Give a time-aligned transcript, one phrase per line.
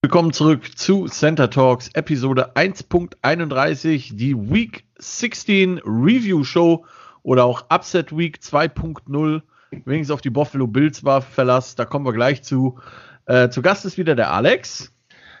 [0.00, 6.86] Willkommen zurück zu Center Talks Episode 1.31, die Week 16 Review Show
[7.24, 9.42] oder auch Upset Week 2.0,
[9.86, 12.78] wenigstens auf die Buffalo Bills war Verlass, da kommen wir gleich zu.
[13.26, 14.94] Äh, zu Gast ist wieder der Alex.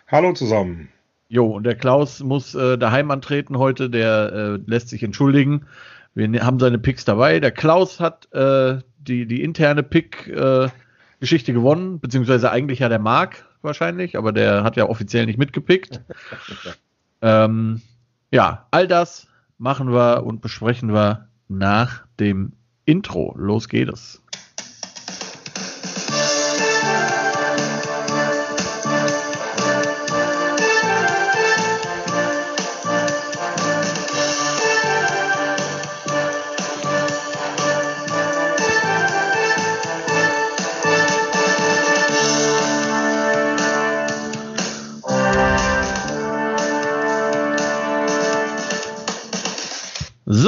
[0.08, 0.88] Hallo zusammen.
[1.28, 5.66] Jo, und der Klaus muss äh, daheim antreten heute, der äh, lässt sich entschuldigen.
[6.16, 7.38] Wir ne-, haben seine Picks dabei.
[7.38, 13.47] Der Klaus hat äh, die, die interne Pick-Geschichte äh, gewonnen, beziehungsweise eigentlich ja der Marc
[13.62, 16.00] wahrscheinlich, aber der hat ja offiziell nicht mitgepickt.
[17.22, 17.80] ähm,
[18.30, 19.26] ja, all das
[19.58, 22.52] machen wir und besprechen wir nach dem
[22.84, 23.34] Intro.
[23.36, 24.22] Los geht es.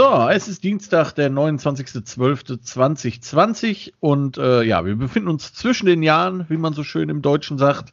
[0.00, 6.46] So, es ist Dienstag, der 29.12.2020 und äh, ja, wir befinden uns zwischen den Jahren,
[6.48, 7.92] wie man so schön im Deutschen sagt.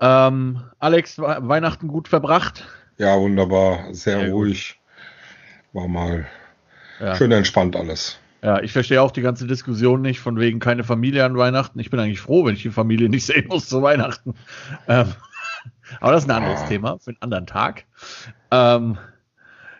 [0.00, 2.66] Ähm, Alex, Weihnachten gut verbracht?
[2.96, 4.80] Ja, wunderbar, sehr, sehr ruhig.
[5.74, 6.24] War mal
[7.00, 7.14] ja.
[7.16, 8.18] schön entspannt alles.
[8.40, 11.78] Ja, ich verstehe auch die ganze Diskussion nicht, von wegen keine Familie an Weihnachten.
[11.80, 14.32] Ich bin eigentlich froh, wenn ich die Familie nicht sehen muss zu Weihnachten.
[14.88, 15.12] Ähm,
[16.00, 16.66] aber das ist ein anderes ah.
[16.66, 17.84] Thema für einen anderen Tag.
[18.50, 18.96] Ähm,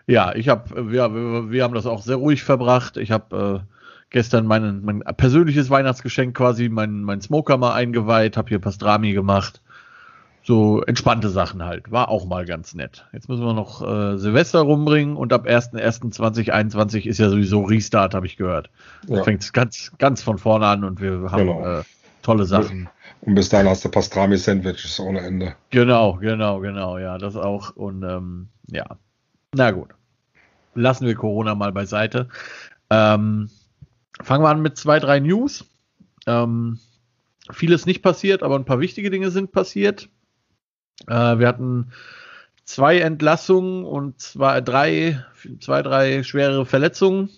[0.07, 2.95] ja, ich habe, wir, wir haben das auch sehr ruhig verbracht.
[2.95, 3.73] Ich habe äh,
[4.09, 9.61] gestern mein, mein persönliches Weihnachtsgeschenk quasi, mein, mein Smoker mal eingeweiht, habe hier Pastrami gemacht.
[10.43, 11.91] So entspannte Sachen halt.
[11.91, 13.05] War auch mal ganz nett.
[13.11, 18.27] Jetzt müssen wir noch äh, Silvester rumbringen und ab 1.1.2021 ist ja sowieso Restart, habe
[18.27, 18.69] ich gehört.
[19.09, 19.23] Ja.
[19.23, 21.79] Fängt es ganz, ganz von vorne an und wir haben genau.
[21.79, 21.83] äh,
[22.21, 22.87] tolle Sachen.
[23.19, 25.55] Und bis dahin hast du Pastrami-Sandwiches ohne Ende.
[25.71, 27.75] Genau, genau, genau, ja, das auch.
[27.75, 28.85] Und ähm, ja,
[29.53, 29.96] na gut
[30.77, 32.29] lassen wir Corona mal beiseite.
[32.89, 33.49] Ähm,
[34.21, 35.65] fangen wir an mit zwei, drei News.
[36.25, 36.79] Ähm,
[37.51, 40.09] vieles nicht passiert, aber ein paar wichtige Dinge sind passiert.
[41.07, 41.91] Äh, wir hatten
[42.65, 45.23] zwei Entlassungen und zwei, drei,
[45.59, 47.29] zwei, drei schwere Verletzungen.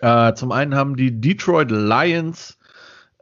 [0.00, 2.58] Äh, zum einen haben die Detroit Lions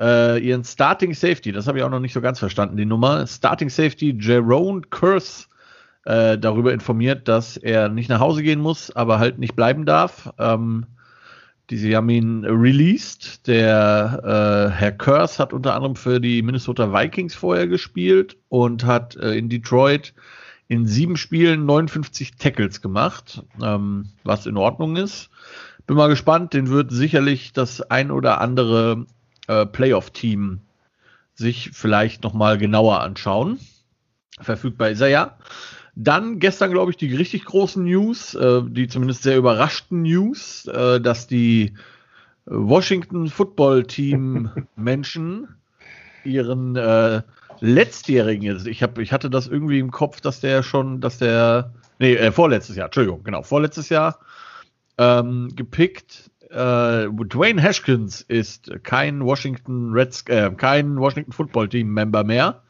[0.00, 3.27] äh, ihren Starting Safety, das habe ich auch noch nicht so ganz verstanden, die Nummer.
[3.27, 5.47] Starting Safety Jerome Curse
[6.05, 10.33] äh, darüber informiert, dass er nicht nach Hause gehen muss, aber halt nicht bleiben darf.
[10.38, 10.87] Ähm,
[11.71, 13.47] die, sie haben ihn released.
[13.47, 19.16] Der äh, Herr Curse hat unter anderem für die Minnesota Vikings vorher gespielt und hat
[19.16, 20.15] äh, in Detroit
[20.66, 25.31] in sieben Spielen 59 Tackles gemacht, ähm, was in Ordnung ist.
[25.87, 29.06] Bin mal gespannt, den wird sicherlich das ein oder andere
[29.49, 30.60] äh, Playoff-Team
[31.34, 33.59] sich vielleicht nochmal genauer anschauen.
[34.41, 35.39] Verfügbar ist er ja.
[36.03, 40.99] Dann gestern, glaube ich, die richtig großen News, äh, die zumindest sehr überraschten News, äh,
[40.99, 41.75] dass die
[42.47, 45.49] Washington Football Team Menschen
[46.25, 47.21] ihren äh,
[47.60, 52.15] letztjährigen, ich, hab, ich hatte das irgendwie im Kopf, dass der schon, dass der, nee,
[52.15, 54.21] äh, vorletztes Jahr, Entschuldigung, genau, vorletztes Jahr
[54.97, 56.31] ähm, gepickt.
[56.49, 62.62] Äh, Dwayne Haskins ist kein Washington Reds, äh, kein Washington Football Team Member mehr.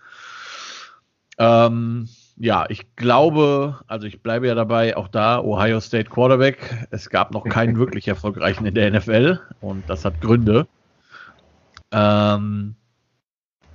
[1.39, 6.87] Ähm, ja, ich glaube, also ich bleibe ja dabei, auch da Ohio State Quarterback.
[6.91, 10.67] Es gab noch keinen wirklich erfolgreichen in der NFL und das hat Gründe.
[11.93, 12.77] Ähm,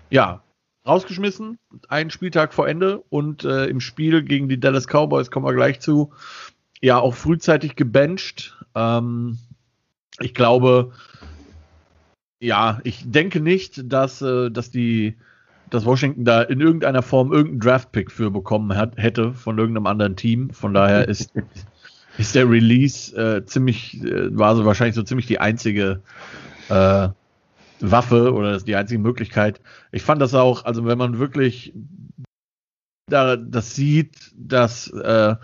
[0.09, 0.41] ja,
[0.85, 1.57] rausgeschmissen,
[1.89, 5.79] einen Spieltag vor Ende und äh, im Spiel gegen die Dallas Cowboys kommen wir gleich
[5.79, 6.13] zu.
[6.81, 8.57] Ja, auch frühzeitig gebencht.
[8.75, 9.39] Ähm,
[10.19, 10.93] ich glaube,
[12.39, 15.15] ja, ich denke nicht, dass, äh, dass die
[15.75, 20.15] dass Washington da in irgendeiner Form irgendeinen Draft-Pick für bekommen hat, hätte von irgendeinem anderen
[20.15, 20.49] Team.
[20.51, 21.33] Von daher ist,
[22.17, 26.01] ist der Release äh, ziemlich, äh, war so wahrscheinlich so ziemlich die einzige
[26.69, 27.09] äh,
[27.81, 29.59] Waffe oder die einzige Möglichkeit.
[29.91, 31.73] Ich fand das auch, also wenn man wirklich
[33.07, 35.35] da das sieht, dass äh,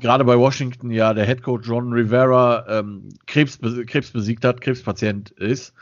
[0.00, 5.30] gerade bei Washington ja der Head Coach John Rivera ähm, Krebs, Krebs besiegt hat, Krebspatient
[5.30, 5.74] ist.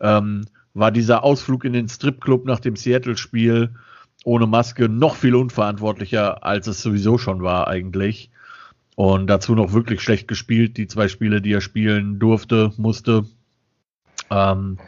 [0.00, 0.44] Ähm,
[0.74, 3.74] war dieser Ausflug in den Stripclub nach dem Seattle-Spiel
[4.24, 8.30] ohne Maske noch viel unverantwortlicher, als es sowieso schon war eigentlich.
[8.96, 13.26] Und dazu noch wirklich schlecht gespielt, die zwei Spiele, die er spielen durfte, musste.
[14.30, 14.78] Ähm,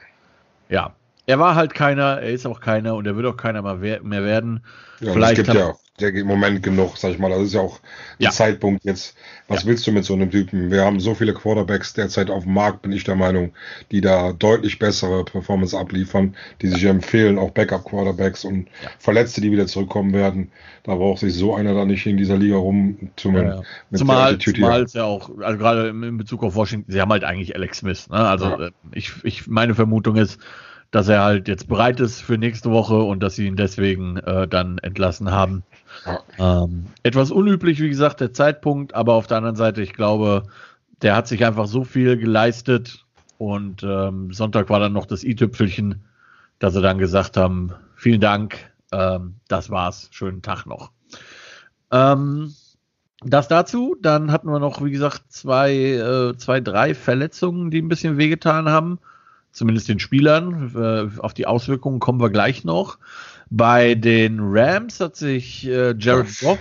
[0.68, 0.94] ja,
[1.26, 4.64] er war halt keiner, er ist auch keiner und er wird auch keiner mehr werden.
[5.00, 7.30] Ja, Vielleicht es gibt ja im Moment genug, sag ich mal.
[7.30, 7.80] Das ist ja auch
[8.18, 8.30] der ja.
[8.30, 9.16] Zeitpunkt jetzt.
[9.48, 9.68] Was ja.
[9.68, 10.70] willst du mit so einem Typen?
[10.70, 13.52] Wir haben so viele Quarterbacks derzeit auf dem Markt, bin ich der Meinung,
[13.90, 18.68] die da deutlich bessere Performance abliefern, die sich empfehlen, auch Backup-Quarterbacks und.
[18.98, 20.50] Verletzte, die wieder zurückkommen werden.
[20.84, 23.62] Da braucht sich so einer da nicht in dieser Liga rum zu ja,
[23.92, 27.56] Zumal, zumal es ja auch, also gerade in Bezug auf Washington, sie haben halt eigentlich
[27.56, 28.08] Alex Smith.
[28.08, 28.18] Ne?
[28.18, 30.38] Also äh, ich, ich, meine Vermutung ist,
[30.96, 34.48] dass er halt jetzt bereit ist für nächste Woche und dass sie ihn deswegen äh,
[34.48, 35.62] dann entlassen haben.
[36.38, 40.44] Ähm, etwas unüblich, wie gesagt, der Zeitpunkt, aber auf der anderen Seite, ich glaube,
[41.02, 43.04] der hat sich einfach so viel geleistet
[43.36, 46.02] und ähm, Sonntag war dann noch das i-Tüpfelchen,
[46.60, 48.56] dass sie dann gesagt haben, vielen Dank,
[48.90, 50.92] ähm, das war's, schönen Tag noch.
[51.90, 52.54] Ähm,
[53.20, 57.88] das dazu, dann hatten wir noch, wie gesagt, zwei, äh, zwei, drei Verletzungen, die ein
[57.88, 58.98] bisschen wehgetan haben
[59.56, 60.72] zumindest den Spielern.
[60.74, 62.98] Äh, auf die Auswirkungen kommen wir gleich noch.
[63.50, 66.58] Bei den Rams hat sich äh, Jared Goff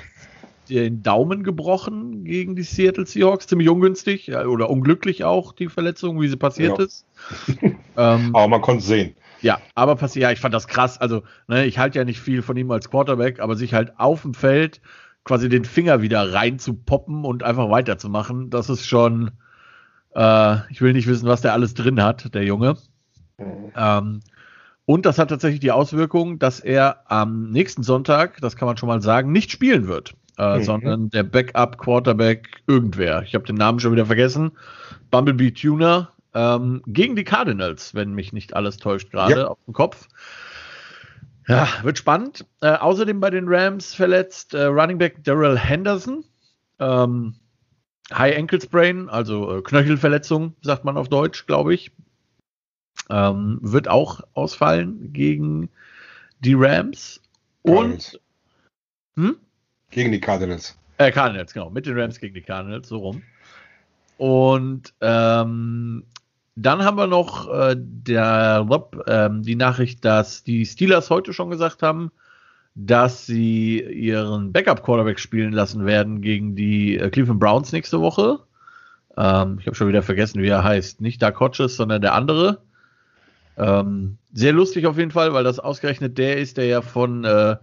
[0.70, 3.48] den Daumen gebrochen gegen die Seattle Seahawks.
[3.48, 6.86] Ziemlich ungünstig oder unglücklich auch, die Verletzung, wie sie passiert ja.
[6.86, 7.06] ist.
[7.98, 9.16] ähm, aber man konnte es sehen.
[9.42, 10.98] Ja, aber passiert, ja, ich fand das krass.
[11.00, 14.24] Also, ne, ich halte ja nicht viel von ihm als Quarterback, aber sich halt auf
[14.24, 14.82] dem Feld
[15.24, 19.32] quasi den Finger wieder rein zu poppen und einfach weiterzumachen, das ist schon,
[20.16, 22.78] äh, ich will nicht wissen, was der alles drin hat, der Junge.
[23.38, 23.72] Mhm.
[23.76, 24.20] Ähm,
[24.86, 28.88] und das hat tatsächlich die Auswirkung, dass er am nächsten Sonntag, das kann man schon
[28.88, 30.64] mal sagen, nicht spielen wird, äh, mhm.
[30.64, 33.24] sondern der Backup-Quarterback irgendwer.
[33.24, 34.52] Ich habe den Namen schon wieder vergessen.
[35.12, 39.48] Bumblebee Tuner ähm, gegen die Cardinals, wenn mich nicht alles täuscht gerade ja.
[39.48, 40.08] auf dem Kopf.
[41.48, 42.46] Ja, wird spannend.
[42.62, 46.24] Äh, außerdem bei den Rams verletzt äh, Running Back Daryl Henderson.
[46.80, 47.36] Ähm,
[48.14, 51.92] High Ankle Sprain, also äh, Knöchelverletzung, sagt man auf Deutsch, glaube ich.
[53.10, 55.70] Ähm, wird auch ausfallen gegen
[56.40, 57.22] die Rams.
[57.62, 58.20] Und.
[59.16, 59.38] Hm?
[59.92, 60.78] Gegen die Cardinals.
[60.98, 61.70] Äh, Cardinals, genau.
[61.70, 63.24] Mit den Rams gegen die Cardinals, so rum.
[64.18, 66.04] Und ähm,
[66.56, 68.66] dann haben wir noch äh, der,
[69.06, 72.12] äh, die Nachricht, dass die Steelers heute schon gesagt haben,
[72.76, 78.40] dass sie ihren Backup-Quarterback spielen lassen werden gegen die äh, Cleveland Browns nächste Woche.
[79.18, 81.00] Ähm, ich habe schon wieder vergessen, wie er heißt.
[81.00, 82.62] Nicht Dark Hodges, sondern der andere.
[83.58, 87.56] Ähm, sehr lustig auf jeden Fall, weil das ausgerechnet der ist, der ja von äh,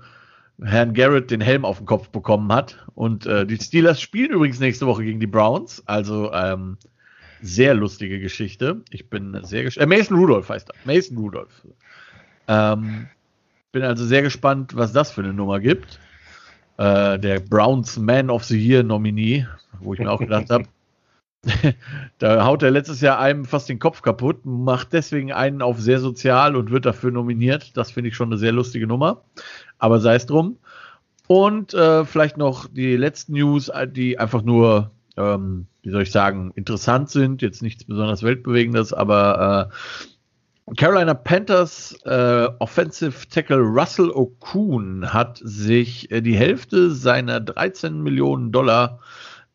[0.63, 2.79] Herrn Garrett den Helm auf den Kopf bekommen hat.
[2.95, 5.83] Und äh, die Steelers spielen übrigens nächste Woche gegen die Browns.
[5.87, 6.79] Also ähm,
[7.43, 8.81] sehr lustige Geschichte.
[8.89, 9.93] Ich bin sehr gespannt.
[9.93, 10.75] Äh, Mason Rudolph heißt er.
[10.87, 11.67] Mason Rudolph.
[12.49, 13.09] Ähm,
[13.73, 15.99] bin also sehr gespannt, was das für eine Nummer gibt.
[16.77, 19.47] Äh, der Browns Man of the Year Nominee,
[19.81, 20.65] wo ich mir auch gedacht habe,
[22.19, 25.99] da haut er letztes Jahr einem fast den Kopf kaputt, macht deswegen einen auf sehr
[25.99, 27.77] sozial und wird dafür nominiert.
[27.77, 29.23] Das finde ich schon eine sehr lustige Nummer.
[29.79, 30.59] Aber sei es drum.
[31.27, 36.53] Und äh, vielleicht noch die letzten News, die einfach nur, ähm, wie soll ich sagen,
[36.55, 37.43] interessant sind.
[37.43, 39.75] Jetzt nichts besonders Weltbewegendes, aber äh,
[40.77, 48.53] Carolina Panthers äh, Offensive Tackle Russell Okun hat sich äh, die Hälfte seiner 13 Millionen
[48.53, 49.01] Dollar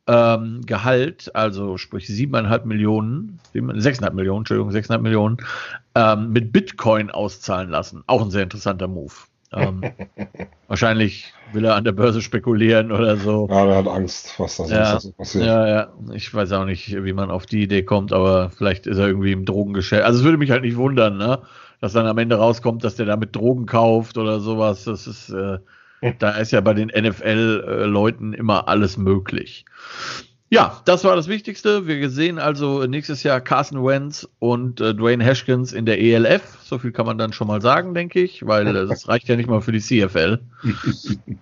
[0.07, 5.37] ähm, Gehalt, also sprich 7,5 Millionen, 6,5 Millionen, Entschuldigung, 6,5 Millionen,
[5.95, 8.03] ähm, mit Bitcoin auszahlen lassen.
[8.07, 9.13] Auch ein sehr interessanter Move.
[9.53, 9.81] Ähm,
[10.67, 13.47] wahrscheinlich will er an der Börse spekulieren oder so.
[13.49, 15.45] Ja, er hat Angst, was da ja, so passiert.
[15.45, 15.93] Ja, ja.
[16.13, 19.31] Ich weiß auch nicht, wie man auf die Idee kommt, aber vielleicht ist er irgendwie
[19.31, 20.03] im Drogengeschäft.
[20.03, 21.41] Also es würde mich halt nicht wundern, ne?
[21.79, 24.83] Dass dann am Ende rauskommt, dass der damit Drogen kauft oder sowas.
[24.83, 25.59] Das ist, äh,
[26.19, 29.65] da ist ja bei den NFL-Leuten immer alles möglich.
[30.49, 31.87] Ja, das war das Wichtigste.
[31.87, 36.59] Wir sehen also nächstes Jahr Carson Wentz und äh, Dwayne Haskins in der ELF.
[36.63, 39.35] So viel kann man dann schon mal sagen, denke ich, weil äh, das reicht ja
[39.35, 40.39] nicht mal für die CFL.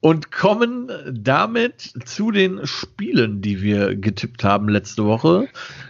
[0.00, 5.48] und kommen damit zu den Spielen, die wir getippt haben letzte Woche.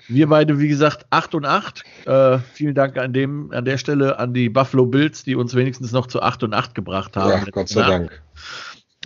[0.08, 1.84] Wir beide, wie gesagt, 8 und 8.
[2.06, 5.92] Äh, vielen Dank an, dem, an der Stelle an die Buffalo Bills, die uns wenigstens
[5.92, 7.30] noch zu 8 und 8 gebracht haben.
[7.30, 8.20] Ja, Gott sei Dank.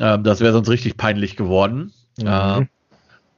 [0.00, 1.92] Ähm, das wäre sonst richtig peinlich geworden.
[2.18, 2.26] Mhm.
[2.26, 2.66] Äh,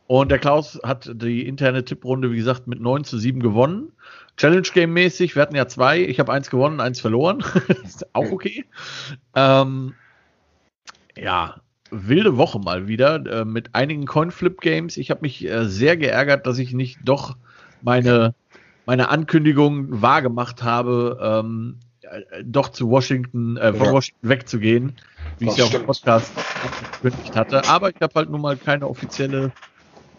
[0.09, 3.93] und der Klaus hat die interne Tipprunde, wie gesagt, mit 9 zu 7 gewonnen.
[4.37, 6.01] Challenge Game mäßig, wir hatten ja zwei.
[6.01, 7.43] Ich habe eins gewonnen, eins verloren.
[7.85, 8.65] ist auch okay.
[9.35, 9.95] Ähm,
[11.17, 11.57] ja,
[11.91, 14.97] wilde Woche mal wieder äh, mit einigen Coinflip-Games.
[14.97, 17.37] Ich habe mich äh, sehr geärgert, dass ich nicht doch
[17.83, 18.35] meine,
[18.85, 21.86] meine Ankündigung wahrgemacht habe, ähm, äh,
[22.45, 23.93] doch zu Washington, äh, von ja.
[23.93, 24.97] Washington wegzugehen
[25.39, 26.33] wie ich es ja auch im Podcast
[26.63, 27.69] angekündigt hatte.
[27.69, 29.53] Aber ich habe halt nun mal keine offizielle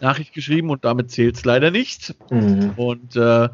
[0.00, 2.14] Nachricht geschrieben und damit zählt es leider nicht.
[2.30, 2.72] Mhm.
[2.76, 3.48] Und äh,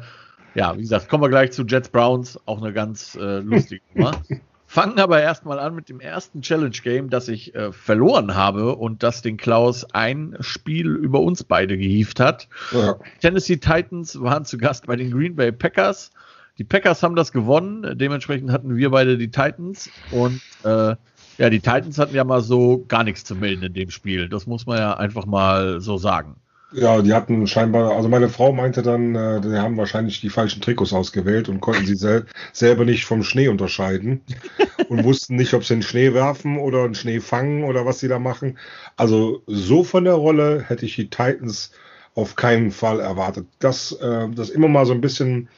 [0.53, 4.21] ja, wie gesagt, kommen wir gleich zu Jets Browns, auch eine ganz äh, lustige Nummer.
[4.67, 9.03] Fangen aber erstmal an mit dem ersten Challenge Game, das ich äh, verloren habe und
[9.03, 12.47] das den Klaus ein Spiel über uns beide gehievt hat.
[12.71, 12.95] Ja.
[13.21, 16.11] Tennessee Titans waren zu Gast bei den Green Bay Packers.
[16.57, 20.95] Die Packers haben das gewonnen, dementsprechend hatten wir beide die Titans und äh,
[21.37, 24.29] ja, die Titans hatten ja mal so gar nichts zu melden in dem Spiel.
[24.29, 26.37] Das muss man ja einfach mal so sagen.
[26.71, 30.61] Ja, die hatten scheinbar, also meine Frau meinte dann, äh, die haben wahrscheinlich die falschen
[30.61, 34.21] Trikots ausgewählt und konnten sie sel selber nicht vom Schnee unterscheiden
[34.89, 38.07] und wussten nicht, ob sie den Schnee werfen oder einen Schnee fangen oder was sie
[38.07, 38.57] da machen.
[38.97, 41.71] Also so von der Rolle hätte ich die Titans
[42.15, 43.45] auf keinen Fall erwartet.
[43.59, 45.49] Das, äh, das immer mal so ein bisschen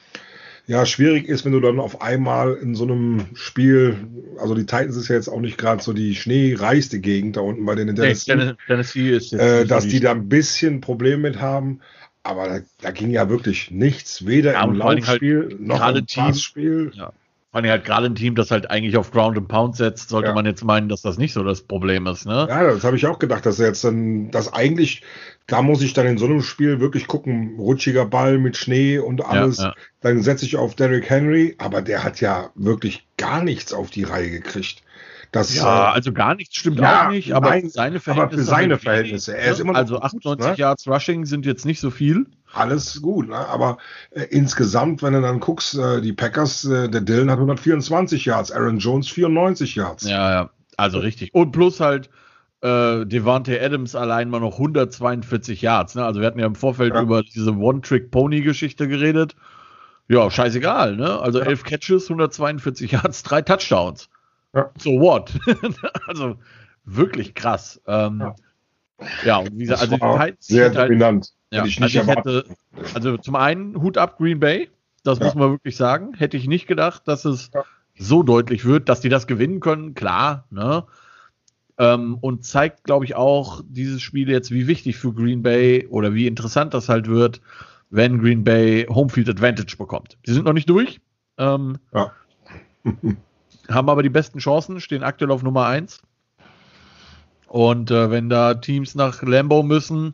[0.67, 3.95] ja, schwierig ist, wenn du dann auf einmal in so einem Spiel,
[4.37, 7.65] also die Titans ist ja jetzt auch nicht gerade so die schneereichste Gegend da unten
[7.65, 11.39] bei den Tennessee, nee, Tennessee ist jetzt äh, dass die da ein bisschen Probleme mit
[11.39, 11.79] haben.
[12.23, 16.05] Aber da, da ging ja wirklich nichts, weder ja, im halt Laufspiel halt noch im
[16.05, 16.91] Passspiel.
[16.93, 17.13] Ja.
[17.51, 20.27] Vor allem halt gerade ein Team, das halt eigentlich auf Ground and Pound setzt, sollte
[20.29, 20.35] ja.
[20.35, 22.45] man jetzt meinen, dass das nicht so das Problem ist, ne?
[22.49, 25.03] Ja, das habe ich auch gedacht, dass jetzt dann, dass eigentlich
[25.47, 29.25] da muss ich dann in so einem Spiel wirklich gucken, rutschiger Ball mit Schnee und
[29.25, 29.57] alles.
[29.57, 29.73] Ja, ja.
[30.01, 34.03] Dann setze ich auf Derrick Henry, aber der hat ja wirklich gar nichts auf die
[34.03, 34.83] Reihe gekriegt.
[35.31, 38.41] Das, ja, äh, also gar nichts stimmt ja, auch nicht, aber nein, seine Verhältnisse.
[38.41, 39.37] Aber für seine Verhältnisse.
[39.37, 40.61] Er ist immer also 98 gut, ne?
[40.61, 42.25] Yards Rushing sind jetzt nicht so viel.
[42.53, 43.35] Alles gut, ne?
[43.35, 43.77] aber
[44.11, 48.51] äh, insgesamt, wenn du dann guckst, äh, die Packers, äh, der Dylan hat 124 Yards,
[48.51, 50.03] Aaron Jones 94 Yards.
[50.03, 51.33] Ja, ja, also richtig.
[51.33, 52.09] Und plus halt
[52.61, 55.95] äh, Devante Adams allein mal noch 142 Yards.
[55.95, 56.05] Ne?
[56.05, 57.01] Also wir hatten ja im Vorfeld ja.
[57.01, 59.35] über diese One-Trick-Pony-Geschichte geredet.
[60.09, 61.19] Ja, scheißegal, ne?
[61.19, 61.45] Also ja.
[61.45, 64.09] elf Catches, 142 Yards, drei Touchdowns.
[64.53, 64.69] Ja.
[64.77, 65.33] So what?
[66.07, 66.37] also
[66.85, 67.81] wirklich krass.
[67.85, 68.33] Ähm,
[69.25, 69.37] ja.
[69.37, 71.33] und wie gesagt, also die sehr halt, dominant.
[71.51, 72.45] Ja, ich also, ich hätte,
[72.93, 74.69] also zum einen Hut ab Green Bay,
[75.03, 76.13] das muss man wirklich sagen.
[76.15, 77.51] Hätte ich nicht gedacht, dass es
[77.97, 80.85] so deutlich wird, dass die das gewinnen können, klar, ne?
[81.79, 86.13] Ähm, und zeigt, glaube ich, auch dieses Spiel jetzt, wie wichtig für Green Bay oder
[86.13, 87.41] wie interessant das halt wird,
[87.89, 90.17] wenn Green Bay Homefield Advantage bekommt.
[90.25, 90.99] Die sind noch nicht durch.
[91.37, 92.11] Ähm, ja.
[93.69, 96.01] haben aber die besten Chancen, stehen aktuell auf Nummer 1.
[97.47, 100.13] Und äh, wenn da Teams nach Lambo müssen,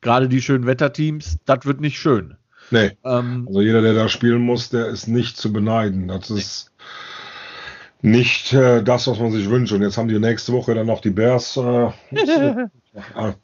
[0.00, 2.36] gerade die schönen Wetterteams, das wird nicht schön.
[2.70, 2.96] Nee.
[3.04, 6.08] Ähm, also jeder, der da spielen muss, der ist nicht zu beneiden.
[6.08, 6.72] Das ist
[8.00, 9.72] nicht äh, das, was man sich wünscht.
[9.72, 11.56] Und jetzt haben die nächste Woche dann noch die Bears.
[11.56, 11.60] Äh,
[12.12, 13.34] ja.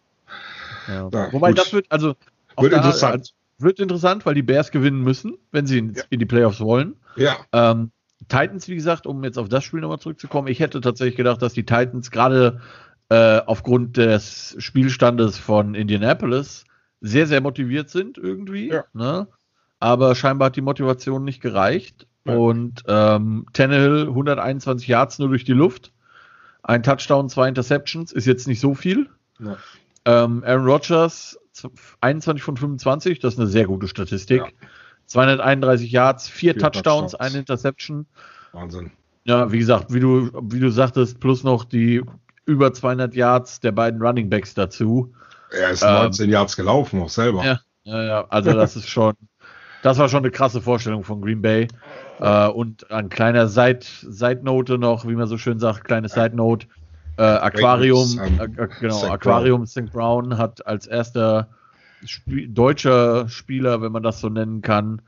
[0.86, 1.58] Ja, Wobei gut.
[1.58, 2.14] das wird, also
[2.58, 3.14] wird da, interessant.
[3.14, 6.02] Also, wird interessant, weil die Bears gewinnen müssen, wenn sie in, ja.
[6.10, 6.96] in die Playoffs wollen.
[7.16, 7.36] Ja.
[7.52, 7.90] Ähm,
[8.28, 11.52] Titans, wie gesagt, um jetzt auf das Spiel nochmal zurückzukommen, ich hätte tatsächlich gedacht, dass
[11.52, 12.60] die Titans gerade
[13.10, 16.64] äh, aufgrund des Spielstandes von Indianapolis
[17.00, 18.70] sehr, sehr motiviert sind irgendwie.
[18.70, 18.84] Ja.
[18.92, 19.28] Ne?
[19.78, 22.06] Aber scheinbar hat die Motivation nicht gereicht.
[22.24, 25.92] Und ähm, Tannehill 121 Yards nur durch die Luft.
[26.62, 29.10] Ein Touchdown, zwei Interceptions, ist jetzt nicht so viel.
[29.38, 29.56] Ja.
[30.06, 31.38] Ähm, Aaron Rodgers
[32.00, 34.40] 21 von 25, das ist eine sehr gute Statistik.
[34.40, 34.68] Ja.
[35.06, 38.06] 231 Yards, vier, vier Touchdowns, Touchdowns, eine Interception.
[38.52, 38.90] Wahnsinn.
[39.24, 42.02] Ja, wie gesagt, wie du, wie du sagtest, plus noch die
[42.46, 45.12] über 200 Yards der beiden Running Backs dazu.
[45.50, 47.44] Er ist 19 ähm, Yards gelaufen, auch selber.
[47.44, 49.14] Ja, ja, ja also das ist schon,
[49.84, 51.68] das war schon eine krasse Vorstellung von Green Bay.
[52.18, 56.34] Äh, und ein kleiner Side, Side Note noch, wie man so schön sagt, kleine Side
[56.34, 56.66] Note.
[57.18, 59.10] Äh, Aquarium, äh, äh, genau, St.
[59.10, 59.92] Aquarium St.
[59.92, 61.48] Brown hat als erster
[62.08, 65.02] Sp deutscher Spieler, wenn man das so nennen kann,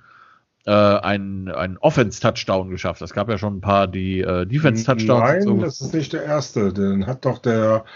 [0.66, 3.00] äh, einen, einen Offense-Touchdown geschafft.
[3.00, 5.21] Es gab ja schon ein paar, die äh, Defense-Touchdowns.
[5.21, 5.56] Nein, so.
[5.56, 6.71] das ist nicht der erste.
[6.75, 7.87] Den hat doch der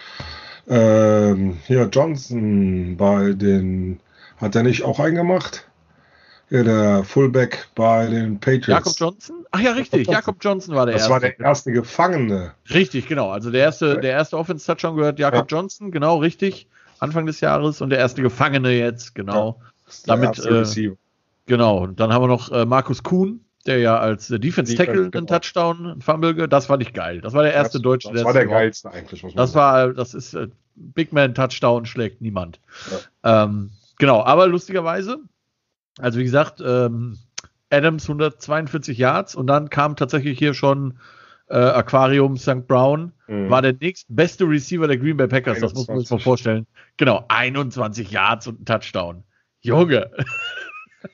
[0.66, 4.00] ähm, hier Johnson bei den,
[4.38, 5.69] hat er nicht auch einen gemacht?
[6.50, 8.66] Ja, der Fullback bei den Patriots.
[8.66, 9.46] Jakob Johnson?
[9.52, 10.06] Ach ja, richtig.
[10.10, 11.14] Jakob Johnson war der das erste.
[11.14, 12.54] Das war der erste Gefangene.
[12.74, 13.30] Richtig, genau.
[13.30, 15.56] Also der erste, der erste Offense-Touchdown gehört Jakob ja.
[15.56, 16.66] Johnson, genau, richtig.
[16.98, 19.60] Anfang des Jahres und der erste Gefangene jetzt, genau.
[19.60, 20.92] Ja, Damit, äh,
[21.46, 21.78] genau.
[21.78, 25.18] Und dann haben wir noch äh, Markus Kuhn, der ja als äh, Defense Tackle genau.
[25.18, 27.20] einen Touchdown, einen Fumble, das fand ich geil.
[27.20, 28.12] Das war der erste das, Deutsche.
[28.12, 29.88] Das war der geilste eigentlich, muss man Das sagen.
[29.88, 32.58] war, das ist äh, Big Man Touchdown schlägt niemand.
[33.22, 33.44] Ja.
[33.44, 35.20] Ähm, genau, aber lustigerweise
[36.00, 37.18] also wie gesagt, ähm,
[37.70, 40.98] Adams 142 Yards und dann kam tatsächlich hier schon
[41.48, 42.66] äh, Aquarium St.
[42.66, 43.50] Brown, mhm.
[43.50, 45.62] war der nächstbeste Receiver der Green Bay Packers, 21.
[45.62, 46.66] das muss man sich mal vorstellen.
[46.96, 49.24] Genau, 21 Yards und ein Touchdown.
[49.60, 50.10] Junge.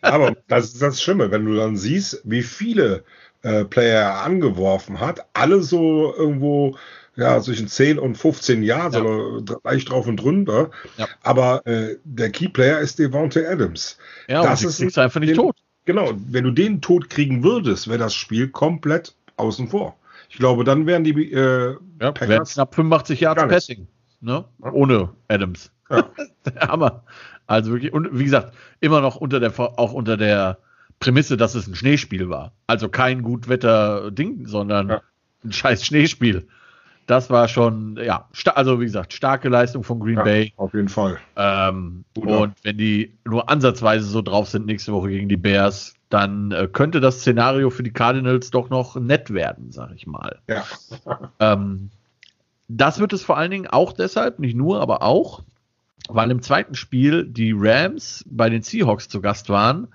[0.02, 3.04] Aber das ist das Schlimme, wenn du dann siehst, wie viele
[3.42, 6.76] äh, Player er angeworfen hat, alle so irgendwo
[7.16, 9.00] ja, zwischen 10 und 15 Jahren, ja.
[9.00, 10.70] so leicht drauf und drunter.
[10.98, 11.06] Ja.
[11.22, 13.98] Aber äh, der Keyplayer ist Devontae Adams.
[14.28, 15.56] Ja, das ist kriegst einfach nicht den, tot.
[15.86, 19.96] Genau, wenn du den tot kriegen würdest, wäre das Spiel komplett außen vor.
[20.28, 23.86] Ich glaube, dann wären die äh, ja, Packers knapp 85 Yards Passing,
[24.20, 24.44] ne?
[24.60, 25.70] Ohne Adams.
[25.90, 26.10] Ja.
[26.60, 27.04] Hammer.
[27.46, 30.58] Also wirklich, und wie gesagt, immer noch unter der, auch unter der
[30.98, 32.52] Prämisse, dass es ein Schneespiel war.
[32.66, 35.02] Also kein Gutwetter-Ding, sondern ja.
[35.44, 36.48] ein scheiß Schneespiel.
[37.06, 40.52] Das war schon, ja, also wie gesagt, starke Leistung von Green ja, Bay.
[40.56, 41.18] Auf jeden Fall.
[41.36, 46.50] Ähm, und wenn die nur ansatzweise so drauf sind nächste Woche gegen die Bears, dann
[46.50, 50.38] äh, könnte das Szenario für die Cardinals doch noch nett werden, sag ich mal.
[50.48, 50.64] Ja.
[51.38, 51.90] ähm,
[52.68, 55.42] das wird es vor allen Dingen auch deshalb, nicht nur, aber auch,
[56.08, 59.88] weil im zweiten Spiel die Rams bei den Seahawks zu Gast waren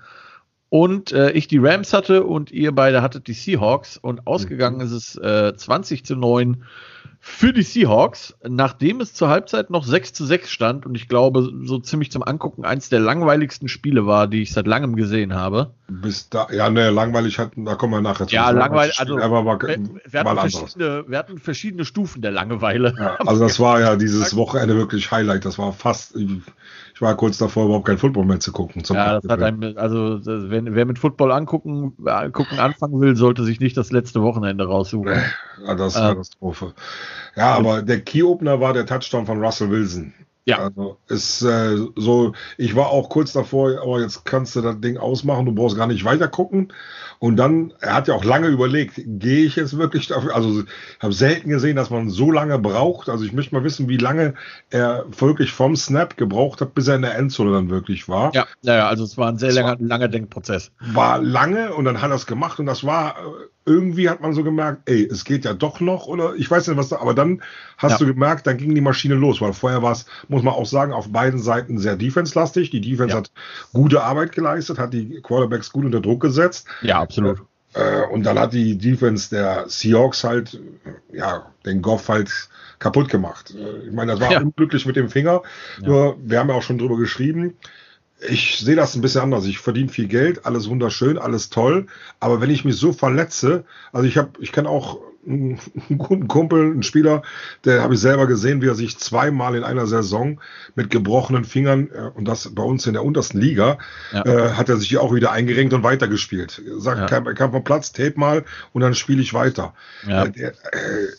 [0.72, 4.86] und äh, ich die Rams hatte und ihr beide hattet die Seahawks und ausgegangen mhm.
[4.86, 6.64] ist es äh, 20 zu 9
[7.20, 11.52] für die Seahawks, nachdem es zur Halbzeit noch 6 zu 6 stand und ich glaube,
[11.64, 15.72] so ziemlich zum Angucken eins der langweiligsten Spiele war, die ich seit langem gesehen habe.
[15.90, 18.34] Bis da, ja, ne, langweilig hatten, da kommen wir nachher zu.
[18.34, 19.78] Ja, langweilig, also, aber war, wir,
[20.10, 22.96] wir, hatten verschiedene, wir hatten verschiedene Stufen der Langeweile.
[22.98, 26.16] Ja, also das war ja dieses Wochenende wirklich Highlight, das war fast,
[27.02, 28.84] ich war kurz davor, überhaupt kein Football mehr zu gucken.
[28.90, 31.96] ja, das hat einem, also wenn, wer mit Football angucken,
[32.32, 35.16] gucken anfangen will, sollte sich nicht das letzte Wochenende raussuchen.
[35.66, 36.76] Ja, das ist ähm, Katastrophe.
[37.36, 40.14] Ja, aber der Key-Opener war der Touchdown von Russell Wilson.
[40.46, 40.60] Ja.
[40.60, 44.98] Also ist äh, so, ich war auch kurz davor, aber jetzt kannst du das Ding
[44.98, 46.72] ausmachen, du brauchst gar nicht weiter gucken.
[47.24, 50.36] Und dann, er hat ja auch lange überlegt, gehe ich jetzt wirklich dafür?
[50.36, 50.66] Also ich
[51.00, 53.10] habe selten gesehen, dass man so lange braucht.
[53.10, 54.34] Also ich möchte mal wissen, wie lange
[54.72, 58.34] er wirklich vom Snap gebraucht hat, bis er in der Endzone dann wirklich war.
[58.34, 60.72] Ja, naja, also es war ein sehr langer, langer Denkprozess.
[60.80, 64.34] War lange und dann hat er es gemacht und das war äh, irgendwie hat man
[64.34, 67.14] so gemerkt, ey, es geht ja doch noch oder ich weiß nicht was da, aber
[67.14, 67.44] dann
[67.78, 67.98] hast ja.
[68.00, 70.94] du gemerkt, dann ging die Maschine los, weil vorher war es, muss man auch sagen,
[70.94, 72.72] auf beiden Seiten sehr defense-lastig.
[72.72, 73.18] Die Defense ja.
[73.18, 73.32] hat
[73.72, 76.68] gute Arbeit geleistet, hat die Quarterbacks gut unter Druck gesetzt.
[76.82, 77.44] Ja, absolut.
[77.74, 80.60] Äh, und dann hat die Defense der Seahawks halt,
[81.14, 82.50] ja, den Goff halt
[82.80, 83.54] kaputt gemacht.
[83.56, 84.42] Äh, ich meine, das war ja.
[84.42, 85.42] unglücklich mit dem Finger.
[85.82, 87.56] Nur, wir haben ja auch schon drüber geschrieben
[88.28, 89.46] ich sehe das ein bisschen anders.
[89.46, 91.88] Ich verdiene viel Geld, alles wunderschön, alles toll.
[92.20, 95.60] Aber wenn ich mich so verletze, also ich habe, ich kenne auch einen,
[95.98, 97.22] guten Kumpel, einen Spieler,
[97.66, 100.40] der habe ich selber gesehen, wie er sich zweimal in einer Saison
[100.76, 103.78] mit gebrochenen Fingern äh, und das bei uns in der untersten Liga,
[104.12, 104.26] ja.
[104.26, 106.62] äh, hat er sich auch wieder eingerenkt und weitergespielt.
[106.78, 107.34] Sagt, ja.
[107.34, 109.74] kam, vom Platz, tape mal und dann spiele ich weiter.
[110.08, 110.26] Ja.
[110.26, 110.54] Äh, der, äh,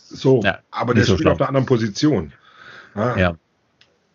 [0.09, 1.33] so, aber der so spielt schlimm.
[1.33, 2.33] auf einer anderen Position.
[2.95, 3.37] ja.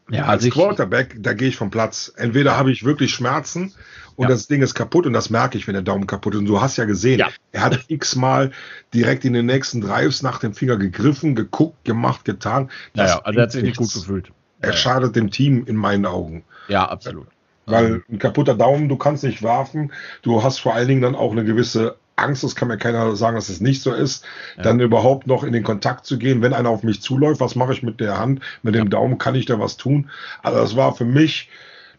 [0.09, 2.13] Ja, als also Quarterback, da gehe ich vom Platz.
[2.15, 3.73] Entweder habe ich wirklich Schmerzen
[4.15, 4.29] und ja.
[4.29, 6.39] das Ding ist kaputt und das merke ich, wenn der Daumen kaputt ist.
[6.39, 7.27] Und du hast ja gesehen, ja.
[7.51, 8.51] er hat x-mal
[8.93, 12.69] direkt in den nächsten Drives nach dem Finger gegriffen, geguckt, gemacht, getan.
[12.93, 14.31] Das ja, also er hat sich nicht gut gefühlt.
[14.59, 16.43] Er schadet dem Team in meinen Augen.
[16.67, 17.27] Ja, absolut.
[17.67, 19.91] Weil ein kaputter Daumen, du kannst nicht werfen.
[20.21, 23.35] Du hast vor allen Dingen dann auch eine gewisse Angst, das kann mir keiner sagen,
[23.35, 24.25] dass es nicht so ist,
[24.57, 24.63] ja.
[24.63, 27.73] dann überhaupt noch in den Kontakt zu gehen, wenn einer auf mich zuläuft, was mache
[27.73, 28.89] ich mit der Hand, mit dem ja.
[28.89, 30.09] Daumen, kann ich da was tun?
[30.43, 31.49] Also das war für mich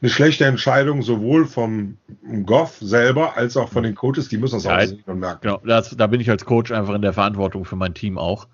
[0.01, 1.97] eine schlechte Entscheidung, sowohl vom
[2.45, 5.41] Goff selber als auch von den Coaches, die müssen das ja, auch sehen und merken.
[5.43, 8.49] Genau, das, da bin ich als Coach einfach in der Verantwortung für mein Team auch.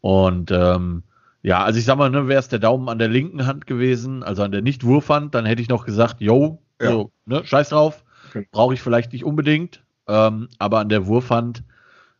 [0.00, 1.02] Und ähm,
[1.42, 4.22] ja, also ich sag mal, ne, wäre es der Daumen an der linken Hand gewesen,
[4.22, 6.90] also an der Nicht-Wurfhand, dann hätte ich noch gesagt, yo, ja.
[6.90, 8.46] so, ne, scheiß drauf, okay.
[8.50, 11.62] brauche ich vielleicht nicht unbedingt ähm, aber an der Wurfhand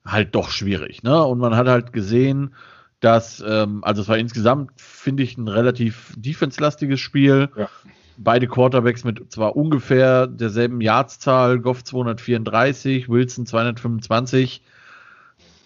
[0.05, 1.03] halt doch schwierig.
[1.03, 1.23] Ne?
[1.23, 2.55] Und man hat halt gesehen,
[3.01, 7.51] dass, ähm, also es war insgesamt, finde ich, ein relativ defense-lastiges Spiel.
[7.57, 7.68] Ja.
[8.16, 14.62] Beide Quarterbacks mit zwar ungefähr derselben Yardszahl, Goff 234, Wilson 225.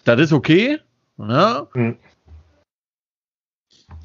[0.05, 0.79] Das ist okay.
[1.17, 1.67] Ne?
[1.73, 1.97] Mhm.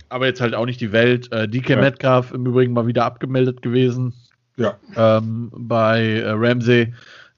[0.08, 1.32] Aber jetzt halt auch nicht die Welt.
[1.32, 1.76] Äh, DK ja.
[1.76, 4.12] Metcalf im Übrigen mal wieder abgemeldet gewesen.
[4.56, 4.76] Ja.
[4.94, 6.92] Ähm, bei äh, Ramsey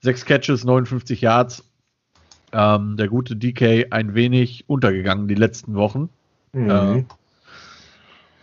[0.05, 1.65] Sechs Catches, 59 Yards.
[2.53, 6.11] Ähm, der gute DK ein wenig untergegangen die letzten Wochen.
[6.53, 6.71] Mhm.
[6.71, 7.05] Äh,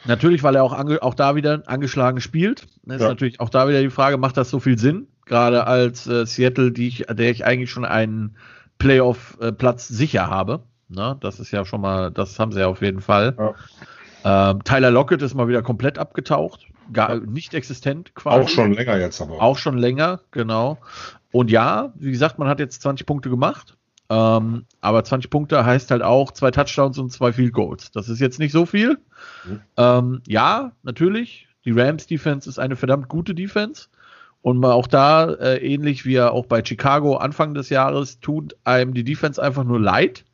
[0.06, 2.68] natürlich, weil er auch, auch da wieder angeschlagen spielt.
[2.84, 3.10] Das ist ja.
[3.10, 5.06] natürlich auch da wieder die Frage, macht das so viel Sinn?
[5.28, 8.36] Gerade als äh, Seattle, die ich, der ich eigentlich schon einen
[8.80, 10.64] Playoff-Platz sicher habe.
[10.90, 13.36] Na, das ist ja schon mal, das haben sie ja auf jeden Fall.
[13.38, 14.52] Ja.
[14.52, 16.71] Ähm, Tyler Lockett ist mal wieder komplett abgetaucht.
[16.92, 18.44] Gar nicht existent quasi.
[18.44, 19.42] Auch schon länger jetzt aber.
[19.42, 20.78] Auch schon länger, genau.
[21.32, 23.78] Und ja, wie gesagt, man hat jetzt 20 Punkte gemacht.
[24.10, 27.92] Ähm, aber 20 Punkte heißt halt auch zwei Touchdowns und zwei Field Goals.
[27.92, 28.98] Das ist jetzt nicht so viel.
[29.46, 29.62] Mhm.
[29.78, 31.48] Ähm, ja, natürlich.
[31.64, 33.88] Die Rams Defense ist eine verdammt gute Defense.
[34.42, 39.04] Und auch da, äh, ähnlich wie auch bei Chicago Anfang des Jahres, tut einem die
[39.04, 40.26] Defense einfach nur leid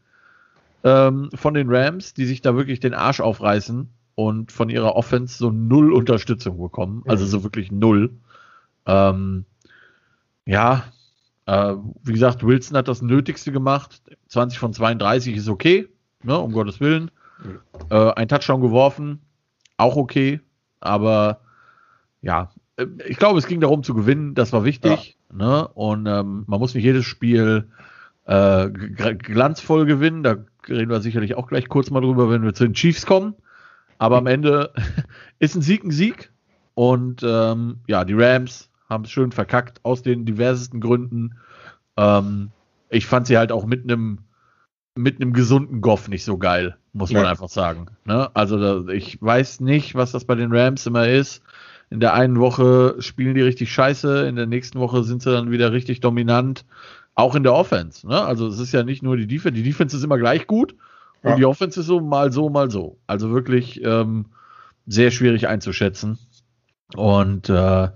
[0.84, 5.38] ähm, von den Rams, die sich da wirklich den Arsch aufreißen und von ihrer Offense
[5.38, 7.04] so null Unterstützung bekommen.
[7.06, 8.18] Also so wirklich null.
[8.88, 9.46] Ähm,
[10.44, 10.86] ja,
[11.46, 14.02] äh, wie gesagt, Wilson hat das Nötigste gemacht.
[14.30, 15.88] 20 von 32 ist okay,
[16.24, 17.12] ne, um Gottes Willen.
[17.92, 19.22] Äh, ein Touchdown geworfen,
[19.78, 20.40] auch okay.
[20.80, 21.42] Aber
[22.24, 25.16] ja, äh, ich glaube, es ging darum zu gewinnen, das war wichtig.
[25.30, 25.38] Ja.
[25.38, 25.68] Ne?
[25.68, 27.70] Und ähm, man muss nicht jedes Spiel
[28.26, 30.24] äh, glanzvoll gewinnen.
[30.24, 33.36] Da reden wir sicherlich auch gleich kurz mal drüber, wenn wir zu den Chiefs kommen.
[33.98, 34.74] Aber am Ende
[35.40, 36.32] ist ein Sieg ein Sieg.
[36.74, 41.38] Und ähm, ja, die Rams haben es schön verkackt aus den diversesten Gründen.
[41.98, 42.52] Ähm,
[42.90, 44.20] ich fand sie halt auch mit einem
[44.96, 47.30] mit einem gesunden Goff nicht so geil, muss man ja.
[47.30, 47.86] einfach sagen.
[48.06, 48.30] Ne?
[48.34, 51.44] Also ich weiß nicht, was das bei den Rams immer ist.
[51.90, 55.52] In der einen Woche spielen die richtig scheiße, in der nächsten Woche sind sie dann
[55.52, 56.66] wieder richtig dominant.
[57.14, 58.08] Auch in der Offense.
[58.08, 58.20] Ne?
[58.20, 60.76] Also es ist ja nicht nur die Defense, die Defense ist immer gleich gut
[61.24, 61.36] und ja.
[61.36, 62.98] die Offense ist so mal so, mal so.
[63.08, 64.28] Also wirklich ähm,
[64.86, 66.20] sehr schwierig einzuschätzen.
[66.96, 67.90] Und äh,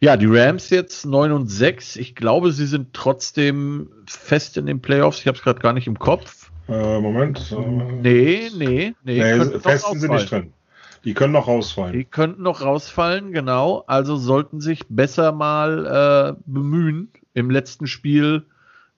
[0.00, 1.96] ja, die Rams jetzt 9 und 6.
[1.96, 5.20] Ich glaube, sie sind trotzdem fest in den Playoffs.
[5.20, 6.50] Ich habe es gerade gar nicht im Kopf.
[6.68, 7.52] Äh, Moment.
[7.52, 9.22] Äh, nee, nee, nee.
[9.22, 10.52] nee fest sind sie nicht drin.
[11.04, 11.92] Die können noch rausfallen.
[11.92, 13.84] Die könnten noch rausfallen, genau.
[13.86, 18.46] Also sollten sich besser mal äh, bemühen, im letzten Spiel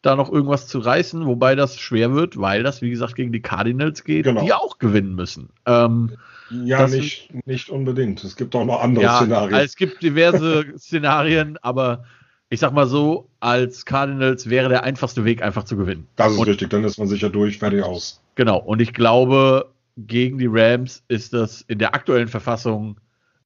[0.07, 3.42] da noch irgendwas zu reißen, wobei das schwer wird, weil das, wie gesagt, gegen die
[3.42, 4.45] Cardinals geht, genau.
[4.45, 5.51] die auch gewinnen müssen.
[5.66, 6.12] Ähm,
[6.51, 8.23] ja, nicht, nicht unbedingt.
[8.23, 9.59] Es gibt auch noch andere ja, Szenarien.
[9.59, 12.05] Es gibt diverse Szenarien, aber
[12.49, 16.07] ich sag mal so, als Cardinals wäre der einfachste Weg, einfach zu gewinnen.
[16.14, 18.21] Das ist und, richtig, dann ist man sicher durch, fertig aus.
[18.37, 22.97] Genau, und ich glaube, gegen die Rams ist das in der aktuellen Verfassung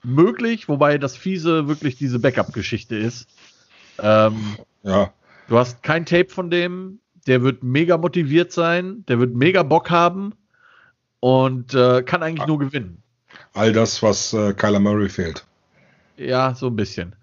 [0.03, 3.29] möglich, wobei das fiese wirklich diese Backup-Geschichte ist.
[4.03, 5.13] Ähm, ja.
[5.51, 9.91] Du hast kein Tape von dem, der wird mega motiviert sein, der wird mega Bock
[9.91, 10.33] haben
[11.19, 13.03] und äh, kann eigentlich nur gewinnen.
[13.55, 15.45] All das, was äh, Kyler Murray fehlt.
[16.17, 17.17] Ja, so ein bisschen.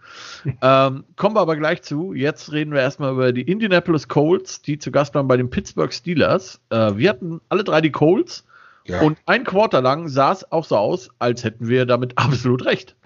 [0.62, 2.12] ähm, kommen wir aber gleich zu.
[2.12, 5.94] Jetzt reden wir erstmal über die Indianapolis Colts, die zu Gast waren bei den Pittsburgh
[5.94, 6.60] Steelers.
[6.70, 8.46] Äh, wir hatten alle drei die Colts
[8.84, 9.00] ja.
[9.04, 12.98] und ein Quarter lang sah es auch so aus, als hätten wir damit absolut recht.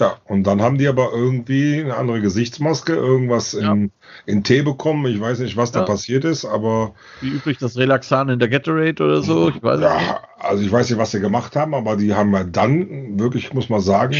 [0.00, 3.72] Ja, und dann haben die aber irgendwie eine andere Gesichtsmaske, irgendwas ja.
[3.72, 3.90] in,
[4.26, 5.06] in Tee bekommen.
[5.06, 5.80] Ich weiß nicht, was ja.
[5.80, 6.94] da passiert ist, aber.
[7.20, 9.48] Wie üblich das Relaxan in der Gatorade oder so.
[9.48, 10.14] Ich weiß ja, nicht.
[10.38, 13.68] also ich weiß nicht, was sie gemacht haben, aber die haben ja dann wirklich, muss
[13.68, 14.14] man sagen,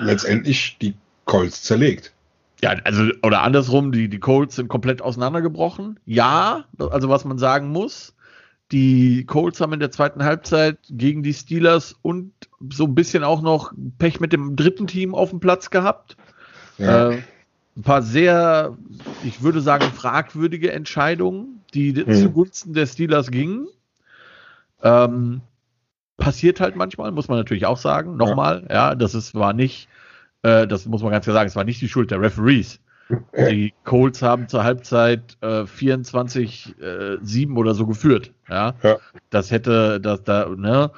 [0.00, 0.94] letztendlich die
[1.26, 2.12] Colts zerlegt.
[2.62, 5.98] Ja, also, oder andersrum, die, die Colts sind komplett auseinandergebrochen.
[6.06, 8.14] Ja, also was man sagen muss,
[8.72, 12.32] die Colts haben in der zweiten Halbzeit gegen die Steelers und
[12.70, 16.16] so ein bisschen auch noch Pech mit dem dritten Team auf dem Platz gehabt.
[16.78, 17.10] Ja.
[17.10, 17.22] Äh,
[17.76, 18.76] ein paar sehr,
[19.24, 22.14] ich würde sagen, fragwürdige Entscheidungen, die hm.
[22.14, 23.68] zugunsten der Steelers gingen.
[24.82, 25.40] Ähm,
[26.16, 28.16] passiert halt manchmal, muss man natürlich auch sagen.
[28.16, 29.88] Nochmal, ja, ja das ist, war nicht,
[30.42, 32.80] äh, das muss man ganz klar sagen, es war nicht die Schuld der Referees.
[33.36, 38.32] Die Colts haben zur Halbzeit äh, 24-7 äh, oder so geführt.
[38.48, 38.74] Ja?
[38.82, 38.98] ja.
[39.30, 40.90] Das hätte, das da, ne?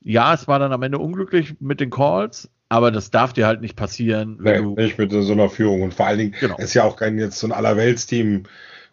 [0.00, 3.60] Ja, es war dann am Ende unglücklich mit den Calls, aber das darf dir halt
[3.60, 4.38] nicht passieren.
[4.40, 5.82] Nee, nicht mit so einer Führung.
[5.82, 6.56] Und vor allen Dingen genau.
[6.56, 8.44] ist ja auch kein jetzt so ein Allerweltsteam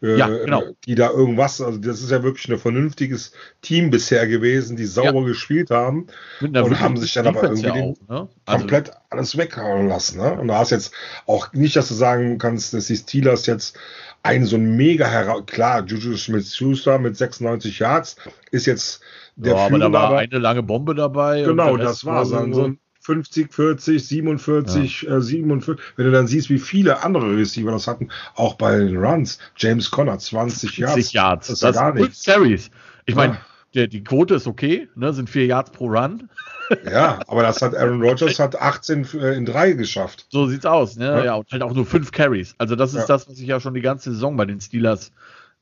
[0.02, 0.64] äh, ja, genau.
[0.86, 5.22] die da irgendwas, also das ist ja wirklich ein vernünftiges Team bisher gewesen, die sauber
[5.22, 5.28] ja.
[5.28, 6.08] gespielt haben
[6.42, 8.30] und haben sich dann aber irgendwie auch, ne?
[8.46, 10.20] also, komplett alles weghauen lassen.
[10.20, 10.40] Ne?
[10.40, 10.94] Und da hast jetzt
[11.26, 13.78] auch nicht, dass du sagen kannst, dass die Steelers jetzt
[14.24, 18.16] ein so ein mega heraus klar, Juju Smith-Schuster mit 96 Yards
[18.52, 19.02] ist jetzt
[19.36, 21.44] der ja, aber da war eine lange Bombe dabei.
[21.44, 25.18] Genau, das war so, so ein 50, 40, 47, ja.
[25.18, 25.84] äh, 47.
[25.96, 29.40] Wenn du dann siehst, wie viele andere Receiver das hatten, auch bei den Runs.
[29.56, 30.94] James Conner, 20 Yards.
[30.94, 31.48] 20 Yards.
[31.48, 32.24] Das ist das gar nichts.
[32.24, 32.70] Carries.
[33.08, 33.40] Ich meine,
[33.72, 33.88] ja.
[33.88, 36.30] die Quote ist okay, ne, sind vier Yards pro Run.
[36.86, 40.28] Ja, aber das hat Aaron Rodgers hat 18 äh, in drei geschafft.
[40.30, 41.06] So sieht's aus, ne?
[41.06, 42.54] Ja, ja und halt auch nur fünf Carries.
[42.60, 43.06] Also das ist ja.
[43.08, 45.12] das, was ich ja schon die ganze Saison bei den Steelers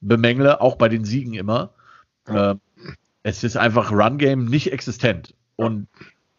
[0.01, 1.69] bemängle, auch bei den Siegen immer.
[2.27, 2.51] Ja.
[2.51, 2.55] Äh,
[3.23, 5.33] es ist einfach Run Game nicht existent.
[5.55, 5.88] Und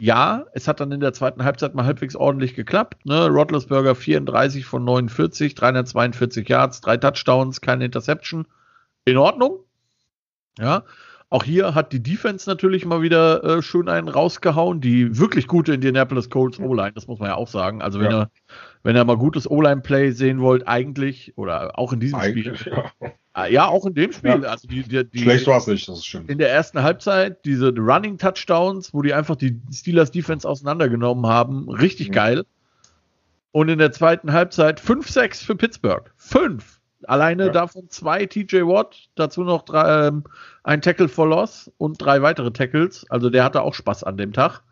[0.00, 3.04] ja, es hat dann in der zweiten Halbzeit mal halbwegs ordentlich geklappt.
[3.04, 3.26] Ne?
[3.26, 8.46] Rodlesberger 34 von 49, 342 Yards, drei Touchdowns, keine Interception.
[9.04, 9.60] In Ordnung.
[10.58, 10.84] Ja.
[11.30, 14.80] Auch hier hat die Defense natürlich mal wieder äh, schön einen rausgehauen.
[14.80, 17.82] Die wirklich gute Indianapolis Colts O-Line, das muss man ja auch sagen.
[17.82, 18.20] Also wenn ja.
[18.22, 18.30] ihr
[18.82, 22.72] wenn ihr mal gutes O-Line-Play sehen wollt, eigentlich oder auch in diesem eigentlich, Spiel.
[22.72, 23.12] Ja.
[23.32, 23.68] Ah, ja.
[23.68, 24.42] auch in dem Spiel.
[24.42, 24.48] Ja.
[24.48, 26.28] Also die, die, die, Schlecht war es nicht, das ist stimmt.
[26.30, 31.68] In der ersten Halbzeit diese Running Touchdowns, wo die einfach die Steelers Defense auseinandergenommen haben,
[31.68, 32.12] richtig mhm.
[32.12, 32.46] geil.
[33.52, 36.10] Und in der zweiten Halbzeit 5-6 für Pittsburgh.
[36.16, 36.80] 5.
[37.04, 37.52] Alleine ja.
[37.52, 40.24] davon zwei TJ Watt, dazu noch drei, ähm,
[40.64, 43.06] ein Tackle for Loss und drei weitere Tackles.
[43.08, 44.62] Also der hatte auch Spaß an dem Tag.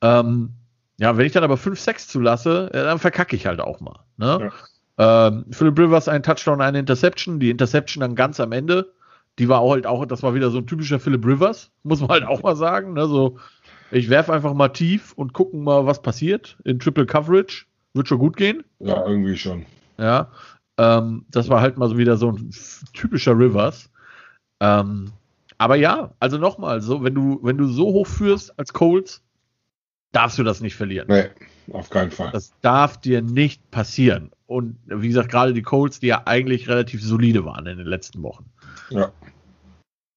[0.00, 0.54] Ähm,
[1.02, 3.98] ja, wenn ich dann aber 5-6 zulasse, dann verkacke ich halt auch mal.
[4.18, 4.52] Ne?
[4.96, 5.26] Ja.
[5.26, 7.40] Ähm, Philip Rivers ein Touchdown, eine Interception.
[7.40, 8.92] Die Interception dann ganz am Ende.
[9.40, 12.24] Die war halt auch, das war wieder so ein typischer Philip Rivers, muss man halt
[12.24, 12.92] auch mal sagen.
[12.92, 13.08] Ne?
[13.08, 13.36] So,
[13.90, 17.66] ich werfe einfach mal tief und gucken mal, was passiert in Triple Coverage.
[17.94, 18.62] Wird schon gut gehen.
[18.78, 19.66] Ja, irgendwie schon.
[19.98, 20.30] Ja.
[20.78, 22.52] Ähm, das war halt mal so wieder so ein
[22.92, 23.90] typischer Rivers.
[24.60, 25.10] Ähm,
[25.58, 29.20] aber ja, also nochmal, so, wenn du, wenn du so hoch führst als Colts,
[30.12, 31.08] darfst du das nicht verlieren.
[31.08, 31.24] Nee,
[31.72, 32.30] auf keinen Fall.
[32.32, 34.30] Das darf dir nicht passieren.
[34.46, 38.22] Und wie gesagt, gerade die Colts, die ja eigentlich relativ solide waren in den letzten
[38.22, 38.44] Wochen.
[38.90, 39.10] Ja.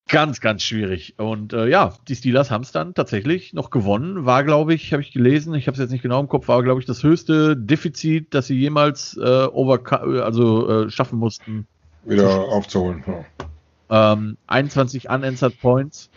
[0.07, 1.15] Ganz, ganz schwierig.
[1.17, 4.25] Und äh, ja, die Steelers haben es dann tatsächlich noch gewonnen.
[4.25, 6.61] War, glaube ich, habe ich gelesen, ich habe es jetzt nicht genau im Kopf, war,
[6.61, 9.79] glaube ich, das höchste Defizit, das sie jemals äh, over,
[10.23, 11.65] also äh, schaffen mussten.
[12.03, 13.03] Wieder aufzuholen.
[13.07, 14.13] Ja.
[14.13, 16.11] Ähm, 21 unanswered Points.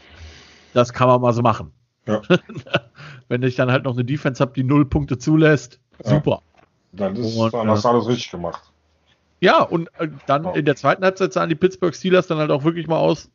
[0.75, 1.73] Das kann man mal so machen.
[2.09, 2.23] Ja.
[3.29, 6.11] Wenn ich dann halt noch eine Defense habe, die null Punkte zulässt, ja.
[6.11, 6.42] super.
[6.92, 8.62] Dann ist, und, dann hast du alles richtig gemacht.
[9.40, 12.64] Ja, und äh, dann in der zweiten Halbzeit sahen die Pittsburgh Steelers dann halt auch
[12.64, 13.31] wirklich mal aus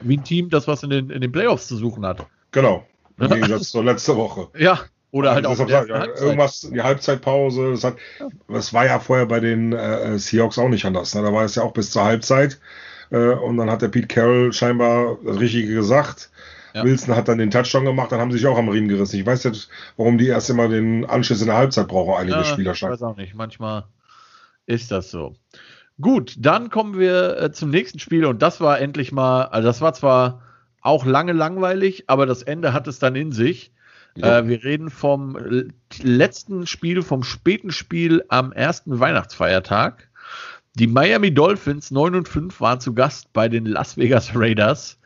[0.00, 2.26] wie ein Team, das was in den, in den Playoffs zu suchen hat.
[2.52, 2.86] Genau.
[3.18, 4.48] Im Gegensatz zur letzten Woche.
[4.58, 4.80] Ja,
[5.14, 7.96] oder halt auch sagt, ja, irgendwas, die Halbzeitpause, das, hat,
[8.48, 11.14] das war ja vorher bei den äh, Seahawks auch nicht anders.
[11.14, 11.22] Ne?
[11.22, 12.58] Da war es ja auch bis zur Halbzeit.
[13.10, 16.30] Äh, und dann hat der Pete Carroll scheinbar das Richtige gesagt.
[16.74, 16.82] Ja.
[16.82, 19.20] Wilson hat dann den Touchdown gemacht, dann haben sie sich auch am Riemen gerissen.
[19.20, 22.44] Ich weiß jetzt, warum die erst immer den Anschluss in der Halbzeit brauchen, einige ja,
[22.44, 22.72] Spieler.
[22.72, 23.34] Ich weiß auch nicht.
[23.34, 23.84] Manchmal
[24.66, 25.36] ist das so.
[26.00, 29.80] Gut, dann kommen wir äh, zum nächsten Spiel und das war endlich mal, also das
[29.80, 30.42] war zwar
[30.80, 33.72] auch lange langweilig, aber das Ende hat es dann in sich.
[34.16, 34.38] Ja.
[34.38, 35.38] Äh, wir reden vom
[36.02, 40.08] letzten Spiel, vom späten Spiel am ersten Weihnachtsfeiertag.
[40.74, 44.98] Die Miami Dolphins 9 und 5 waren zu Gast bei den Las Vegas Raiders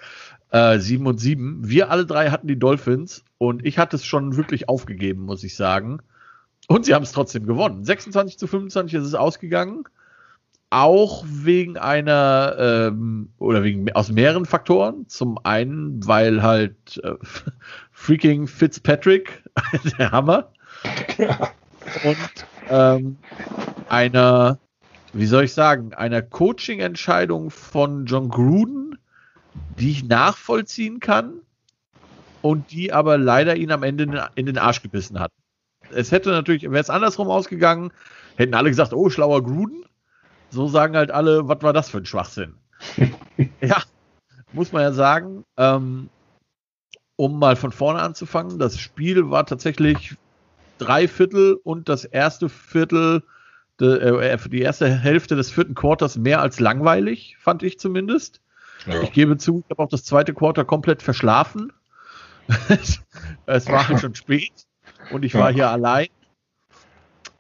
[0.51, 1.69] äh, 7 und 7.
[1.69, 5.57] Wir alle drei hatten die Dolphins und ich hatte es schon wirklich aufgegeben, muss ich
[5.57, 6.01] sagen.
[6.67, 7.85] Und sie haben es trotzdem gewonnen.
[7.85, 9.85] 26 zu 25 ist es ausgegangen
[10.71, 15.09] auch wegen einer ähm, oder wegen aus mehreren Faktoren.
[15.09, 17.15] Zum einen, weil halt äh,
[17.93, 19.43] freaking Fitzpatrick,
[19.99, 20.51] der Hammer,
[22.05, 23.17] und ähm,
[23.89, 24.59] einer,
[25.13, 28.88] wie soll ich sagen, einer Coaching-Entscheidung von John Gruden,
[29.79, 31.41] die ich nachvollziehen kann
[32.43, 35.33] und die aber leider ihn am Ende in den Arsch gebissen hat.
[35.91, 37.93] Es hätte natürlich, wäre es andersrum ausgegangen,
[38.37, 39.85] hätten alle gesagt, oh, schlauer Gruden.
[40.51, 42.55] So sagen halt alle, was war das für ein Schwachsinn?
[43.61, 43.83] ja,
[44.53, 45.45] muss man ja sagen.
[45.57, 46.09] Ähm,
[47.17, 50.17] um mal von vorne anzufangen, das Spiel war tatsächlich
[50.79, 53.25] drei Viertel und das erste Viertel,
[53.81, 58.41] de, äh, die erste Hälfte des vierten Quarters mehr als langweilig, fand ich zumindest.
[58.87, 59.03] Ja.
[59.03, 61.73] Ich gebe zu, ich habe auch das zweite Quarter komplett verschlafen.
[63.47, 64.53] es war halt schon spät
[65.11, 66.09] und ich war hier allein.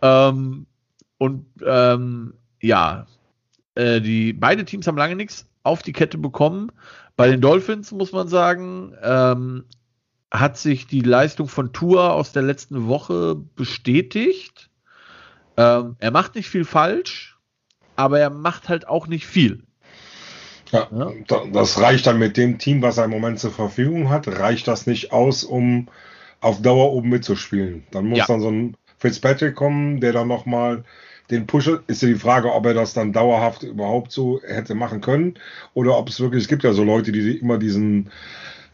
[0.02, 0.66] Ähm,
[1.16, 3.06] und ähm, ja,
[3.74, 6.70] äh, die beide Teams haben lange nichts auf die Kette bekommen.
[7.16, 9.64] Bei den Dolphins muss man sagen, ähm,
[10.30, 14.70] hat sich die Leistung von Tour aus der letzten Woche bestätigt.
[15.56, 17.38] Ähm, er macht nicht viel falsch,
[17.96, 19.64] aber er macht halt auch nicht viel.
[20.72, 21.12] Ja, ja,
[21.52, 24.86] das reicht dann mit dem Team, was er im Moment zur Verfügung hat, reicht das
[24.86, 25.88] nicht aus, um
[26.40, 27.84] auf Dauer oben mitzuspielen.
[27.90, 28.26] Dann muss ja.
[28.26, 30.84] dann so ein Fitzpatrick kommen, der dann nochmal
[31.30, 35.00] den Push ist ja die Frage, ob er das dann dauerhaft überhaupt so hätte machen
[35.00, 35.34] können
[35.74, 38.10] oder ob es wirklich, es gibt ja so Leute, die immer diesen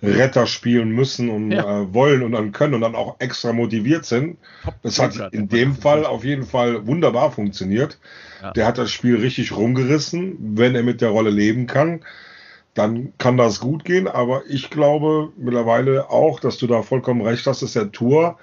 [0.07, 1.83] Retter spielen müssen und ja.
[1.83, 4.39] äh, wollen und dann können und dann auch extra motiviert sind.
[4.83, 7.99] Das hat in dem Fall auf jeden Fall wunderbar funktioniert.
[8.43, 8.53] Ja.
[8.53, 10.37] Der hat das Spiel richtig rumgerissen.
[10.57, 12.01] Wenn er mit der Rolle leben kann,
[12.75, 14.09] dann kann das gut gehen.
[14.09, 18.39] Aber ich glaube mittlerweile auch, dass du da vollkommen recht hast, dass der Tour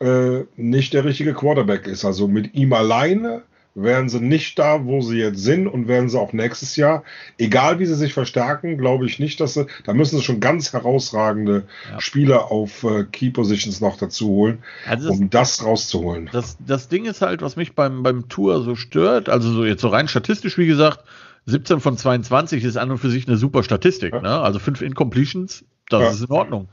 [0.00, 2.04] äh, nicht der richtige Quarterback ist.
[2.04, 3.42] Also mit ihm alleine
[3.76, 7.04] wären sie nicht da, wo sie jetzt sind und werden sie auch nächstes Jahr,
[7.38, 10.72] egal wie sie sich verstärken, glaube ich nicht, dass sie, da müssen sie schon ganz
[10.72, 12.00] herausragende ja.
[12.00, 16.30] Spieler auf äh, Key Positions noch dazu holen, also um das, das rauszuholen.
[16.32, 19.82] Das, das Ding ist halt, was mich beim, beim Tour so stört, also so jetzt
[19.82, 21.04] so rein statistisch, wie gesagt,
[21.44, 24.20] 17 von 22 ist an und für sich eine super Statistik, ja.
[24.22, 24.40] ne?
[24.40, 26.10] also fünf Incompletions, das ja.
[26.10, 26.68] ist in Ordnung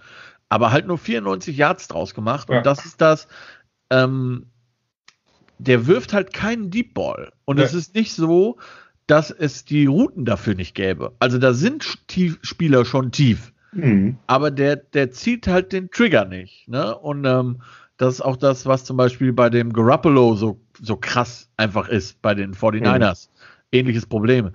[0.54, 2.48] aber halt nur 94 Yards draus gemacht.
[2.52, 3.28] Und das ist das,
[3.90, 4.52] ähm,
[5.68, 7.32] der wirft halt keinen Deep Ball.
[7.46, 7.66] Und ja.
[7.66, 8.58] es ist nicht so,
[9.08, 11.14] dass es die Routen dafür nicht gäbe.
[11.20, 13.54] Also da sind tief Spieler schon tief.
[13.74, 14.18] Mhm.
[14.28, 16.68] Aber der, der zieht halt den Trigger nicht.
[16.68, 16.96] Ne?
[16.98, 17.62] Und ähm,
[17.98, 22.22] das ist auch das, was zum Beispiel bei dem Garoppolo so so krass einfach ist
[22.22, 23.28] bei den 49ers.
[23.28, 23.34] Mhm.
[23.72, 24.52] Ähnliches Problem.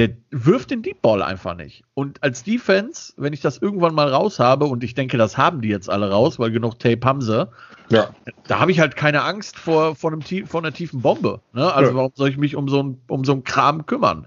[0.00, 1.84] Der wirft den Deep Ball einfach nicht.
[1.92, 5.60] Und als Defense, wenn ich das irgendwann mal raus habe, und ich denke, das haben
[5.60, 7.46] die jetzt alle raus, weil genug Tape haben sie,
[7.90, 8.08] ja.
[8.46, 11.42] da habe ich halt keine Angst vor, vor, einem, vor einer tiefen Bombe.
[11.52, 11.70] Ne?
[11.70, 11.96] Also ja.
[11.96, 14.26] warum soll ich mich um so, ein, um so einen Kram kümmern?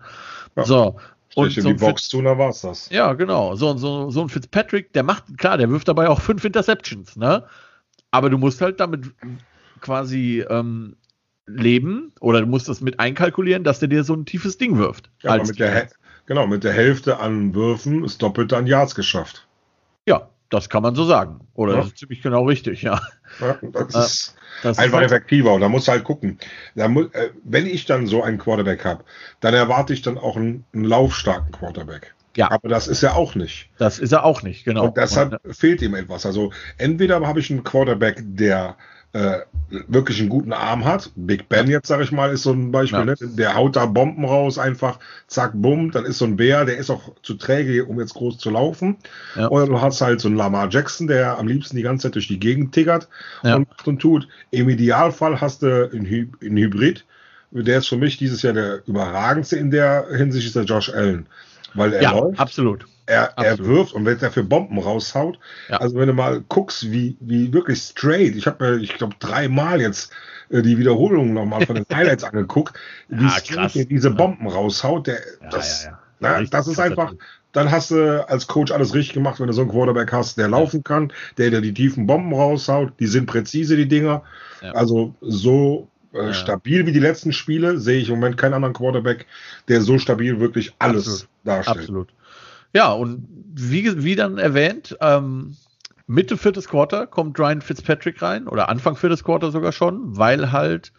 [0.56, 0.64] Ja.
[0.64, 0.96] So.
[1.34, 2.92] Und so die Box tun, da war's das.
[2.92, 3.56] Ja, genau.
[3.56, 7.46] So, so, so ein Fitzpatrick, der macht, klar, der wirft dabei auch fünf Interceptions, ne?
[8.12, 9.12] Aber du musst halt damit
[9.82, 10.96] quasi ähm,
[11.46, 15.10] leben oder du musst das mit einkalkulieren, dass der dir so ein tiefes Ding wirft.
[15.22, 15.90] Ja, mit der,
[16.26, 19.48] genau, mit der Hälfte an Würfen ist doppelt an Yards geschafft.
[20.06, 21.42] Ja, das kann man so sagen.
[21.54, 21.78] Oder ja.
[21.80, 23.02] das ist ziemlich genau richtig, ja.
[23.40, 25.54] ja das äh, ist das einfach ist effektiver.
[25.54, 26.40] Und da musst du halt gucken.
[26.76, 29.04] Muss, äh, wenn ich dann so einen Quarterback habe,
[29.40, 32.14] dann erwarte ich dann auch einen, einen laufstarken Quarterback.
[32.36, 32.50] Ja.
[32.50, 33.70] Aber das ist er auch nicht.
[33.78, 34.86] Das ist er auch nicht, genau.
[34.86, 36.26] Und deshalb Und, fehlt ihm etwas.
[36.26, 38.76] Also entweder habe ich einen Quarterback, der
[39.14, 39.40] äh,
[39.88, 41.12] wirklich einen guten Arm hat.
[41.16, 43.00] Big Ben jetzt, sage ich mal, ist so ein Beispiel.
[43.00, 43.06] Ja.
[43.06, 43.16] Ne?
[43.22, 45.92] Der haut da Bomben raus, einfach zack, bumm.
[45.92, 48.98] Dann ist so ein Bär, der ist auch zu träge, um jetzt groß zu laufen.
[49.36, 49.50] Ja.
[49.50, 52.28] Oder du hast halt so einen Lamar Jackson, der am liebsten die ganze Zeit durch
[52.28, 53.08] die Gegend tiggert
[53.44, 53.56] ja.
[53.56, 54.28] und macht und tut.
[54.52, 57.06] Im Idealfall hast du einen, Hy einen Hybrid.
[57.52, 61.28] Der ist für mich dieses Jahr der überragendste in der Hinsicht, ist der Josh Allen.
[61.76, 62.40] Weil er ja, läuft.
[62.40, 62.86] Absolut.
[63.06, 65.38] Er, er wirft und wenn er für Bomben raushaut,
[65.68, 65.78] ja.
[65.78, 69.82] also wenn du mal guckst, wie, wie wirklich straight, ich habe mir, ich glaube, dreimal
[69.82, 70.14] jetzt
[70.50, 72.78] äh, die Wiederholung nochmal von den Highlights angeguckt,
[73.10, 75.90] wie ja, straight er diese Bomben raushaut, der, ja, das,
[76.20, 77.14] na, das ist einfach,
[77.52, 80.48] dann hast du als Coach alles richtig gemacht, wenn du so einen Quarterback hast, der
[80.48, 84.24] laufen kann, der dir die tiefen Bomben raushaut, die sind präzise, die Dinger.
[84.74, 86.34] Also so äh, ja.
[86.34, 89.26] stabil wie die letzten Spiele sehe ich im Moment keinen anderen Quarterback,
[89.68, 91.30] der so stabil wirklich alles Absolut.
[91.44, 91.80] darstellt.
[91.80, 92.10] Absolut.
[92.74, 95.56] Ja, und wie, wie dann erwähnt, ähm,
[96.08, 100.92] Mitte viertes Quarter kommt Ryan Fitzpatrick rein oder Anfang viertes Quarter sogar schon, weil halt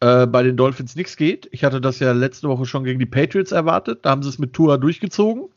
[0.00, 1.48] äh, bei den Dolphins nichts geht.
[1.50, 4.00] Ich hatte das ja letzte Woche schon gegen die Patriots erwartet.
[4.02, 5.48] Da haben sie es mit Tua durchgezogen.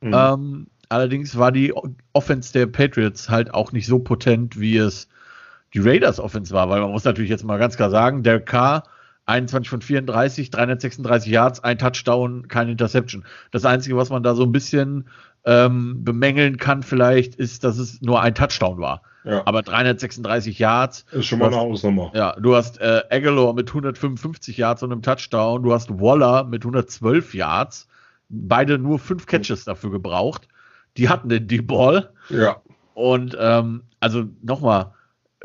[0.00, 0.14] Mhm.
[0.14, 1.74] Ähm, allerdings war die
[2.12, 5.08] Offense der Patriots halt auch nicht so potent, wie es
[5.74, 8.84] die Raiders Offense war, weil man muss natürlich jetzt mal ganz klar sagen, der K
[9.26, 13.24] 21 von 34, 336 Yards, ein Touchdown, keine Interception.
[13.50, 15.06] Das Einzige, was man da so ein bisschen
[15.44, 19.02] ähm, bemängeln kann, vielleicht, ist, dass es nur ein Touchdown war.
[19.24, 19.42] Ja.
[19.46, 21.06] Aber 336 Yards.
[21.12, 22.12] Ist schon mal eine Hausnummer.
[22.14, 25.62] Ja, du hast äh, Aguilar mit 155 Yards und einem Touchdown.
[25.62, 27.88] Du hast Waller mit 112 Yards.
[28.28, 30.48] Beide nur fünf Catches dafür gebraucht.
[30.98, 32.10] Die hatten den Deep Ball.
[32.28, 32.60] Ja.
[32.92, 34.92] Und ähm, also nochmal,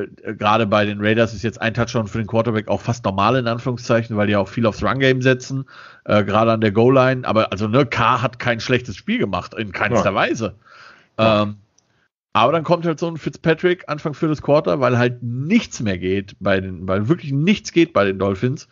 [0.08, 3.48] gerade bei den Raiders ist jetzt ein Touchdown für den Quarterback auch fast normal in
[3.48, 5.66] Anführungszeichen, weil die auch viel aufs Run-Game setzen,
[6.06, 7.28] äh, gerade an der Goal-Line.
[7.28, 10.16] Aber also, ne, K hat kein schlechtes Spiel gemacht, in keinster ja.
[10.16, 10.56] Weise.
[11.18, 11.58] Ähm,
[12.34, 15.98] aber dann kommt halt so ein Fitzpatrick Anfang für das Quarter, weil halt nichts mehr
[15.98, 18.68] geht bei den, weil wirklich nichts geht bei den Dolphins.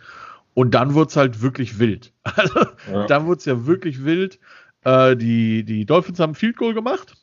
[0.54, 2.14] Und dann wurde es halt wirklich wild.
[2.36, 2.60] Also,
[2.92, 3.06] ja.
[3.08, 4.40] dann wurde es ja wirklich wild.
[4.84, 7.16] Äh, die, die Dolphins haben Field Goal gemacht.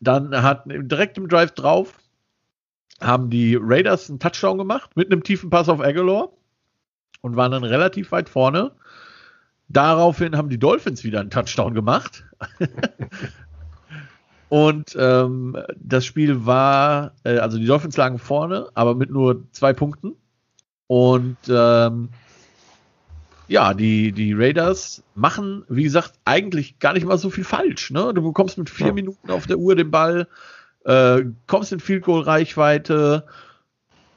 [0.00, 1.94] Dann hat direkt im Drive drauf
[3.00, 6.30] haben die Raiders einen Touchdown gemacht mit einem tiefen Pass auf Aguilar
[7.20, 8.72] und waren dann relativ weit vorne.
[9.68, 12.24] Daraufhin haben die Dolphins wieder einen Touchdown gemacht.
[14.48, 19.72] und ähm, das Spiel war, äh, also die Dolphins lagen vorne, aber mit nur zwei
[19.72, 20.12] Punkten.
[20.86, 22.10] Und ähm,
[23.48, 27.90] ja, die, die Raiders machen, wie gesagt, eigentlich gar nicht mal so viel falsch.
[27.90, 28.12] Ne?
[28.14, 28.92] Du bekommst mit vier.
[28.92, 30.28] Minuten auf der Uhr den Ball,
[30.86, 33.26] äh, kommst in Field Goal Reichweite,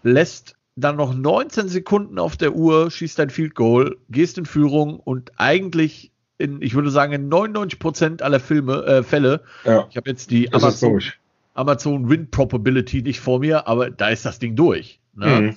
[0.03, 4.99] lässt dann noch 19 Sekunden auf der Uhr, schießt dein Field Goal, gehst in Führung
[4.99, 9.97] und eigentlich in, ich würde sagen, in 99 Prozent aller Filme, äh, Fälle, ja, ich
[9.97, 11.01] habe jetzt die Amazon,
[11.53, 14.99] Amazon Win Probability nicht vor mir, aber da ist das Ding durch.
[15.15, 15.41] Ne?
[15.41, 15.55] Mhm.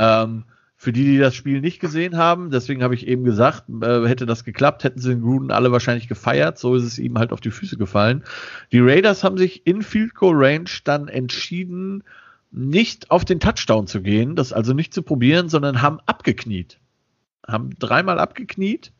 [0.00, 0.44] Ähm,
[0.84, 4.26] für die, die das Spiel nicht gesehen haben, deswegen habe ich eben gesagt, äh, hätte
[4.26, 6.58] das geklappt, hätten sie den Gruden alle wahrscheinlich gefeiert.
[6.58, 8.22] So ist es ihm halt auf die Füße gefallen.
[8.70, 12.04] Die Raiders haben sich in Field Goal Range dann entschieden,
[12.50, 16.78] nicht auf den Touchdown zu gehen, das also nicht zu probieren, sondern haben abgekniet.
[17.48, 18.92] Haben dreimal abgekniet,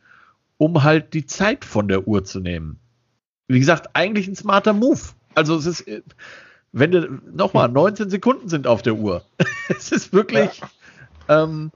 [0.57, 2.79] um halt die Zeit von der Uhr zu nehmen.
[3.47, 5.01] Wie gesagt, eigentlich ein smarter Move.
[5.35, 5.85] Also es ist,
[6.73, 9.23] wenn du, nochmal, 19 Sekunden sind auf der Uhr.
[9.69, 10.69] es ist wirklich, ja
[11.29, 11.71] ähm,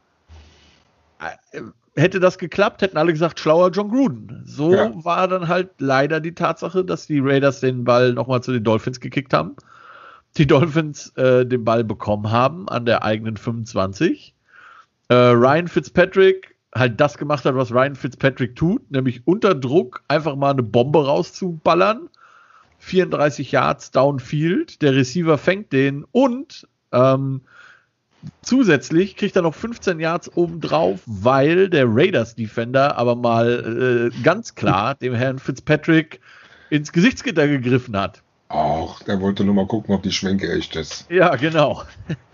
[1.20, 1.60] äh,
[1.96, 4.42] hätte das geklappt, hätten alle gesagt, schlauer John Gruden.
[4.44, 4.92] So ja.
[5.04, 9.00] war dann halt leider die Tatsache, dass die Raiders den Ball nochmal zu den Dolphins
[9.00, 9.56] gekickt haben.
[10.36, 14.34] Die Dolphins äh, den Ball bekommen haben an der eigenen 25.
[15.08, 20.36] Äh, Ryan Fitzpatrick halt das gemacht hat, was Ryan Fitzpatrick tut, nämlich unter Druck einfach
[20.36, 22.08] mal eine Bombe rauszuballern.
[22.80, 27.40] 34 Yards downfield, der Receiver fängt den und ähm,
[28.42, 34.54] Zusätzlich kriegt er noch 15 Yards obendrauf, weil der Raiders Defender aber mal äh, ganz
[34.54, 36.20] klar dem Herrn Fitzpatrick
[36.70, 38.22] ins Gesichtsgitter gegriffen hat.
[38.48, 41.10] Ach, der wollte nur mal gucken, ob die Schwenke echt ist.
[41.10, 41.84] Ja, genau.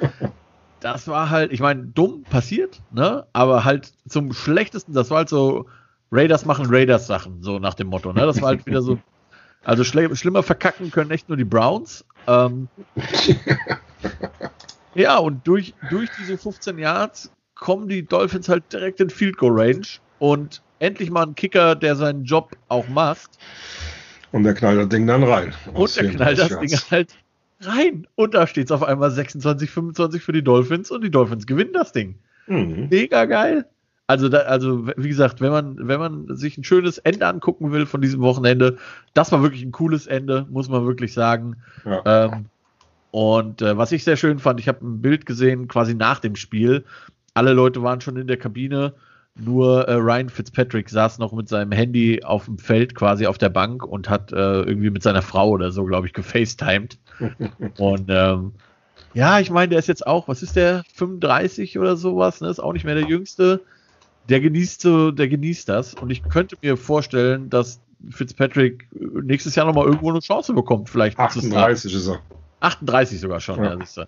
[0.81, 3.27] das war halt, ich meine, dumm passiert, ne?
[3.33, 5.67] Aber halt zum schlechtesten, das war halt so,
[6.13, 8.27] Raiders machen Raiders Sachen, so nach dem Motto, ne?
[8.27, 8.99] Das war halt wieder so,
[9.65, 12.05] also schl schlimmer verkacken können echt nur die Browns.
[12.27, 12.69] Ähm,
[14.95, 19.53] ja, und durch, durch diese 15 Yards kommen die Dolphins halt direkt in Field Goal
[19.61, 19.87] Range
[20.19, 23.31] und endlich mal ein Kicker, der seinen Job auch macht.
[24.33, 25.55] Und der knallt das Ding dann rein.
[25.73, 27.15] Und der knallt das Ding halt
[27.61, 28.07] rein.
[28.17, 31.73] Und da steht es auf einmal 26, 25 für die Dolphins und die Dolphins gewinnen
[31.73, 32.17] das Ding.
[32.47, 32.89] Mhm.
[32.91, 33.67] Mega geil.
[34.07, 37.87] Also, da, also, wie gesagt, wenn man, wenn man sich ein schönes Ende angucken will
[37.87, 38.77] von diesem Wochenende,
[39.15, 41.57] das war wirklich ein cooles Ende, muss man wirklich sagen.
[41.87, 42.03] Ja.
[42.05, 42.47] Ähm,
[43.15, 46.35] und äh, was ich sehr schön fand, ich habe ein Bild gesehen, quasi nach dem
[46.35, 46.85] Spiel.
[47.33, 48.93] Alle Leute waren schon in der Kabine
[49.37, 53.51] nur äh, Ryan Fitzpatrick saß noch mit seinem Handy auf dem Feld quasi auf der
[53.51, 56.99] Bank und hat äh, irgendwie mit seiner Frau oder so, glaube ich, gefacetimed.
[57.79, 58.51] und ähm,
[59.13, 62.49] ja, ich meine, der ist jetzt auch, was ist der, 35 oder sowas, ne?
[62.49, 63.61] Ist auch nicht mehr der Jüngste.
[64.29, 65.95] Der genießt so, der genießt das.
[65.95, 68.89] Und ich könnte mir vorstellen, dass Fitzpatrick
[69.23, 71.17] nächstes Jahr nochmal irgendwo eine Chance bekommt, vielleicht.
[71.17, 72.21] 38 ist er.
[72.65, 73.77] 38 sogar schon, ja.
[73.77, 74.07] ja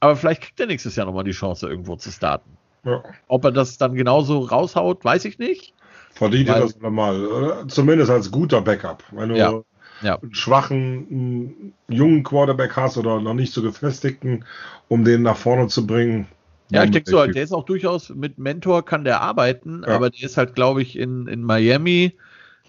[0.00, 2.50] Aber vielleicht kriegt er nächstes Jahr nochmal die Chance, irgendwo zu starten.
[2.84, 3.02] Ja.
[3.28, 5.74] Ob er das dann genauso raushaut, weiß ich nicht.
[6.12, 7.68] Verdient er das normal, oder?
[7.68, 9.02] Zumindest als guter Backup.
[9.10, 9.60] Wenn du ja.
[10.02, 10.18] Ja.
[10.20, 14.44] einen schwachen, jungen Quarterback hast oder noch nicht so gefestigten,
[14.88, 16.28] um den nach vorne zu bringen.
[16.70, 19.94] Ja, ich denke so, der ist auch durchaus mit Mentor kann der arbeiten, ja.
[19.94, 22.16] aber der ist halt, glaube ich, in, in Miami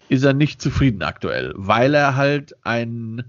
[0.09, 3.23] ist er nicht zufrieden aktuell, weil er halt einen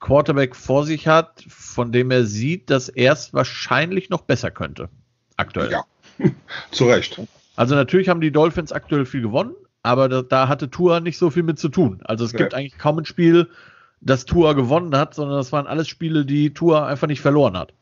[0.00, 4.88] Quarterback vor sich hat, von dem er sieht, dass er es wahrscheinlich noch besser könnte.
[5.36, 5.70] Aktuell.
[5.70, 5.84] Ja,
[6.70, 7.20] Zu Recht.
[7.56, 11.30] Also natürlich haben die Dolphins aktuell viel gewonnen, aber da, da hatte Tua nicht so
[11.30, 12.00] viel mit zu tun.
[12.04, 12.38] Also es ja.
[12.38, 13.48] gibt eigentlich kaum ein Spiel,
[14.00, 17.72] das Tua gewonnen hat, sondern das waren alles Spiele, die Tua einfach nicht verloren hat.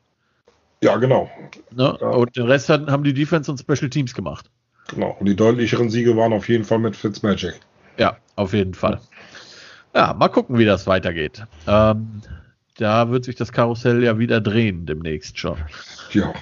[0.80, 1.30] Ja, genau.
[1.72, 1.96] Ne?
[2.00, 2.08] Ja.
[2.08, 4.50] Und den Rest haben die Defense und Special Teams gemacht.
[4.88, 5.16] Genau.
[5.18, 7.54] Und die deutlicheren Siege waren auf jeden Fall mit Fitzmagic.
[7.98, 9.00] Ja, auf jeden Fall.
[9.94, 11.44] Ja, mal gucken, wie das weitergeht.
[11.66, 12.22] Ähm,
[12.78, 15.56] da wird sich das Karussell ja wieder drehen demnächst schon.
[16.12, 16.32] Ja.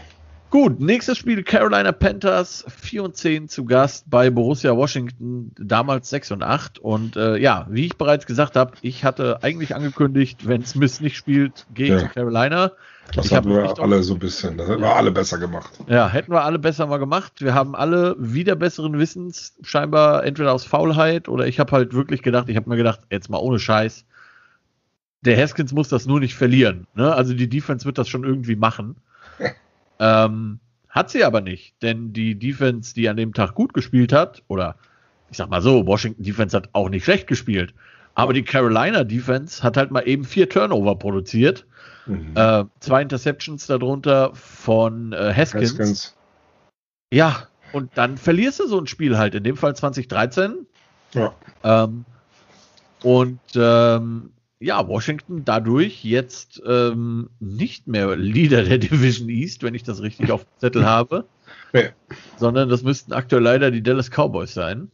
[0.49, 6.33] Gut, nächstes Spiel Carolina Panthers 4 und 10 zu Gast bei Borussia Washington, damals 6
[6.33, 6.79] und 8.
[6.79, 11.17] Und äh, ja, wie ich bereits gesagt habe, ich hatte eigentlich angekündigt, wenn Smith nicht
[11.17, 11.99] spielt, gehe ich ja.
[12.01, 12.73] zu Carolina.
[13.15, 15.71] Das ich haben wir alle so ein bisschen, das hätten wir alle besser gemacht.
[15.87, 17.43] Ja, hätten wir alle besser mal gemacht.
[17.43, 22.23] Wir haben alle wieder besseren Wissens, scheinbar entweder aus Faulheit oder ich habe halt wirklich
[22.23, 24.07] gedacht, ich habe mir gedacht, jetzt mal ohne Scheiß,
[25.21, 26.87] der Haskins muss das nur nicht verlieren.
[26.95, 27.15] Ne?
[27.15, 28.97] Also die Defense wird das schon irgendwie machen.
[30.01, 34.43] Ähm, hat sie aber nicht, denn die Defense, die an dem Tag gut gespielt hat,
[34.49, 34.75] oder
[35.31, 37.73] ich sag mal so, Washington Defense hat auch nicht schlecht gespielt,
[38.15, 41.67] aber die Carolina Defense hat halt mal eben vier Turnover produziert.
[42.07, 42.33] Mhm.
[42.35, 45.71] Äh, zwei Interceptions darunter von äh, Haskins.
[45.71, 46.17] Haskins.
[47.13, 50.67] Ja, und dann verlierst du so ein Spiel halt, in dem Fall 2013.
[51.15, 51.35] Ja.
[51.63, 52.05] Ähm,
[53.03, 54.31] und ähm,
[54.61, 60.31] ja, Washington dadurch jetzt ähm, nicht mehr Leader der Division East, wenn ich das richtig
[60.31, 61.27] auf dem Zettel habe.
[61.73, 61.91] Nee.
[62.37, 64.91] Sondern das müssten aktuell leider die Dallas Cowboys sein.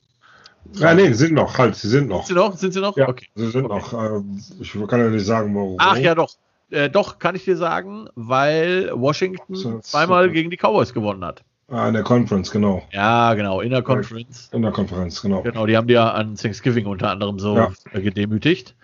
[0.74, 2.26] Ja, nee, sind noch, halt, sie sind noch.
[2.26, 2.56] Sind sie noch?
[2.56, 2.96] Sind sie noch?
[2.96, 3.26] Ja, okay.
[3.34, 3.74] Sie sind okay.
[3.74, 3.92] noch.
[3.92, 4.22] Äh,
[4.60, 5.76] ich kann ja nicht sagen, warum.
[5.78, 6.34] Ach ja, doch.
[6.70, 10.34] Äh, doch, kann ich dir sagen, weil Washington so, zweimal super.
[10.34, 11.42] gegen die Cowboys gewonnen hat.
[11.70, 12.82] Ah, in der Conference, genau.
[12.92, 14.48] Ja, genau, in der Conference.
[14.52, 15.42] In der Konferenz, genau.
[15.42, 17.72] Genau, die haben die ja an Thanksgiving unter anderem so ja.
[17.92, 18.74] gedemütigt.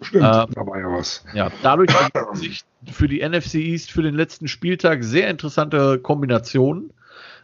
[0.00, 1.22] Stimmt, ähm, da war ja was.
[1.34, 1.90] Ja, dadurch
[2.32, 6.94] sich für die NFC East für den letzten Spieltag sehr interessante Kombinationen.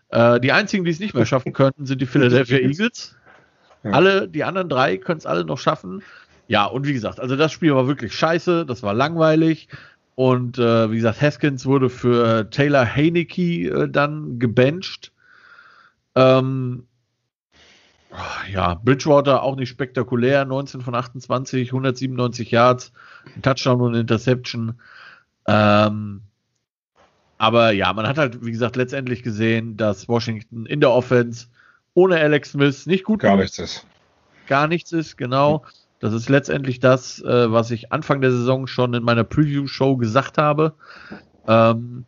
[0.08, 3.16] Äh, die einzigen, die es nicht mehr schaffen könnten, sind die Philadelphia Eagles.
[3.82, 3.90] Ja.
[3.90, 6.02] Alle, die anderen drei können es alle noch schaffen.
[6.48, 9.68] Ja, und wie gesagt, also das Spiel war wirklich scheiße, das war langweilig.
[10.14, 15.12] Und äh, wie gesagt, Haskins wurde für Taylor Heineke äh, dann gebencht.
[16.14, 16.86] Ähm,
[18.50, 22.92] ja, Bridgewater auch nicht spektakulär, 19 von 28, 197 Yards,
[23.34, 24.80] ein Touchdown und Interception.
[25.46, 26.22] Ähm,
[27.38, 31.48] aber ja, man hat halt, wie gesagt, letztendlich gesehen, dass Washington in der Offense
[31.92, 33.86] ohne Alex Smith nicht gut Gar nichts ist.
[34.46, 35.64] Gar nichts ist, genau.
[36.00, 40.38] Das ist letztendlich das, äh, was ich Anfang der Saison schon in meiner Preview-Show gesagt
[40.38, 40.74] habe.
[41.46, 42.04] Ähm,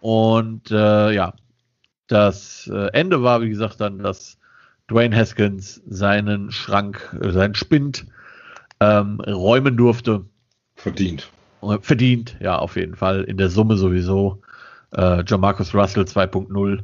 [0.00, 1.34] und äh, ja,
[2.06, 4.38] das äh, Ende war, wie gesagt, dann, dass
[4.90, 8.06] Dwayne Haskins seinen Schrank, äh, seinen Spind
[8.80, 10.24] ähm, räumen durfte.
[10.76, 11.30] Verdient.
[11.82, 13.24] Verdient, ja, auf jeden Fall.
[13.24, 14.40] In der Summe sowieso.
[14.92, 16.80] Äh, John Marcus Russell 2.0.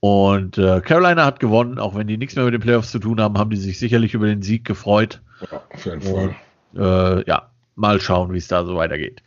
[0.00, 3.20] Und äh, Carolina hat gewonnen, auch wenn die nichts mehr mit den Playoffs zu tun
[3.20, 5.22] haben, haben die sich sicherlich über den Sieg gefreut.
[5.50, 6.36] Ja, auf jeden Fall.
[6.76, 9.22] Äh, ja, mal schauen, wie es da so weitergeht.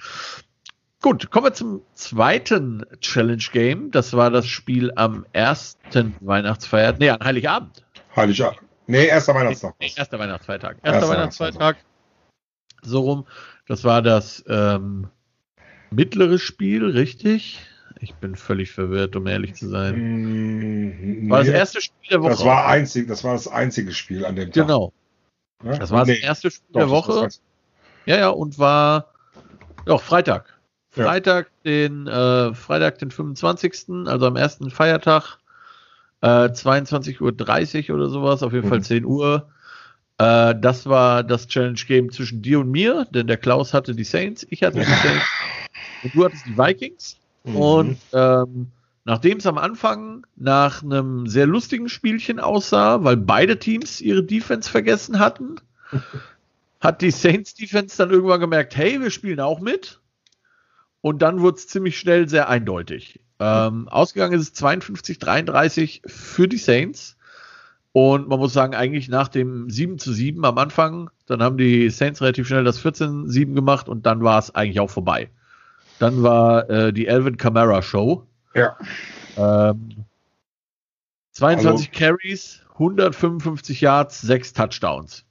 [1.02, 3.92] Gut, kommen wir zum zweiten Challenge Game.
[3.92, 7.00] Das war das Spiel am ersten Weihnachtsfeiertag.
[7.00, 7.86] Nee, an Heiligabend.
[8.16, 8.62] Heiligabend.
[8.88, 9.76] Nee, erster Weihnachtstag.
[9.80, 10.78] Nee, erster Weihnachtsfeiertag.
[10.78, 11.78] Erster, erster Weihnachtsfeiertag.
[12.82, 13.26] So rum.
[13.68, 15.08] Das war das ähm,
[15.92, 17.60] mittlere Spiel, richtig?
[18.00, 21.26] Ich bin völlig verwirrt, um ehrlich zu sein.
[21.26, 22.32] Mm, war das erste Spiel der Woche?
[22.32, 24.68] Das war, einzig, das war das einzige Spiel an dem Tag.
[24.68, 24.94] Genau.
[25.64, 25.78] Ja?
[25.78, 27.30] Das war nee, das erste Spiel doch, der Woche.
[28.06, 29.14] Ja, ja, und war
[29.86, 30.58] doch Freitag.
[30.90, 31.72] Freitag, ja.
[31.72, 35.38] den, äh, Freitag, den 25., also am ersten Feiertag,
[36.22, 38.70] äh, 22.30 Uhr oder sowas, auf jeden mhm.
[38.70, 39.50] Fall 10 Uhr.
[40.18, 44.04] Äh, das war das Challenge Game zwischen dir und mir, denn der Klaus hatte die
[44.04, 45.26] Saints, ich hatte die Saints
[46.04, 47.18] und du hattest die Vikings.
[47.44, 47.56] Mhm.
[47.56, 48.72] Und ähm,
[49.08, 54.70] nachdem es am Anfang nach einem sehr lustigen Spielchen aussah, weil beide Teams ihre Defense
[54.70, 55.56] vergessen hatten,
[56.82, 60.02] hat die Saints Defense dann irgendwann gemerkt, hey, wir spielen auch mit.
[61.00, 63.22] Und dann wurde es ziemlich schnell sehr eindeutig.
[63.40, 67.16] Ähm, ausgegangen ist es 52-33 für die Saints.
[67.94, 71.90] Und man muss sagen, eigentlich nach dem 7 zu 7 am Anfang, dann haben die
[71.92, 75.30] Saints relativ schnell das 14-7 gemacht und dann war es eigentlich auch vorbei.
[75.98, 78.28] Dann war äh, die Elvin Kamara Show.
[78.58, 78.78] Ja.
[79.38, 80.06] Ähm,
[81.34, 85.24] 22 also, Carries, 155 Yards, 6 Touchdowns.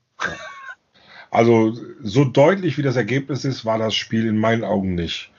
[1.31, 5.33] Also so deutlich wie das Ergebnis ist, war das Spiel in meinen Augen nicht.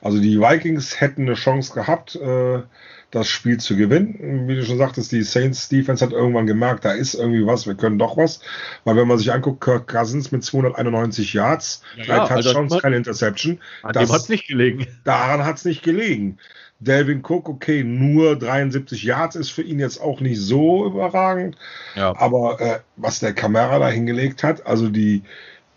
[0.00, 2.62] Also die Vikings hätten eine Chance gehabt, äh,
[3.10, 4.46] das Spiel zu gewinnen.
[4.48, 7.74] Wie du schon sagtest, die Saints Defense hat irgendwann gemerkt, da ist irgendwie was, wir
[7.74, 8.40] können doch was.
[8.84, 12.78] Weil wenn man sich anguckt, Kirk Cousins mit 291 Yards, ja, drei ja, Touchdowns, also
[12.78, 13.60] keine Interception.
[13.82, 14.86] An das, dem hat es nicht gelegen.
[15.04, 16.38] Daran hat es nicht gelegen.
[16.78, 21.56] Delvin Cook, okay, nur 73 Yards ist für ihn jetzt auch nicht so überragend.
[21.94, 22.14] Ja.
[22.16, 25.22] Aber äh, was der Kamera da hingelegt hat, also die,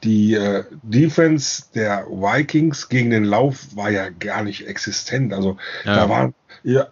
[0.04, 5.34] die äh, Defense der Vikings gegen den Lauf war ja gar nicht existent.
[5.34, 5.96] Also ja.
[5.96, 6.34] da waren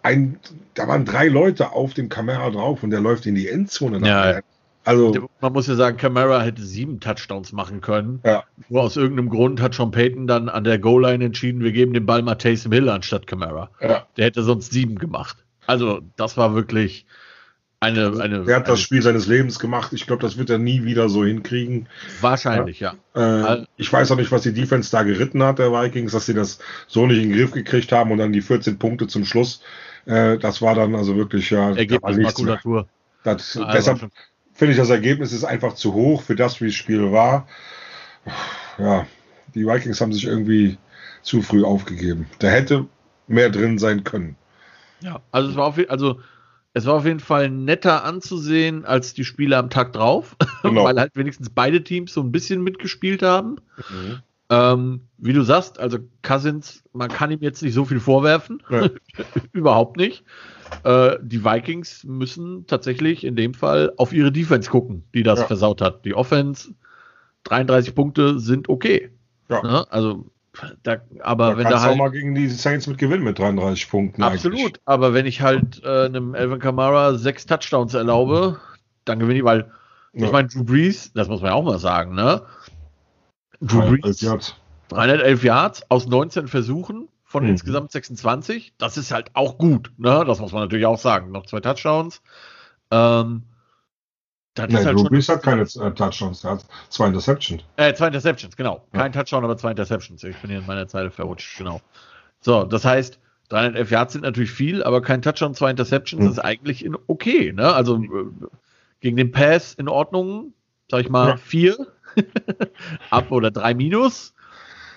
[0.02, 0.38] ein,
[0.74, 4.06] da waren drei Leute auf dem Kamera drauf und der läuft in die Endzone.
[4.06, 4.40] Ja.
[4.88, 8.20] Also, man muss ja sagen, Camara hätte sieben Touchdowns machen können.
[8.24, 8.44] Ja.
[8.70, 12.06] Nur aus irgendeinem Grund hat Sean Payton dann an der Goal-Line entschieden, wir geben den
[12.06, 13.68] Ball mal Taysom Hill anstatt Camara.
[13.82, 14.06] Ja.
[14.16, 15.36] Der hätte sonst sieben gemacht.
[15.66, 17.04] Also, das war wirklich,
[17.80, 19.92] eine, also, eine, er hat das Spiel seines Lebens gemacht.
[19.92, 21.86] Ich glaube, das wird er nie wieder so hinkriegen.
[22.22, 22.94] Wahrscheinlich, ja.
[23.14, 23.56] ja.
[23.56, 26.34] Äh, ich weiß auch nicht, was die Defense da geritten hat, der Vikings, dass sie
[26.34, 29.60] das so nicht in den Griff gekriegt haben und dann die 14 Punkte zum Schluss.
[30.06, 31.76] Äh, das war dann also wirklich ja.
[31.76, 32.88] Ergebnismakulatur.
[33.22, 34.10] Das, also deshalb
[34.58, 37.46] finde ich, das Ergebnis ist einfach zu hoch für das, wie das Spiel war.
[38.76, 39.06] Ja,
[39.54, 40.76] die Vikings haben sich irgendwie
[41.22, 42.26] zu früh aufgegeben.
[42.40, 42.86] Da hätte
[43.28, 44.36] mehr drin sein können.
[45.00, 46.20] Ja, also es war auf, also
[46.74, 50.84] es war auf jeden Fall netter anzusehen als die Spiele am Tag drauf, genau.
[50.84, 53.60] weil halt wenigstens beide Teams so ein bisschen mitgespielt haben.
[53.90, 54.22] Mhm.
[54.50, 58.60] Ähm, wie du sagst, also Cousins, man kann ihm jetzt nicht so viel vorwerfen.
[59.52, 60.24] Überhaupt nicht.
[60.84, 65.46] Äh, die Vikings müssen tatsächlich in dem Fall auf ihre Defense gucken, die das ja.
[65.46, 66.04] versaut hat.
[66.04, 66.74] Die Offense,
[67.44, 69.10] 33 Punkte sind okay.
[69.48, 69.62] Ja.
[69.62, 69.86] Ne?
[69.90, 70.26] Also
[70.82, 71.92] da, aber da wenn da halt.
[71.92, 74.22] auch mal gegen die Saints mit Gewinn mit 33 Punkten.
[74.22, 74.82] Absolut, eigentlich.
[74.86, 78.58] aber wenn ich halt äh, einem Elvin Kamara sechs Touchdowns erlaube,
[79.04, 79.70] dann gewinne ich, weil
[80.12, 80.26] ja.
[80.26, 82.42] ich meine, Drew Brees, das muss man ja auch mal sagen, ne?
[83.60, 84.56] Drew Brees, Yards.
[84.88, 87.50] 311 Yards aus 19 Versuchen von mhm.
[87.50, 88.72] insgesamt 26.
[88.78, 90.24] Das ist halt auch gut, ne?
[90.26, 91.30] Das muss man natürlich auch sagen.
[91.30, 92.22] Noch zwei Touchdowns.
[92.90, 93.42] Ähm,
[94.54, 97.62] das nee, halt Drew Brees hat keine äh, Touchdowns, er hat zwei Interceptions.
[97.76, 98.82] Äh, zwei Interceptions, genau.
[98.92, 99.20] Kein ja.
[99.20, 100.24] Touchdown, aber zwei Interceptions.
[100.24, 101.80] Ich bin hier in meiner Zeile verrutscht, genau.
[102.40, 103.20] So, das heißt,
[103.50, 106.30] 311 Yards sind natürlich viel, aber kein Touchdown, zwei Interceptions mhm.
[106.30, 107.72] ist eigentlich in okay, ne?
[107.72, 108.08] Also äh,
[109.00, 110.54] gegen den Pass in Ordnung,
[110.90, 111.36] sag ich mal, ja.
[111.36, 111.86] vier
[113.10, 114.34] ab oder drei minus.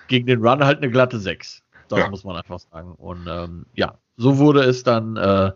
[0.07, 1.61] Gegen den Run halt eine glatte sechs.
[1.91, 2.09] Das ja.
[2.09, 2.93] muss man einfach sagen.
[2.95, 5.51] Und ähm, ja, so wurde es dann äh,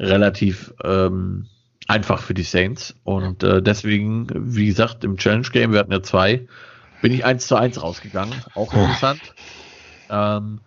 [0.00, 1.46] relativ ähm,
[1.88, 2.94] einfach für die Saints.
[3.04, 6.46] Und äh, deswegen, wie gesagt, im Challenge Game, wir hatten ja zwei,
[7.02, 8.34] bin ich eins zu eins rausgegangen.
[8.54, 9.20] Auch interessant.
[10.10, 10.60] Ähm,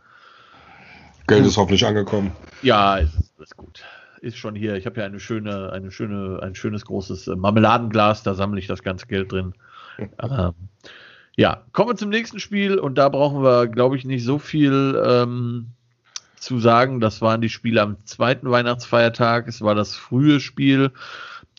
[1.28, 2.32] Geld ist hoffentlich angekommen.
[2.62, 3.84] Ja, ist, ist gut.
[4.22, 4.76] Ist schon hier.
[4.76, 8.68] Ich habe ja eine schöne, eine schöne, ein schönes großes äh, Marmeladenglas, da sammle ich
[8.68, 9.54] das ganze Geld drin.
[10.22, 10.54] ähm,
[11.36, 15.02] ja, kommen wir zum nächsten Spiel und da brauchen wir, glaube ich, nicht so viel
[15.06, 15.68] ähm,
[16.38, 17.00] zu sagen.
[17.00, 19.48] Das waren die Spiele am zweiten Weihnachtsfeiertag.
[19.48, 20.92] Es war das frühe Spiel.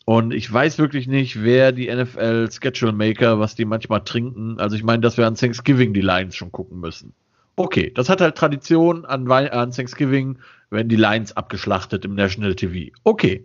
[0.04, 4.58] Und ich weiß wirklich nicht, wer die NFL Schedule Maker, was die manchmal trinken.
[4.58, 7.12] Also ich meine, dass wir an Thanksgiving die Lions schon gucken müssen.
[7.56, 10.38] Okay, das hat halt Tradition an, an Thanksgiving
[10.70, 12.90] werden die Lions abgeschlachtet im National TV.
[13.04, 13.44] Okay.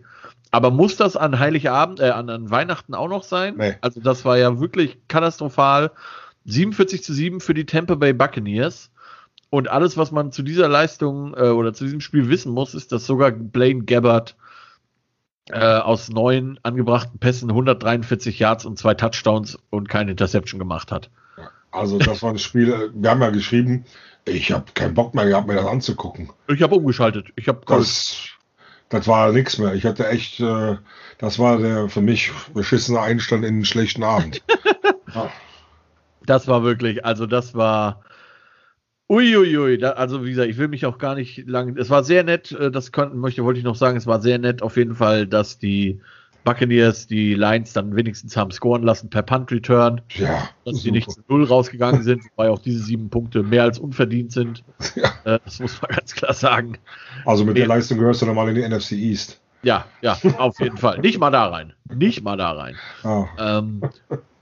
[0.50, 3.56] Aber muss das an Heiligabend, äh, an, an Weihnachten auch noch sein?
[3.56, 3.74] Nee.
[3.80, 5.90] Also das war ja wirklich katastrophal.
[6.44, 8.90] 47 zu 7 für die Tampa Bay Buccaneers.
[9.50, 12.92] Und alles, was man zu dieser Leistung äh, oder zu diesem Spiel wissen muss, ist,
[12.92, 14.36] dass sogar Blaine Gabbard
[15.50, 21.10] äh, aus neun angebrachten Pässen 143 Yards und zwei Touchdowns und keine Interception gemacht hat.
[21.70, 23.84] Also das war ein Spiel, wir haben ja geschrieben,
[24.24, 26.30] ich habe keinen Bock mehr gehabt, mir das anzugucken.
[26.48, 27.28] Ich habe umgeschaltet.
[27.36, 28.30] Ich habe das,
[28.88, 29.74] das war nichts mehr.
[29.74, 30.76] Ich hatte echt, äh,
[31.18, 34.42] das war der für mich beschissene Einstand in einen schlechten Abend.
[35.14, 35.30] ja.
[36.24, 38.02] Das war wirklich, also das war
[39.08, 41.76] Uiuiui, da, also wie gesagt, ich will mich auch gar nicht lang.
[41.76, 44.38] Es war sehr nett, äh, das konnten möchte, wollte ich noch sagen, es war sehr
[44.38, 46.00] nett auf jeden Fall, dass die
[46.46, 50.00] Buccaneers die Lions dann wenigstens haben scoren lassen per Punt Return.
[50.14, 50.48] Ja.
[50.64, 54.32] Dass die nicht zu Null rausgegangen sind, wobei auch diese sieben Punkte mehr als unverdient
[54.32, 54.64] sind.
[54.94, 55.10] Ja.
[55.24, 56.78] Äh, das muss man ganz klar sagen.
[57.26, 57.66] Also mit mehr.
[57.66, 59.40] der Leistung gehörst du nochmal in die NFC East.
[59.62, 61.00] Ja, ja, auf jeden Fall.
[61.00, 61.74] Nicht mal da rein.
[61.92, 62.76] Nicht mal da rein.
[63.04, 63.26] Oh.
[63.38, 63.82] Ähm,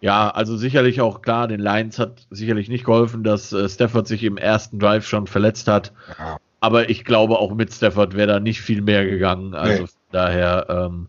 [0.00, 4.22] ja, also sicherlich auch klar, den Lions hat sicherlich nicht geholfen, dass äh, Stafford sich
[4.22, 5.92] im ersten Drive schon verletzt hat.
[6.18, 6.36] Ja.
[6.60, 9.54] Aber ich glaube, auch mit Stafford wäre da nicht viel mehr gegangen.
[9.54, 9.88] Also nee.
[10.12, 11.08] daher, ähm,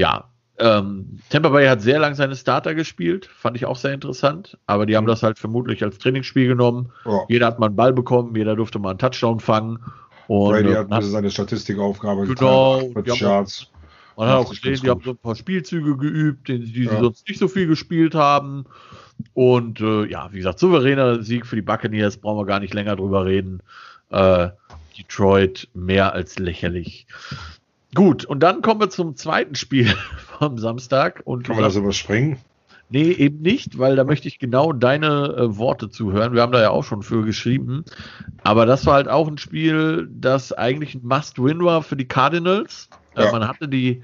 [0.00, 0.24] ja.
[0.58, 4.58] Ähm, Tampa Bay hat sehr lang seine Starter gespielt, fand ich auch sehr interessant.
[4.66, 5.08] Aber die haben mhm.
[5.08, 6.92] das halt vermutlich als Trainingsspiel genommen.
[7.06, 7.20] Ja.
[7.28, 9.78] Jeder hat mal einen Ball bekommen, jeder durfte mal einen Touchdown fangen.
[10.26, 13.46] Und, Brady hat, hat seine Statistikaufgabe genau, getan,
[14.16, 16.90] man hat auch gesehen, die haben so ein paar Spielzüge geübt, die, die ja.
[16.90, 18.66] sie sonst nicht so viel gespielt haben.
[19.32, 22.96] Und äh, ja, wie gesagt, souveräner Sieg für die Buccaneers, brauchen wir gar nicht länger
[22.96, 23.62] drüber reden.
[24.10, 24.50] Äh,
[24.98, 27.06] Detroit mehr als lächerlich.
[27.94, 29.92] Gut, und dann kommen wir zum zweiten Spiel
[30.38, 31.22] vom Samstag.
[31.24, 32.38] Und Kann man das überspringen?
[32.92, 36.34] Nee, eben nicht, weil da möchte ich genau deine äh, Worte zuhören.
[36.34, 37.84] Wir haben da ja auch schon für geschrieben.
[38.42, 42.88] Aber das war halt auch ein Spiel, das eigentlich ein Must-Win war für die Cardinals.
[43.14, 43.32] Äh, ja.
[43.32, 44.02] man hatte die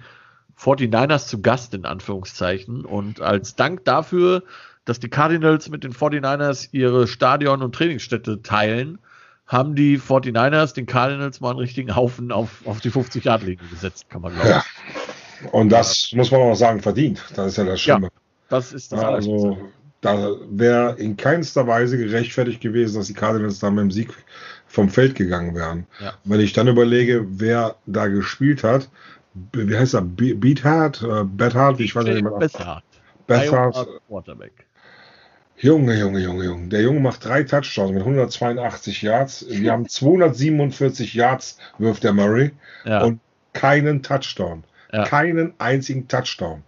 [0.59, 4.43] 49ers zu Gast in Anführungszeichen und als Dank dafür,
[4.85, 8.99] dass die Cardinals mit den 49ers ihre Stadion und Trainingsstätte teilen,
[9.47, 14.23] haben die 49ers den Cardinals mal einen richtigen Haufen auf, auf die 50-Yard-Linie gesetzt, kann
[14.23, 14.49] man glauben.
[14.49, 14.65] Ja.
[15.53, 16.19] Und das ja.
[16.19, 17.23] muss man auch sagen, verdient.
[17.35, 18.07] Das ist ja das Schlimme.
[18.07, 19.59] Ja, das ist das Also,
[20.01, 24.11] da wäre in keinster Weise gerechtfertigt gewesen, dass die Cardinals da mit dem Sieg
[24.67, 25.87] vom Feld gegangen wären.
[26.01, 26.15] Ja.
[26.25, 28.89] Wenn ich dann überlege, wer da gespielt hat,
[29.53, 30.03] wie heißt er?
[30.03, 31.03] Beathard?
[31.03, 31.81] Äh, Bethard?
[31.81, 32.33] Ich weiß nicht mehr.
[32.33, 32.85] Bethard.
[33.27, 33.87] Bethard.
[34.09, 34.66] Quarterback.
[35.59, 36.69] Junge, Junge, Junge, Junge.
[36.69, 39.47] Der Junge macht drei Touchdowns mit 182 Yards.
[39.49, 42.53] Wir haben 247 Yards, wirft der Murray.
[42.85, 43.03] Ja.
[43.03, 43.21] Und
[43.53, 44.65] keinen Touchdown.
[44.93, 45.05] Ja.
[45.05, 46.63] Keinen einzigen Touchdown.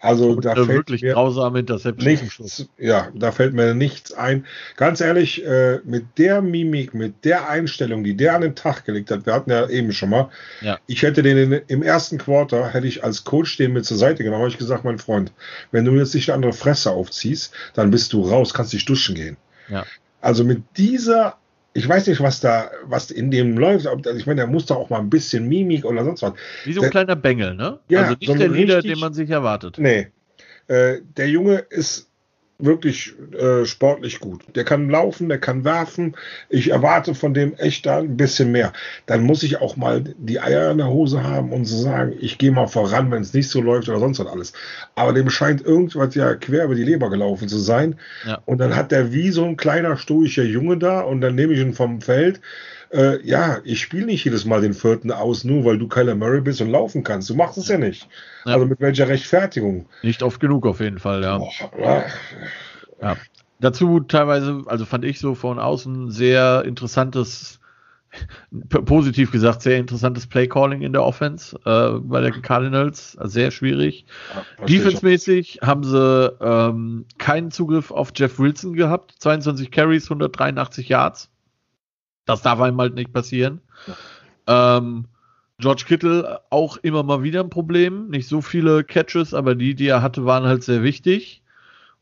[0.00, 2.12] Also und da fällt wirklich mir grausame Interception.
[2.12, 4.44] Nichts, ja, da fällt mir nichts ein.
[4.76, 9.10] Ganz ehrlich, äh, mit der Mimik, mit der Einstellung, die der an den Tag gelegt
[9.10, 10.28] hat, wir hatten ja eben schon mal,
[10.60, 10.78] ja.
[10.86, 14.22] ich hätte den in, im ersten Quarter, hätte ich als Coach den mit zur Seite
[14.22, 15.32] genommen, habe ich gesagt, mein Freund,
[15.70, 19.14] wenn du jetzt nicht eine andere Fresse aufziehst, dann bist du raus, kannst dich duschen
[19.14, 19.38] gehen.
[19.68, 19.86] Ja.
[20.20, 21.38] Also mit dieser
[21.76, 23.86] ich weiß nicht, was da, was in dem läuft.
[24.16, 26.32] Ich meine, er muss doch auch mal ein bisschen Mimik oder sonst was.
[26.64, 27.78] Wie so ein der, kleiner Bengel, ne?
[27.88, 29.76] Ja, also nicht so der Leader, den man sich erwartet.
[29.78, 30.08] Nee.
[30.68, 32.08] Äh, der Junge ist
[32.58, 34.44] wirklich äh, sportlich gut.
[34.54, 36.16] Der kann laufen, der kann werfen.
[36.48, 38.72] Ich erwarte von dem echt da ein bisschen mehr.
[39.06, 42.38] Dann muss ich auch mal die Eier in der Hose haben und so sagen, ich
[42.38, 44.52] gehe mal voran, wenn es nicht so läuft oder sonst was alles.
[44.94, 47.96] Aber dem scheint irgendwas ja quer über die Leber gelaufen zu sein.
[48.26, 48.40] Ja.
[48.46, 51.60] Und dann hat der wie so ein kleiner stoischer Junge da und dann nehme ich
[51.60, 52.40] ihn vom Feld
[52.92, 56.40] äh, ja, ich spiele nicht jedes Mal den vierten aus, nur weil du Kyler Murray
[56.40, 57.30] bist und laufen kannst.
[57.30, 58.08] Du machst es ja nicht.
[58.44, 58.54] Ja.
[58.54, 59.86] Also mit welcher Rechtfertigung?
[60.02, 61.38] Nicht oft genug auf jeden Fall, ja.
[61.38, 62.04] Boah,
[63.00, 63.16] ja.
[63.60, 67.58] Dazu teilweise, also fand ich so von außen sehr interessantes,
[68.68, 73.16] positiv gesagt, sehr interessantes Playcalling in der Offense äh, bei den Cardinals.
[73.16, 74.04] Also sehr schwierig.
[74.58, 79.14] Ja, Defense-mäßig haben sie ähm, keinen Zugriff auf Jeff Wilson gehabt.
[79.18, 81.30] 22 Carries, 183 Yards.
[82.26, 83.60] Das darf einem halt nicht passieren.
[84.46, 84.78] Ja.
[84.78, 85.06] Ähm,
[85.58, 88.08] George Kittle auch immer mal wieder ein Problem.
[88.10, 91.42] Nicht so viele Catches, aber die, die er hatte, waren halt sehr wichtig.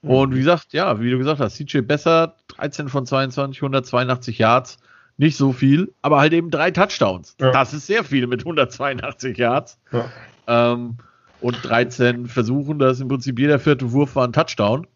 [0.02, 0.10] Mhm.
[0.10, 4.78] Und wie gesagt, ja, wie du gesagt hast, CJ besser, 13 von 22, 182 Yards.
[5.16, 7.36] Nicht so viel, aber halt eben drei Touchdowns.
[7.40, 7.52] Ja.
[7.52, 9.78] Das ist sehr viel mit 182 Yards.
[9.92, 10.10] Ja.
[10.48, 10.96] Ähm,
[11.40, 14.88] und 13 Versuchen, das ist im Prinzip jeder vierte Wurf war ein Touchdown.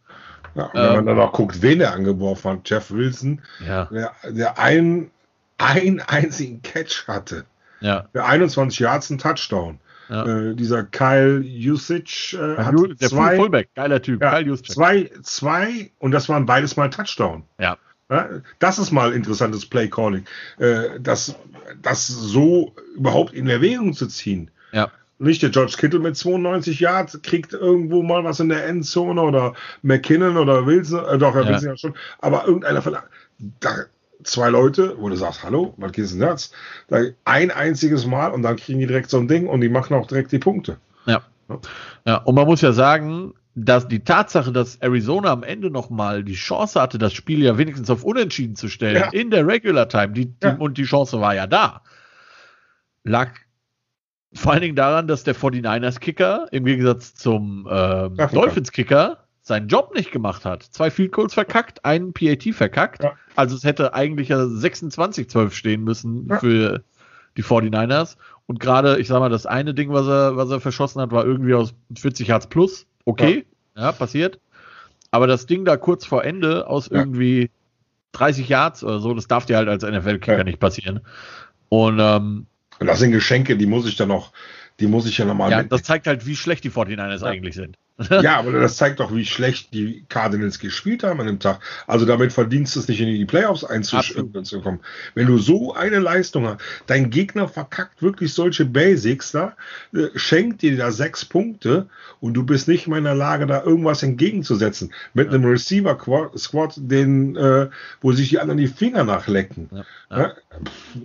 [0.57, 3.85] Ja, wenn ähm, man dann auch guckt, wen er angeworfen hat, Jeff Wilson, ja.
[3.85, 5.11] der, der ein
[5.59, 7.44] einen einzigen Catch hatte.
[7.80, 8.09] Ja.
[8.12, 9.78] Für 21 Yards ein Touchdown.
[10.09, 10.24] Ja.
[10.24, 14.72] Äh, dieser Kyle Usage äh, hat der zwei, Fullback, geiler Typ, ja, Kyle Usage.
[14.72, 17.44] Zwei, zwei und das waren beides mal Touchdown.
[17.59, 17.76] Ja.
[18.59, 20.24] Das ist mal interessantes Play Calling,
[20.59, 21.36] äh, das,
[21.82, 24.50] das so überhaupt in Erwägung zu ziehen.
[24.72, 24.90] Ja.
[25.18, 29.52] Nicht der George Kittle mit 92 Yards kriegt irgendwo mal was in der Endzone oder
[29.82, 31.48] McKinnon oder Wilson, äh, doch, er ja.
[31.50, 32.96] Wilson ja schon, aber irgendeiner von
[33.61, 33.74] da,
[34.25, 36.53] zwei Leute, wo du sagst, hallo, was geht denn das?
[36.89, 39.95] Da, ein einziges Mal und dann kriegen die direkt so ein Ding und die machen
[39.95, 40.79] auch direkt die Punkte.
[41.07, 41.23] Ja.
[42.05, 46.35] Ja, und man muss ja sagen, dass die Tatsache, dass Arizona am Ende nochmal die
[46.35, 49.09] Chance hatte, das Spiel ja wenigstens auf Unentschieden zu stellen ja.
[49.11, 50.57] in der Regular Time, die, die, ja.
[50.57, 51.83] und die Chance war ja da,
[53.05, 53.31] lag
[54.35, 59.68] vor allen Dingen daran, dass der 49ers Kicker im Gegensatz zum äh, Dolphins Kicker seinen
[59.68, 60.62] Job nicht gemacht hat.
[60.62, 63.03] Zwei Field Goals verkackt, einen PAT verkackt.
[63.03, 63.14] Ja.
[63.34, 66.38] Also es hätte eigentlich ja 26-12 stehen müssen ja.
[66.38, 66.84] für
[67.36, 68.16] die 49ers.
[68.46, 71.24] Und gerade, ich sag mal, das eine Ding, was er, was er verschossen hat, war
[71.24, 72.86] irgendwie aus 40 Yards plus.
[73.05, 73.44] Okay,
[73.74, 74.38] ja, ja passiert.
[75.11, 77.51] Aber das Ding da kurz vor Ende aus irgendwie
[78.12, 81.01] 30 Yards oder so, das darf dir halt als NFL-Kicker nicht passieren.
[81.68, 82.46] Und ähm,
[82.78, 84.32] das sind Geschenke, die muss ich dann noch,
[84.80, 85.51] die muss ich ja nochmal.
[85.51, 87.26] Ja, das zeigt halt, wie schlecht die 49ers ja.
[87.26, 87.76] eigentlich sind.
[88.11, 91.61] ja, aber das zeigt doch, wie schlecht die Cardinals gespielt haben an dem Tag.
[91.86, 94.80] Also damit verdienst du es nicht in die Playoffs einzukommen.
[95.14, 99.57] Wenn du so eine Leistung hast, dein Gegner verkackt wirklich solche Basics da,
[99.92, 101.88] äh, schenkt dir da sechs Punkte
[102.20, 104.92] und du bist nicht mehr in der Lage, da irgendwas entgegenzusetzen.
[105.14, 105.34] Mit ja.
[105.34, 107.68] einem Receiver-Squad, den, äh,
[108.01, 109.68] wo sich die anderen die Finger nachlecken.
[109.72, 109.84] Ja.
[110.11, 110.32] Ja.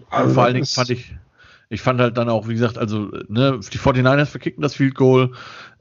[0.09, 1.15] Also vor allen Dingen fand ich,
[1.69, 5.31] ich fand halt dann auch, wie gesagt, also ne, die 49ers verkicken das Field Goal.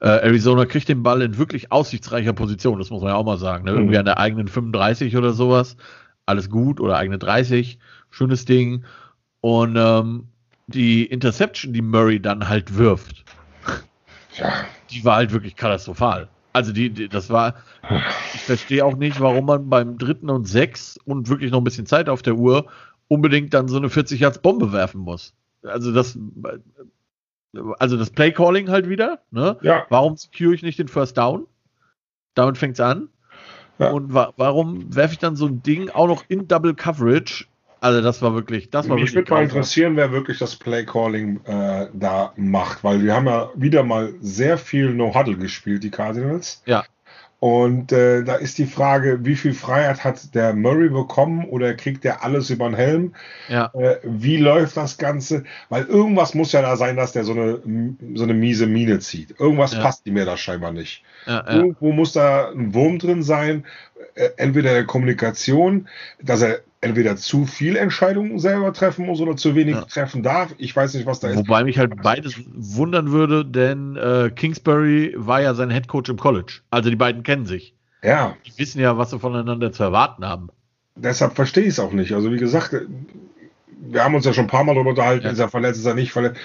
[0.00, 3.38] Äh, Arizona kriegt den Ball in wirklich aussichtsreicher Position, das muss man ja auch mal
[3.38, 3.64] sagen.
[3.64, 3.72] Ne?
[3.72, 4.00] Irgendwie mhm.
[4.00, 5.76] an der eigenen 35 oder sowas.
[6.24, 7.78] Alles gut oder eigene 30.
[8.10, 8.84] Schönes Ding.
[9.40, 10.28] Und ähm,
[10.66, 13.24] die Interception, die Murray dann halt wirft,
[14.38, 14.50] ja.
[14.90, 16.28] die war halt wirklich katastrophal.
[16.54, 17.54] Also die, die, das war,
[18.34, 21.86] ich verstehe auch nicht, warum man beim dritten und sechs und wirklich noch ein bisschen
[21.86, 22.66] Zeit auf der Uhr
[23.08, 26.18] unbedingt dann so eine 40 Yards Bombe werfen muss also das,
[27.78, 29.20] also das Playcalling halt wieder.
[29.30, 29.58] Ne?
[29.62, 29.86] Ja.
[29.88, 31.46] Warum secure ich nicht den First Down?
[32.34, 33.08] Damit fängt es an.
[33.78, 33.90] Ja.
[33.90, 37.46] Und wa warum werfe ich dann so ein Ding auch noch in Double Coverage?
[37.80, 41.88] Also das war wirklich, das war Mich würde mal interessieren, wer wirklich das Playcalling äh,
[41.92, 46.62] da macht, weil wir haben ja wieder mal sehr viel No-Huddle gespielt, die Cardinals.
[46.64, 46.84] Ja.
[47.42, 52.04] Und äh, da ist die Frage, wie viel Freiheit hat der Murray bekommen oder kriegt
[52.04, 53.14] er alles über den Helm?
[53.48, 53.68] Ja.
[53.74, 55.42] Äh, wie läuft das Ganze?
[55.68, 57.58] Weil irgendwas muss ja da sein, dass der so eine,
[58.14, 59.40] so eine miese Mine zieht.
[59.40, 59.80] Irgendwas ja.
[59.80, 61.02] passt mir da scheinbar nicht.
[61.26, 63.64] Ja, Irgendwo muss da ein Wurm drin sein,
[64.14, 65.88] äh, entweder der Kommunikation,
[66.22, 69.82] dass er entweder zu viel Entscheidungen selber treffen muss oder zu wenig ja.
[69.82, 70.52] treffen darf.
[70.58, 71.36] Ich weiß nicht, was da ist.
[71.36, 76.18] Wobei mich halt beides wundern würde, denn äh, Kingsbury war ja sein Head Coach im
[76.18, 76.60] College.
[76.70, 77.74] Also die beiden kennen sich.
[78.02, 78.36] Ja.
[78.44, 80.48] Die wissen ja, was sie voneinander zu erwarten haben.
[80.96, 82.12] Deshalb verstehe ich es auch nicht.
[82.12, 82.74] Also wie gesagt,
[83.80, 85.30] wir haben uns ja schon ein paar Mal darüber unterhalten, ja.
[85.30, 86.40] ist er verletzt, ist er nicht verletzt.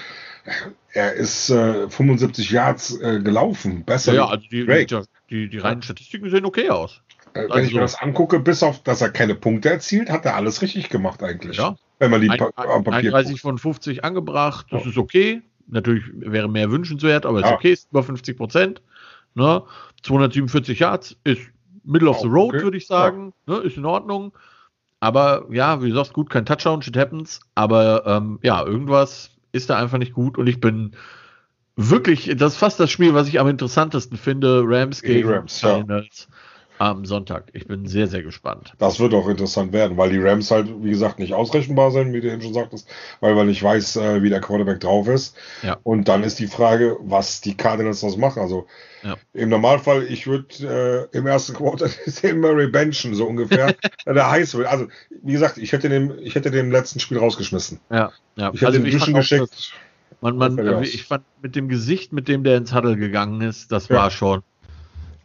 [0.92, 4.14] Er ist äh, 75 Yards äh, gelaufen, besser.
[4.14, 4.86] Ja, also die, die,
[5.30, 7.02] die, die reinen Statistiken sehen okay aus.
[7.34, 10.24] Äh, wenn also, ich mir das angucke, bis auf, dass er keine Punkte erzielt, hat
[10.24, 11.56] er alles richtig gemacht eigentlich.
[11.56, 11.76] Ja.
[11.98, 14.90] Wenn man die ein, ein, 31 von 50 angebracht, das ja.
[14.90, 15.42] ist okay.
[15.66, 17.54] Natürlich wäre mehr wünschenswert, aber ist ja.
[17.54, 18.82] okay, ist über 50 Prozent.
[19.34, 19.62] Ne?
[20.02, 21.42] 247 Yards ist
[21.84, 22.62] Middle of the Road, okay.
[22.62, 23.32] würde ich sagen.
[23.46, 23.56] Ne?
[23.58, 24.32] Ist in Ordnung.
[25.00, 27.40] Aber ja, wie gesagt, gut, kein Touchdown, shit happens.
[27.54, 30.92] Aber ähm, ja, irgendwas ist da einfach nicht gut und ich bin
[31.76, 36.28] wirklich, das ist fast das Spiel, was ich am interessantesten finde, Rams gegen Rams, Cardinals.
[36.28, 36.36] Ja
[36.78, 37.50] am Sonntag.
[37.52, 38.72] Ich bin sehr, sehr gespannt.
[38.78, 42.20] Das wird auch interessant werden, weil die Rams halt, wie gesagt, nicht ausrechenbar sind, wie
[42.20, 42.88] du eben schon sagtest,
[43.20, 45.36] weil man nicht weiß, äh, wie der Quarterback drauf ist.
[45.62, 45.76] Ja.
[45.82, 48.40] Und dann ist die Frage, was die Cardinals daraus machen.
[48.40, 48.66] Also
[49.02, 49.16] ja.
[49.32, 51.88] im Normalfall, ich würde äh, im ersten Quarter
[52.22, 53.74] den Murray benchen, so ungefähr,
[54.06, 54.66] der heiß will.
[54.66, 54.86] Also,
[55.22, 57.80] wie gesagt, ich hätte den, ich hätte den letzten Spiel rausgeschmissen.
[57.90, 58.50] Ja, ja.
[58.52, 59.72] Ich hätte also den Wischen geschickt.
[60.20, 63.88] Man, man, ich fand mit dem Gesicht, mit dem der ins Huddle gegangen ist, das
[63.88, 63.96] ja.
[63.96, 64.42] war schon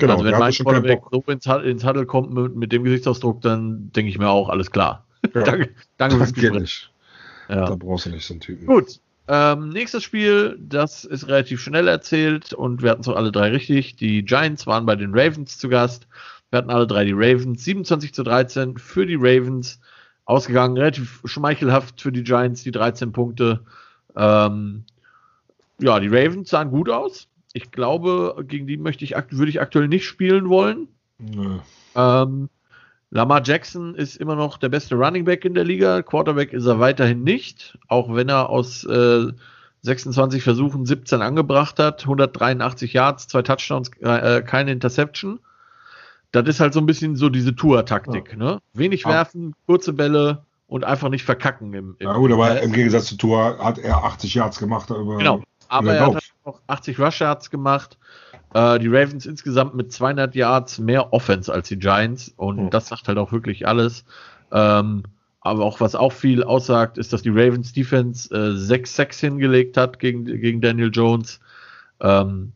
[0.03, 3.89] Genau, also wenn mein Quarterback so ins, ins Huddle kommt mit, mit, dem Gesichtsausdruck, dann
[3.93, 5.05] denke ich mir auch, alles klar.
[5.33, 5.41] Ja.
[5.43, 6.89] danke, danke fürs Gespräch.
[7.47, 7.65] Ja.
[7.67, 8.65] Da brauchst du nicht so einen Typen.
[8.65, 8.99] Gut.
[9.29, 13.95] Ähm, nächstes Spiel, das ist relativ schnell erzählt und wir hatten es alle drei richtig.
[13.95, 16.07] Die Giants waren bei den Ravens zu Gast.
[16.49, 17.63] Wir hatten alle drei die Ravens.
[17.63, 19.79] 27 zu 13 für die Ravens.
[20.25, 23.61] Ausgegangen, relativ schmeichelhaft für die Giants, die 13 Punkte.
[24.17, 24.83] Ähm,
[25.79, 29.87] ja, die Ravens sahen gut aus ich glaube, gegen die möchte ich, würde ich aktuell
[29.87, 30.87] nicht spielen wollen.
[31.19, 31.59] Nö.
[31.95, 32.49] Ähm,
[33.11, 36.01] Lamar Jackson ist immer noch der beste Running Back in der Liga.
[36.01, 39.27] Quarterback ist er weiterhin nicht, auch wenn er aus äh,
[39.81, 45.39] 26 Versuchen 17 angebracht hat, 183 Yards, zwei Touchdowns, äh, keine Interception.
[46.31, 48.31] das ist halt so ein bisschen so diese Tour-Taktik.
[48.31, 48.37] Ja.
[48.37, 48.59] Ne?
[48.73, 51.71] Wenig werfen, kurze Bälle und einfach nicht verkacken.
[51.75, 54.87] Im, im ja gut, aber im Gegensatz zu Tour hat er 80 Yards gemacht.
[54.87, 55.43] Genau,
[55.74, 57.97] aber er hat auch 80 Rush Yards gemacht.
[58.53, 62.69] Äh, die Ravens insgesamt mit 200 Yards mehr Offense als die Giants und mhm.
[62.69, 64.05] das sagt halt auch wirklich alles.
[64.51, 65.03] Ähm,
[65.41, 69.99] aber auch was auch viel aussagt, ist, dass die Ravens Defense äh, 6-6 hingelegt hat
[69.99, 71.39] gegen, gegen Daniel Jones.
[71.99, 72.53] Ähm,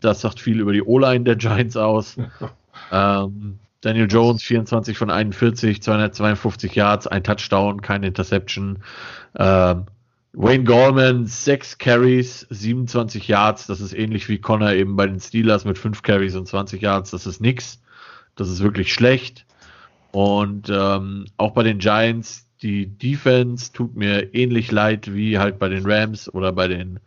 [0.00, 2.16] das sagt viel über die O-Line der Giants aus.
[2.92, 8.78] ähm, Daniel Jones 24 von 41, 252 Yards, ein Touchdown, keine Interception.
[9.36, 9.86] Ähm,
[10.38, 13.66] Wayne Gallman, 6 Carries, 27 Yards.
[13.68, 17.10] Das ist ähnlich wie Connor eben bei den Steelers mit 5 Carries und 20 Yards.
[17.10, 17.80] Das ist nix.
[18.34, 19.46] Das ist wirklich schlecht.
[20.12, 25.70] Und ähm, auch bei den Giants, die Defense tut mir ähnlich leid wie halt bei
[25.70, 27.00] den Rams oder bei den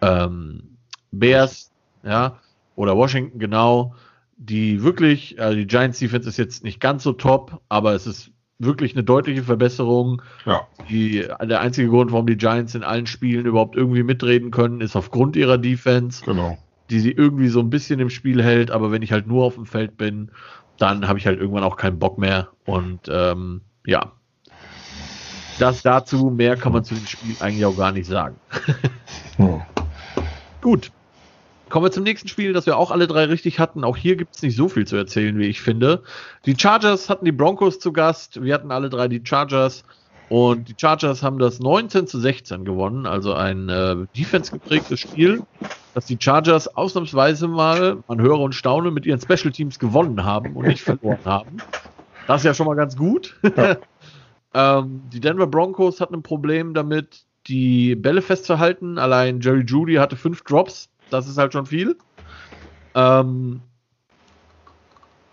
[0.00, 0.76] ähm,
[1.10, 1.72] Bears,
[2.04, 2.38] ja,
[2.76, 3.96] oder Washington genau.
[4.36, 8.30] Die wirklich, also die Giants Defense ist jetzt nicht ganz so top, aber es ist
[8.64, 10.22] wirklich eine deutliche Verbesserung.
[10.46, 10.66] Ja.
[10.88, 14.96] Die, der einzige Grund, warum die Giants in allen Spielen überhaupt irgendwie mitreden können, ist
[14.96, 16.24] aufgrund ihrer Defense.
[16.24, 16.58] Genau.
[16.90, 19.54] Die sie irgendwie so ein bisschen im Spiel hält, aber wenn ich halt nur auf
[19.54, 20.30] dem Feld bin,
[20.78, 22.48] dann habe ich halt irgendwann auch keinen Bock mehr.
[22.66, 24.12] Und ähm, ja,
[25.58, 28.36] das dazu, mehr kann man zu dem Spiel eigentlich auch gar nicht sagen.
[29.36, 29.62] hm.
[30.60, 30.90] Gut.
[31.72, 33.82] Kommen wir zum nächsten Spiel, das wir auch alle drei richtig hatten.
[33.82, 36.02] Auch hier gibt es nicht so viel zu erzählen, wie ich finde.
[36.44, 38.42] Die Chargers hatten die Broncos zu Gast.
[38.44, 39.82] Wir hatten alle drei die Chargers.
[40.28, 45.44] Und die Chargers haben das 19 zu 16 gewonnen, also ein äh, defense geprägtes Spiel,
[45.94, 50.54] dass die Chargers ausnahmsweise mal, man höre und staune, mit ihren Special Teams gewonnen haben
[50.56, 51.56] und nicht verloren haben.
[52.26, 53.34] Das ist ja schon mal ganz gut.
[53.56, 53.78] Ja.
[54.80, 58.98] ähm, die Denver Broncos hatten ein Problem damit, die Bälle festzuhalten.
[58.98, 60.90] Allein Jerry Judy hatte fünf Drops.
[61.12, 61.96] Das ist halt schon viel.
[62.94, 63.60] Ähm,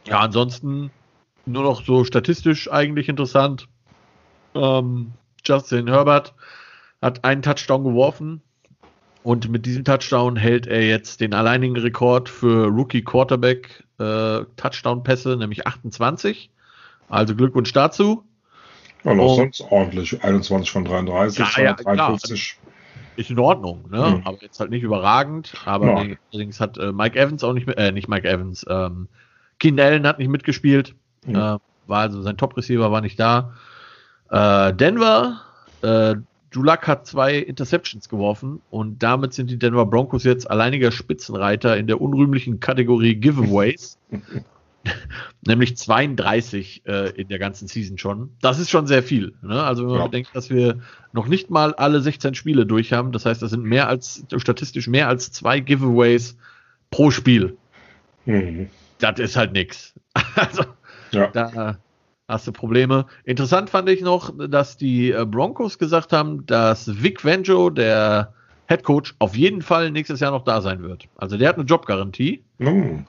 [0.06, 0.92] ja, ansonsten
[1.46, 3.68] nur noch so statistisch eigentlich interessant.
[4.56, 5.14] Ähm,
[5.44, 6.34] Justin Herbert
[7.02, 8.42] hat einen Touchdown geworfen
[9.24, 15.38] und mit diesem Touchdown hält er jetzt den alleinigen Rekord für Rookie Quarterback äh, Touchdown-Pässe,
[15.38, 16.50] nämlich 28.
[17.10, 18.24] Also Glückwunsch dazu.
[19.04, 20.24] Ja, noch sonst ordentlich.
[20.24, 22.59] 21 von 33, ja, ja, 53.
[23.20, 23.98] Ist in Ordnung, ne?
[23.98, 24.22] Mhm.
[24.24, 25.54] Aber jetzt halt nicht überragend.
[25.66, 26.16] Aber ja.
[26.32, 29.10] allerdings hat äh, Mike Evans auch nicht mit, äh, nicht Mike Evans, ähm,
[29.60, 30.96] Keen Allen hat nicht mitgespielt.
[31.26, 31.36] Mhm.
[31.36, 31.58] Äh,
[31.88, 33.56] war also sein Top-Receiver war nicht da.
[34.30, 35.42] Äh, Denver,
[35.82, 36.16] äh,
[36.52, 41.88] Dulac hat zwei Interceptions geworfen und damit sind die Denver Broncos jetzt alleiniger Spitzenreiter in
[41.88, 43.98] der unrühmlichen Kategorie Giveaways.
[45.46, 48.32] Nämlich 32 äh, in der ganzen Season schon.
[48.42, 49.34] Das ist schon sehr viel.
[49.42, 49.64] Ne?
[49.64, 50.06] Also wenn man ja.
[50.06, 50.80] bedenkt, dass wir
[51.14, 54.88] noch nicht mal alle 16 Spiele durch haben, das heißt, das sind mehr als statistisch
[54.88, 56.38] mehr als zwei Giveaways
[56.92, 57.58] pro Spiel.
[58.26, 58.70] Mhm.
[59.00, 59.94] Das ist halt nix.
[60.36, 60.64] Also
[61.12, 61.28] ja.
[61.28, 61.78] da
[62.28, 63.06] hast du Probleme.
[63.26, 68.34] Interessant fand ich noch, dass die äh, Broncos gesagt haben, dass Vic Venjo, der
[68.68, 71.08] Head Coach, auf jeden Fall nächstes Jahr noch da sein wird.
[71.18, 72.44] Also der hat eine Jobgarantie.
[72.60, 73.00] Mm.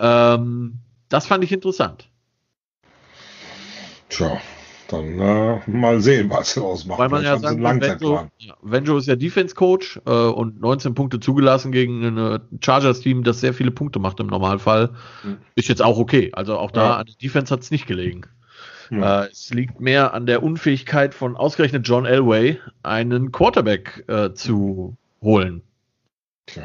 [0.00, 0.74] Ähm,
[1.14, 2.08] das fand ich interessant.
[4.08, 4.40] Tja,
[4.88, 6.98] dann äh, mal sehen, was er ausmacht.
[6.98, 11.70] Weil man ja sagt, Venjo, ja, Venjo ist ja Defense-Coach äh, und 19 Punkte zugelassen
[11.70, 14.90] gegen ein Chargers-Team, das sehr viele Punkte macht im Normalfall.
[15.22, 15.36] Mhm.
[15.54, 16.32] Ist jetzt auch okay.
[16.32, 16.96] Also auch da ja.
[16.96, 18.22] an der Defense hat es nicht gelegen.
[18.90, 19.22] Ja.
[19.22, 24.96] Äh, es liegt mehr an der Unfähigkeit von ausgerechnet John Elway, einen Quarterback äh, zu
[25.22, 25.62] holen.
[26.46, 26.64] Tja.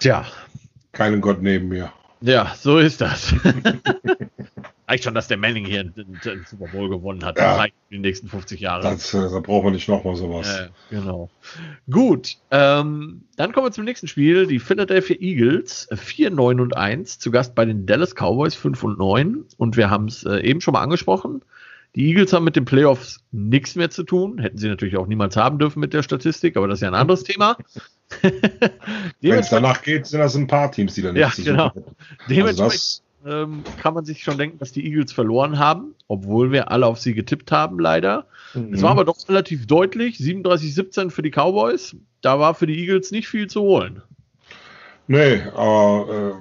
[0.00, 0.26] Tja.
[0.90, 1.92] Keinen Gott neben mir.
[2.20, 3.34] Ja, so ist das.
[4.88, 7.38] Reicht schon, dass der Manning hier den, den Super Bowl gewonnen hat.
[7.38, 7.56] Ja.
[7.56, 8.84] Reicht für die nächsten 50 Jahre.
[8.84, 10.48] Das, äh, da brauchen wir nicht nochmal sowas.
[10.48, 11.28] Äh, genau.
[11.90, 14.46] Gut, ähm, dann kommen wir zum nächsten Spiel.
[14.46, 17.18] Die Philadelphia Eagles 4, 9 und 1.
[17.18, 19.44] Zu Gast bei den Dallas Cowboys 5 und 9.
[19.56, 21.42] Und wir haben es äh, eben schon mal angesprochen.
[21.96, 24.38] Die Eagles haben mit den Playoffs nichts mehr zu tun.
[24.38, 26.94] Hätten sie natürlich auch niemals haben dürfen mit der Statistik, aber das ist ja ein
[26.94, 27.56] anderes Thema.
[29.20, 31.72] Wenn es danach geht, sind das ein paar Teams, die dann nicht ja, zu genau.
[32.28, 36.70] Dementsprechend also ähm, kann man sich schon denken, dass die Eagles verloren haben, obwohl wir
[36.70, 38.26] alle auf sie getippt haben, leider.
[38.54, 38.72] Mhm.
[38.72, 41.96] Es war aber doch relativ deutlich, 37-17 für die Cowboys.
[42.20, 44.02] Da war für die Eagles nicht viel zu holen.
[45.08, 46.36] Nee, aber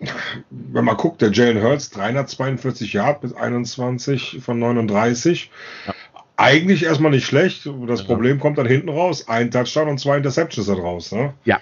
[0.00, 0.08] äh,
[0.50, 5.50] wenn man guckt, der Jalen Hurts 342 Yard bis 21 von 39.
[5.86, 5.94] Ja.
[6.42, 7.68] Eigentlich erstmal nicht schlecht.
[7.86, 8.06] Das ja.
[8.06, 9.28] Problem kommt dann hinten raus.
[9.28, 11.12] Ein Touchdown und zwei Interceptions da draus.
[11.12, 11.34] Ne?
[11.44, 11.60] Ja,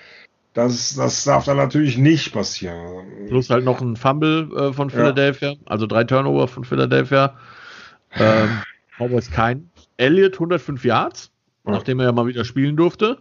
[0.54, 3.28] das, das darf dann natürlich nicht passieren.
[3.28, 5.56] Plus halt noch ein Fumble äh, von Philadelphia, ja.
[5.66, 7.36] also drei Turnover von Philadelphia.
[8.14, 8.60] Ähm,
[8.98, 9.70] Cowboys kein.
[9.96, 11.30] Elliott 105 Yards,
[11.64, 11.72] ja.
[11.72, 13.18] nachdem er ja mal wieder spielen durfte.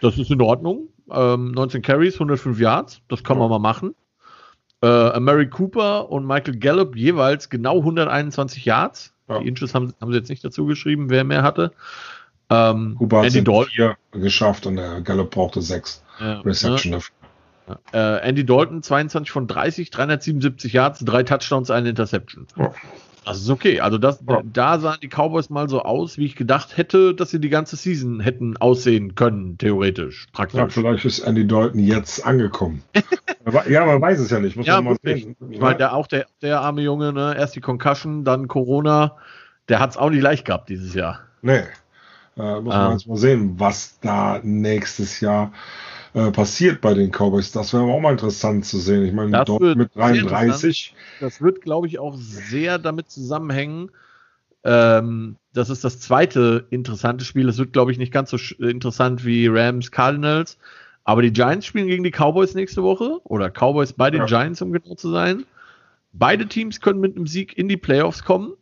[0.00, 0.88] Das ist in Ordnung.
[1.10, 3.96] Ähm, 19 Carries, 105 Yards, das kann man mal machen.
[4.80, 9.12] Äh, Mary Cooper und Michael Gallup jeweils genau 121 Yards.
[9.28, 9.40] Ja.
[9.40, 11.72] Die Inches haben, haben sie jetzt nicht dazu geschrieben, wer mehr hatte.
[12.50, 17.14] Ähm, Cooper hat Dalton vier geschafft und der Gallup brauchte sechs ja, Reception dafür.
[17.92, 22.46] Äh, Andy Dalton 22 von 30, 377 Yards, drei Touchdowns, eine Interception.
[22.56, 22.72] Ja.
[23.28, 23.80] Das ist okay.
[23.80, 24.40] Also das, ja.
[24.44, 27.76] da sahen die Cowboys mal so aus, wie ich gedacht hätte, dass sie die ganze
[27.76, 30.58] Season hätten aussehen können, theoretisch, praktisch.
[30.58, 32.82] Ja, vielleicht ist Andy Dalton jetzt angekommen.
[33.68, 34.56] ja, man weiß es ja nicht.
[34.56, 35.36] Muss ja, man mal sehen.
[35.50, 37.34] Ich meine, der, auch der, der arme Junge, ne?
[37.36, 39.16] erst die Concussion, dann Corona,
[39.68, 41.20] der hat es auch nicht leicht gehabt dieses Jahr.
[41.42, 41.62] Nee.
[42.36, 42.92] Äh, muss man ah.
[42.92, 45.52] jetzt mal sehen, was da nächstes Jahr
[46.14, 47.52] äh, passiert bei den Cowboys.
[47.52, 49.04] Das wäre auch mal interessant zu sehen.
[49.04, 50.94] Ich meine, dort mit 33.
[51.20, 53.90] Das wird, glaube ich, auch sehr damit zusammenhängen.
[54.64, 57.46] Ähm, das ist das zweite interessante Spiel.
[57.46, 60.58] Das wird, glaube ich, nicht ganz so interessant wie Rams Cardinals.
[61.04, 63.18] Aber die Giants spielen gegen die Cowboys nächste Woche.
[63.24, 64.26] Oder Cowboys bei den ja.
[64.26, 65.44] Giants, um genau zu sein.
[66.12, 68.54] Beide Teams können mit einem Sieg in die Playoffs kommen.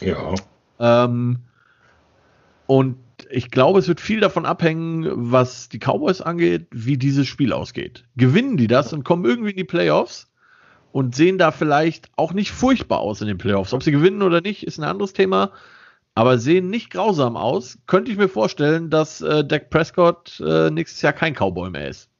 [0.00, 0.34] Ja.
[0.78, 1.38] Ähm,
[2.66, 2.96] und
[3.32, 8.04] ich glaube, es wird viel davon abhängen, was die Cowboys angeht, wie dieses Spiel ausgeht.
[8.14, 10.30] Gewinnen die das und kommen irgendwie in die Playoffs
[10.92, 13.72] und sehen da vielleicht auch nicht furchtbar aus in den Playoffs.
[13.72, 15.52] Ob sie gewinnen oder nicht, ist ein anderes Thema.
[16.14, 21.00] Aber sehen nicht grausam aus, könnte ich mir vorstellen, dass äh, Dak Prescott äh, nächstes
[21.00, 22.10] Jahr kein Cowboy mehr ist.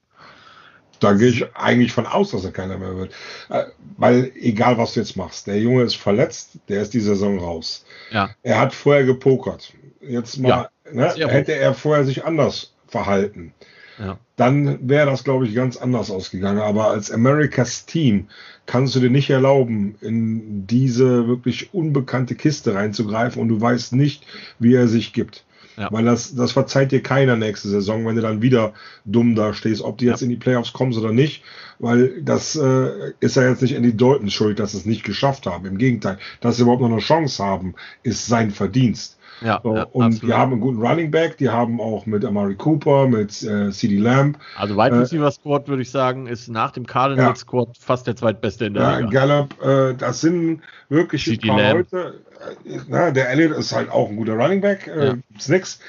[1.03, 3.13] Da gehe ich eigentlich von aus, dass er keiner mehr wird.
[3.49, 3.65] Äh,
[3.97, 7.85] weil egal, was du jetzt machst, der Junge ist verletzt, der ist die Saison raus.
[8.11, 8.31] Ja.
[8.43, 9.73] Er hat vorher gepokert.
[10.01, 10.71] Jetzt mal ja.
[10.93, 11.13] Ne?
[11.29, 13.55] Hätte er vorher sich anders verhalten,
[13.99, 14.19] ja.
[14.37, 16.61] dann wäre das, glaube ich, ganz anders ausgegangen.
[16.61, 18.29] Aber als Americas Team
[18.67, 24.27] kannst du dir nicht erlauben, in diese wirklich unbekannte Kiste reinzugreifen und du weißt nicht,
[24.59, 25.45] wie er sich gibt.
[25.77, 25.89] Ja.
[25.91, 29.83] Weil das, das verzeiht dir keiner nächste Saison, wenn du dann wieder dumm da stehst,
[29.83, 30.25] ob du jetzt ja.
[30.27, 31.43] in die Playoffs kommst oder nicht.
[31.79, 35.05] Weil das äh, ist ja jetzt nicht in die Dalton schuld, dass sie es nicht
[35.05, 35.67] geschafft haben.
[35.67, 39.19] Im Gegenteil, dass sie überhaupt noch eine Chance haben, ist sein Verdienst.
[39.45, 40.23] Ja, so, ja, und absolut.
[40.23, 43.99] die haben einen guten Running Back, die haben auch mit Amari Cooper, mit äh, CD
[43.99, 44.39] Lamb.
[44.57, 47.47] Also Wide äh, Receiver Squad, würde ich sagen, ist nach dem Cardinals ja.
[47.47, 49.11] Squad fast der zweitbeste in der ja, Liga.
[49.11, 51.93] Gallup, äh, das sind wirklich ein paar Lamb.
[51.93, 52.21] Leute.
[52.65, 55.15] Äh, na, der Elliott ist halt auch ein guter Running Back, äh, ja.
[55.37, 55.81] ist nix.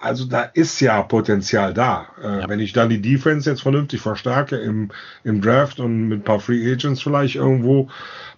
[0.00, 2.06] Also da ist ja Potenzial da.
[2.22, 2.48] Äh, ja.
[2.48, 4.90] Wenn ich dann die Defense jetzt vernünftig verstärke im,
[5.24, 7.88] im Draft und mit ein paar Free Agents vielleicht irgendwo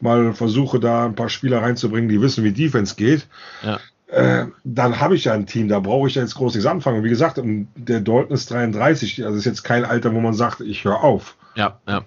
[0.00, 3.26] mal versuche, da ein paar Spieler reinzubringen, die wissen, wie Defense geht,
[3.62, 3.78] ja.
[4.10, 7.04] Äh, dann habe ich ja ein Team, da brauche ich ja jetzt groß nichts anfangen.
[7.04, 7.40] Wie gesagt,
[7.76, 11.36] der Dalton ist 33, also ist jetzt kein Alter, wo man sagt, ich höre auf.
[11.54, 12.02] Ja, ja.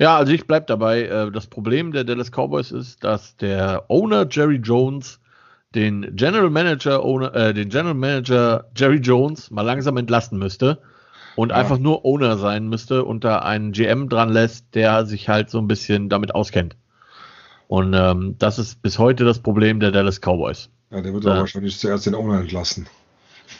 [0.00, 1.02] Ja, also ich bleibe dabei.
[1.02, 5.20] Äh, das Problem der Dallas Cowboys ist, dass der Owner Jerry Jones
[5.74, 10.78] den General Manager, Owner, äh, den General Manager Jerry Jones mal langsam entlasten müsste
[11.36, 11.56] und ja.
[11.56, 15.58] einfach nur Owner sein müsste und da einen GM dran lässt, der sich halt so
[15.58, 16.76] ein bisschen damit auskennt.
[17.66, 20.70] Und ähm, das ist bis heute das Problem der Dallas Cowboys.
[20.90, 21.36] Ja, der wird ja.
[21.36, 22.88] wahrscheinlich zuerst den Owner entlassen.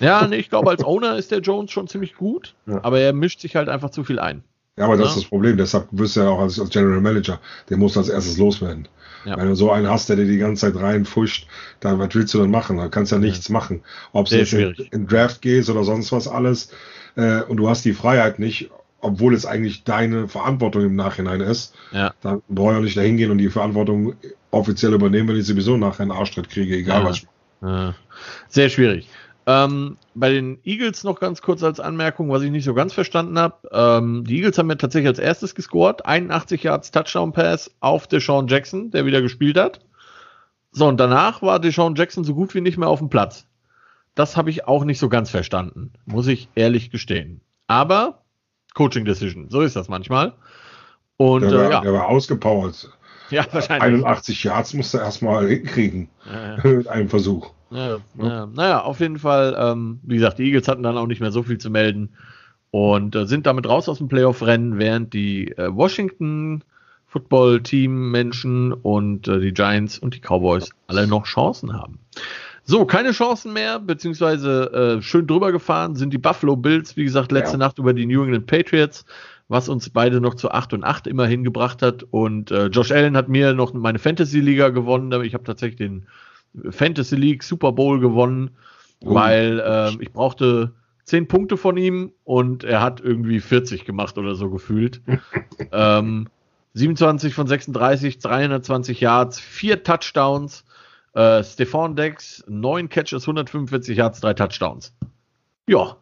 [0.01, 2.83] Ja, nee, ich glaube, als Owner ist der Jones schon ziemlich gut, ja.
[2.83, 4.45] aber er mischt sich halt einfach zu viel ein.
[4.77, 5.57] Ja, aber das ist das Problem.
[5.57, 8.87] Deshalb wirst du ja auch als, als General Manager, der muss als erstes loswerden.
[9.25, 9.37] Ja.
[9.37, 11.49] Wenn du so einen hast, der dir die ganze Zeit reinfuscht,
[11.81, 12.77] dann was willst du dann machen?
[12.77, 13.83] Da kannst du ja nichts machen.
[14.13, 16.71] Ob du jetzt in, in, Draft gehst oder sonst was alles
[17.17, 18.71] äh, und du hast die Freiheit nicht,
[19.01, 22.13] obwohl es eigentlich deine Verantwortung im Nachhinein ist, ja.
[22.21, 24.15] dann brauche ich auch nicht dahin gehen und die Verantwortung
[24.51, 27.09] offiziell übernehmen, wenn ich sowieso nachher einen Arschtritt kriege, egal ja.
[27.09, 27.23] was.
[27.63, 27.95] Ja.
[28.49, 29.09] Sehr schwierig.
[29.47, 33.39] Ähm, bei den Eagles noch ganz kurz als Anmerkung, was ich nicht so ganz verstanden
[33.39, 33.57] habe.
[33.73, 36.05] Ähm, die Eagles haben ja tatsächlich als erstes gescored.
[36.05, 39.81] 81 Yards Touchdown Pass auf Deshaun Jackson, der wieder gespielt hat.
[40.73, 43.47] So, und danach war Deshaun Jackson so gut wie nicht mehr auf dem Platz.
[44.15, 47.41] Das habe ich auch nicht so ganz verstanden, muss ich ehrlich gestehen.
[47.69, 48.25] Aber
[48.79, 50.35] Coaching Decision, so ist das manchmal.
[51.17, 51.81] Und der war, äh, ja.
[51.81, 52.89] der war ausgepowert.
[53.29, 53.83] Ja, wahrscheinlich.
[53.83, 56.63] 81 Yards musste er erstmal hinkriegen ja, ja.
[56.77, 57.51] mit einem Versuch.
[57.73, 58.47] Ja, ja.
[58.47, 61.43] Naja, auf jeden Fall, ähm, wie gesagt, die Eagles hatten dann auch nicht mehr so
[61.43, 62.11] viel zu melden
[62.71, 66.63] und äh, sind damit raus aus dem Playoff-Rennen, während die äh, Washington
[67.09, 71.99] Football-Team-Menschen und äh, die Giants und die Cowboys alle noch Chancen haben.
[72.71, 77.33] So, keine Chancen mehr, beziehungsweise äh, schön drüber gefahren sind die Buffalo Bills, wie gesagt,
[77.33, 77.59] letzte ja.
[77.59, 79.05] Nacht über die New England Patriots
[79.49, 82.05] was uns beide noch zu 8 und 8 immerhin gebracht hat.
[82.11, 85.25] Und äh, Josh Allen hat mir noch meine Fantasy-Liga gewonnen.
[85.25, 86.07] Ich habe tatsächlich den
[86.71, 88.51] Fantasy League Super Bowl gewonnen,
[89.03, 89.15] oh.
[89.15, 90.73] weil äh, ich brauchte
[91.05, 95.01] 10 Punkte von ihm und er hat irgendwie 40 gemacht oder so gefühlt.
[95.73, 96.29] ähm,
[96.75, 100.65] 27 von 36, 320 Yards, 4 Touchdowns.
[101.19, 104.95] Äh, Stefan Dex, 9 Catches, 145 Yards, 3 Touchdowns.
[105.67, 105.97] Ja,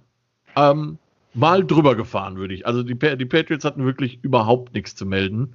[0.56, 0.98] ähm,
[1.32, 2.66] mal drüber gefahren, würde ich.
[2.66, 5.54] Also die, die Patriots hatten wirklich überhaupt nichts zu melden.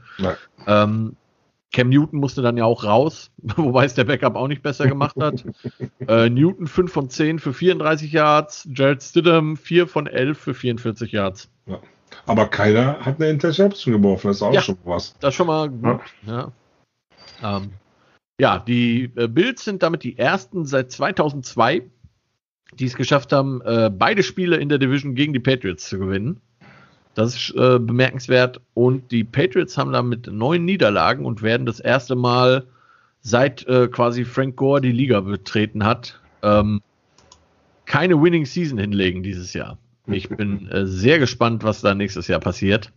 [0.65, 1.15] Ähm,
[1.71, 5.15] Cam Newton musste dann ja auch raus, wobei es der Backup auch nicht besser gemacht
[5.21, 5.45] hat.
[6.07, 11.11] äh, Newton 5 von 10 für 34 Yards, Jared Stidham 4 von 11 für 44
[11.11, 11.51] Yards.
[11.67, 11.79] Ja.
[12.25, 15.15] Aber keiner hat eine Interception geworfen, das ist auch ja, schon was.
[15.19, 16.01] Das ist schon mal gut.
[16.25, 16.51] Ja,
[17.41, 17.57] ja.
[17.57, 17.73] Ähm,
[18.41, 21.83] ja die äh, Bills sind damit die ersten seit 2002,
[22.73, 26.41] die es geschafft haben, äh, beide Spiele in der Division gegen die Patriots zu gewinnen.
[27.13, 28.59] Das ist äh, bemerkenswert.
[28.73, 32.65] Und die Patriots haben damit neun Niederlagen und werden das erste Mal
[33.19, 36.81] seit äh, quasi Frank Gore die Liga betreten hat, ähm,
[37.85, 39.77] keine Winning Season hinlegen dieses Jahr.
[40.07, 42.91] Ich bin äh, sehr gespannt, was da nächstes Jahr passiert.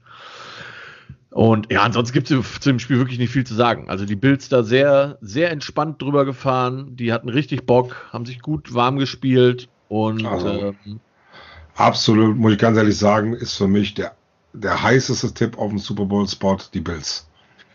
[1.35, 3.91] Und ja, ansonsten gibt es zu dem Spiel wirklich nicht viel zu sagen.
[3.91, 6.95] Also die Bills da sehr, sehr entspannt drüber gefahren.
[6.95, 11.01] Die hatten richtig Bock, haben sich gut warm gespielt und also, ähm,
[11.75, 14.15] absolut, muss ich ganz ehrlich sagen, ist für mich der,
[14.53, 17.29] der heißeste Tipp auf dem Super Bowl Spot die Bills.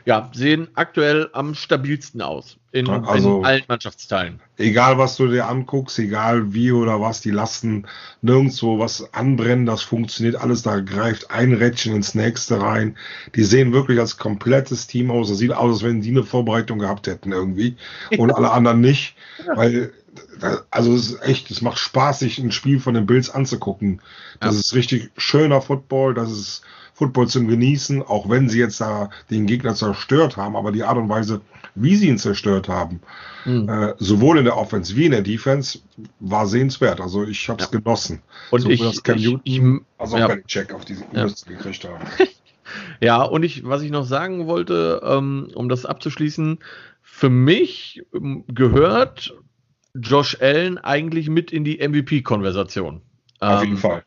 [0.10, 4.40] Ja, sehen aktuell am stabilsten aus in, also, in, allen Mannschaftsteilen.
[4.58, 7.86] Egal, was du dir anguckst, egal wie oder was, die lassen
[8.24, 12.98] nirgendwo was anbrennen, das funktioniert alles, da greift ein Rädchen ins nächste rein.
[13.36, 15.30] Die sehen wirklich als komplettes Team aus.
[15.30, 17.78] Das sieht aus, als wenn die eine Vorbereitung gehabt hätten irgendwie
[18.18, 19.14] und alle anderen nicht,
[19.54, 19.94] weil
[20.72, 24.02] also es ist echt, es macht Spaß, sich ein Spiel von den Bills anzugucken.
[24.40, 24.60] Das ja.
[24.60, 26.64] ist richtig schöner Football, das ist
[27.00, 30.98] Football zum Genießen, auch wenn sie jetzt da den Gegner zerstört haben, aber die Art
[30.98, 31.40] und Weise,
[31.74, 33.00] wie sie ihn zerstört haben,
[33.46, 33.70] mhm.
[33.70, 35.80] äh, sowohl in der Offense wie in der Defense,
[36.20, 37.00] war sehenswert.
[37.00, 37.80] Also ich habe es ja.
[37.80, 38.22] genossen.
[38.52, 39.62] Und so, ich, das Cam ich, ich,
[39.98, 40.42] also auch ja.
[40.46, 41.26] Check auf diese ja.
[41.26, 42.04] gekriegt haben.
[43.00, 46.60] ja, und ich, was ich noch sagen wollte, ähm, um das abzuschließen,
[47.02, 49.34] für mich ähm, gehört
[49.96, 53.02] Josh Allen eigentlich mit in die MVP-Konversation.
[53.40, 54.04] Auf jeden ähm, Fall.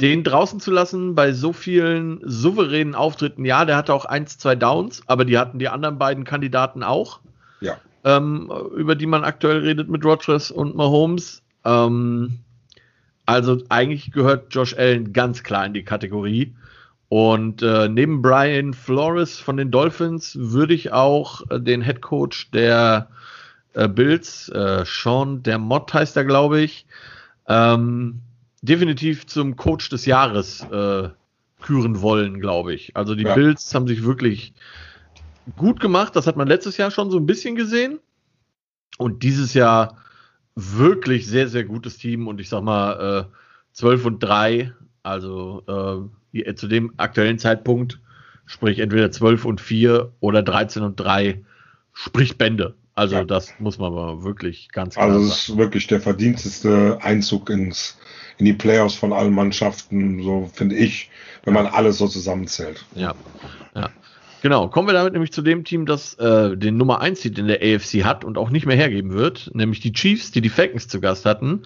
[0.00, 4.54] Den draußen zu lassen bei so vielen souveränen Auftritten, ja, der hatte auch eins, zwei
[4.54, 7.20] Downs, aber die hatten die anderen beiden Kandidaten auch.
[7.60, 7.78] Ja.
[8.04, 11.42] Ähm, über die man aktuell redet mit Rodgers und Mahomes.
[11.64, 12.40] Ähm,
[13.24, 16.54] also eigentlich gehört Josh Allen ganz klar in die Kategorie.
[17.08, 22.50] Und äh, neben Brian Flores von den Dolphins würde ich auch äh, den Head Coach
[22.50, 23.08] der
[23.74, 26.86] äh, Bills, äh, Sean Dermott heißt er, glaube ich,
[27.48, 28.20] ähm,
[28.68, 31.08] definitiv zum Coach des Jahres äh,
[31.60, 32.94] küren wollen, glaube ich.
[32.94, 33.34] Also die ja.
[33.34, 34.52] Bills haben sich wirklich
[35.56, 36.14] gut gemacht.
[36.16, 37.98] Das hat man letztes Jahr schon so ein bisschen gesehen.
[38.98, 39.96] Und dieses Jahr
[40.54, 42.28] wirklich sehr, sehr gutes Team.
[42.28, 43.36] Und ich sag mal, äh,
[43.72, 48.00] 12 und 3, also äh, zu dem aktuellen Zeitpunkt,
[48.46, 51.44] sprich entweder 12 und 4 oder 13 und 3,
[51.92, 52.74] spricht Bände.
[52.96, 53.24] Also ja.
[53.24, 57.98] das muss man aber wirklich ganz klar Also es ist wirklich der verdienteste Einzug ins,
[58.38, 61.10] in die Playoffs von allen Mannschaften, so finde ich,
[61.44, 62.84] wenn man alles so zusammenzählt.
[62.94, 63.14] Ja,
[63.74, 63.90] ja.
[64.40, 67.48] Genau, kommen wir damit nämlich zu dem Team, das äh, den Nummer 1 Seed in
[67.48, 70.88] der AFC hat und auch nicht mehr hergeben wird, nämlich die Chiefs, die die Falcons
[70.88, 71.62] zu Gast hatten.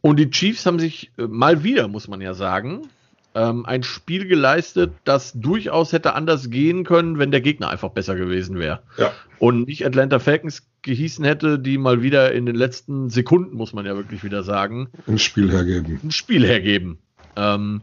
[0.00, 2.88] Und die Chiefs haben sich äh, mal wieder, muss man ja sagen,
[3.34, 8.14] ähm, ein Spiel geleistet, das durchaus hätte anders gehen können, wenn der Gegner einfach besser
[8.14, 8.82] gewesen wäre.
[8.96, 9.12] Ja.
[9.38, 13.86] Und nicht Atlanta Falcons gehießen hätte, die mal wieder in den letzten Sekunden, muss man
[13.86, 15.98] ja wirklich wieder sagen, ein Spiel hergeben.
[16.02, 16.98] Ein Spiel hergeben.
[17.36, 17.82] Ähm,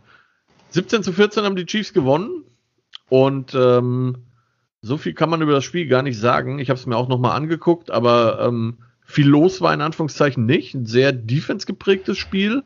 [0.70, 2.46] 17 zu 14 haben die Chiefs gewonnen
[3.10, 4.18] und ähm,
[4.82, 6.60] so viel kann man über das Spiel gar nicht sagen.
[6.60, 10.74] Ich habe es mir auch nochmal angeguckt, aber ähm, viel los war in Anführungszeichen nicht.
[10.74, 12.64] Ein sehr defense geprägtes Spiel.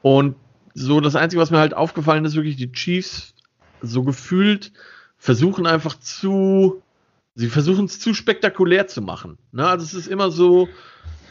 [0.00, 0.34] Und
[0.74, 3.34] so das Einzige, was mir halt aufgefallen ist, wirklich die Chiefs
[3.80, 4.72] so gefühlt
[5.18, 6.82] versuchen einfach zu,
[7.34, 9.38] sie versuchen es zu spektakulär zu machen.
[9.52, 9.66] Ne?
[9.66, 10.68] Also es ist immer so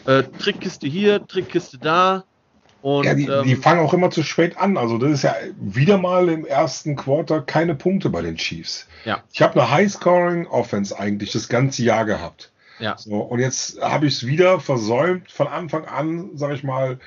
[0.06, 2.24] äh, Trickkiste hier, Trickkiste da.
[2.82, 4.78] Und, ja, die, ähm, die, fangen auch immer zu spät an.
[4.78, 8.88] Also das ist ja wieder mal im ersten Quarter keine Punkte bei den Chiefs.
[9.06, 9.24] Ja.
[9.32, 12.52] Ich habe eine High-Scoring-Offense eigentlich das ganze Jahr gehabt.
[12.80, 12.98] Ja.
[12.98, 16.98] So, und jetzt habe ich es wieder versäumt, von Anfang an, sage ich mal,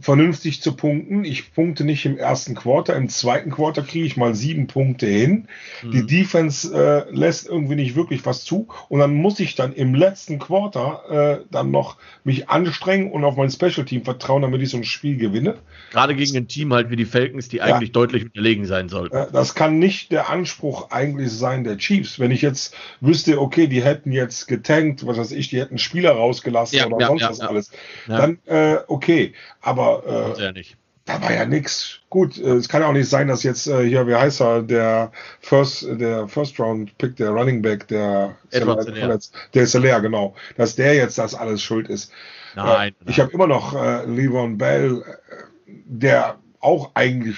[0.00, 1.24] vernünftig zu punkten.
[1.24, 2.96] Ich punkte nicht im ersten Quarter.
[2.96, 5.48] Im zweiten Quarter kriege ich mal sieben Punkte hin.
[5.82, 5.90] Mhm.
[5.90, 8.68] Die Defense äh, lässt irgendwie nicht wirklich was zu.
[8.88, 13.36] Und dann muss ich dann im letzten Quarter äh, dann noch mich anstrengen und auf
[13.36, 15.56] mein Special Team vertrauen, damit ich so ein Spiel gewinne.
[15.90, 17.92] Gerade gegen ein Team halt wie die Falcons, die eigentlich ja.
[17.92, 19.16] deutlich unterlegen sein sollten.
[19.16, 22.18] Äh, das kann nicht der Anspruch eigentlich sein der Chiefs.
[22.18, 26.12] Wenn ich jetzt wüsste, okay, die hätten jetzt getankt, was weiß ich, die hätten Spieler
[26.12, 27.70] rausgelassen ja, oder ja, sonst was alles,
[28.06, 29.32] dann äh, okay.
[29.60, 30.76] Aber äh, ja nicht.
[31.04, 32.00] da war ja nichts.
[32.08, 34.62] Gut, äh, es kann ja auch nicht sein, dass jetzt äh, hier, wie heißt er,
[34.62, 38.36] der First, der First Round Pick, der Running Back, der
[39.54, 42.12] der ist leer, genau, dass der jetzt das alles schuld ist.
[42.54, 42.94] Nein.
[43.06, 47.36] Äh, ich habe immer noch äh, Levon Bell, äh, der auch eigentlich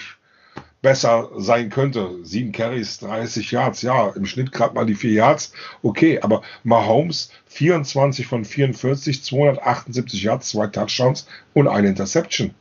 [0.83, 2.11] besser sein könnte.
[2.25, 5.53] Sieben Carries, 30 Yards, ja, im Schnitt gerade mal die vier Yards,
[5.83, 12.53] okay, aber Mahomes 24 von 44, 278 Yards, zwei Touchdowns und eine Interception.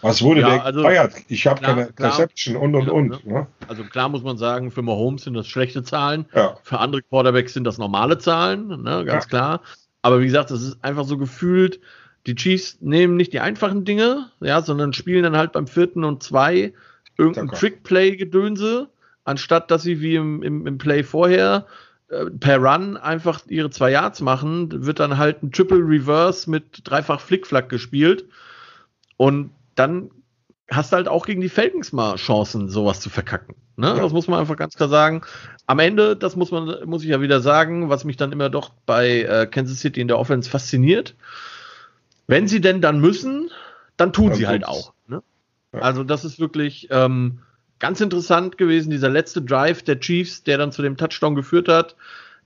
[0.00, 1.14] Was wurde ja, der also, gefeiert?
[1.28, 3.26] Ich habe keine Interception und und und.
[3.26, 3.46] Ne?
[3.68, 6.26] Also klar muss man sagen, für Mahomes sind das schlechte Zahlen.
[6.34, 6.56] Ja.
[6.62, 9.04] Für andere Quarterbacks sind das normale Zahlen, ne?
[9.04, 9.28] ganz ja.
[9.28, 9.60] klar.
[10.02, 11.80] Aber wie gesagt, das ist einfach so gefühlt,
[12.26, 16.22] die Chiefs nehmen nicht die einfachen Dinge, ja, sondern spielen dann halt beim vierten und
[16.22, 16.72] zwei
[17.16, 18.88] irgendein Trick-Play-Gedönse,
[19.24, 21.66] anstatt dass sie wie im, im, im Play vorher
[22.08, 26.82] äh, per Run einfach ihre zwei Yards machen, wird dann halt ein Triple Reverse mit
[26.84, 28.26] dreifach Flickflack gespielt.
[29.16, 30.10] Und dann
[30.70, 33.54] hast du halt auch gegen die Falcons mal Chancen, sowas zu verkacken.
[33.76, 33.88] Ne?
[33.88, 33.96] Ja.
[33.96, 35.22] Das muss man einfach ganz klar sagen.
[35.66, 38.70] Am Ende, das muss man, muss ich ja wieder sagen, was mich dann immer doch
[38.86, 41.14] bei äh, Kansas City in der Offense fasziniert.
[42.26, 43.50] Wenn sie denn dann müssen,
[43.96, 44.92] dann tun ja, sie halt auch.
[45.06, 45.22] Ne?
[45.80, 47.40] Also das ist wirklich ähm,
[47.78, 51.96] ganz interessant gewesen, dieser letzte Drive der Chiefs, der dann zu dem Touchdown geführt hat.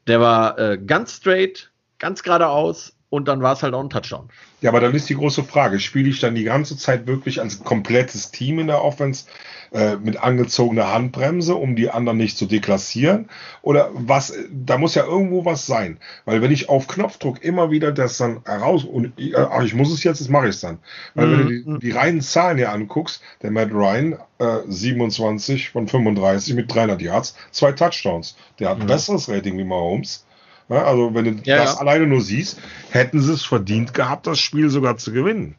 [0.06, 4.28] Der war äh, ganz straight, ganz geradeaus und dann war es halt auch ein Touchdown.
[4.60, 7.64] Ja, aber dann ist die große Frage, spiele ich dann die ganze Zeit wirklich als
[7.64, 9.24] komplettes Team in der Offense
[9.72, 13.28] äh, mit angezogener Handbremse, um die anderen nicht zu deklassieren?
[13.62, 15.98] Oder was, da muss ja irgendwo was sein.
[16.26, 19.92] Weil wenn ich auf Knopfdruck immer wieder das dann heraus, und äh, ach, ich muss
[19.92, 20.78] es jetzt, das mache ich es dann.
[21.14, 21.32] Weil mhm.
[21.32, 21.80] wenn du die, mhm.
[21.80, 27.36] die, reinen Zahlen hier anguckst, der Matt Ryan, äh, 27 von 35 mit 300 Yards,
[27.52, 28.36] zwei Touchdowns.
[28.58, 28.88] Der hat ein mhm.
[28.88, 30.26] besseres Rating wie Mahomes.
[30.68, 31.80] Ja, also wenn du ja, das ja.
[31.80, 35.56] alleine nur siehst, hätten sie es verdient gehabt, das Spiel sogar zu gewinnen.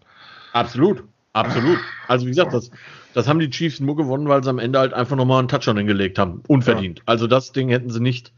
[0.53, 1.03] Absolut,
[1.33, 1.79] absolut.
[2.07, 2.71] Also wie gesagt, das,
[3.13, 5.77] das haben die Chiefs nur gewonnen, weil sie am Ende halt einfach nochmal einen Touchdown
[5.77, 6.43] hingelegt haben.
[6.47, 7.01] Unverdient.
[7.05, 8.33] Also das Ding hätten sie nicht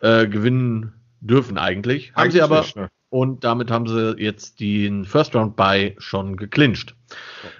[0.00, 2.12] äh, gewinnen dürfen eigentlich.
[2.14, 2.62] Haben sie aber.
[2.62, 2.88] Nicht, ne?
[3.10, 6.94] Und damit haben sie jetzt den First Round Bye schon geclincht.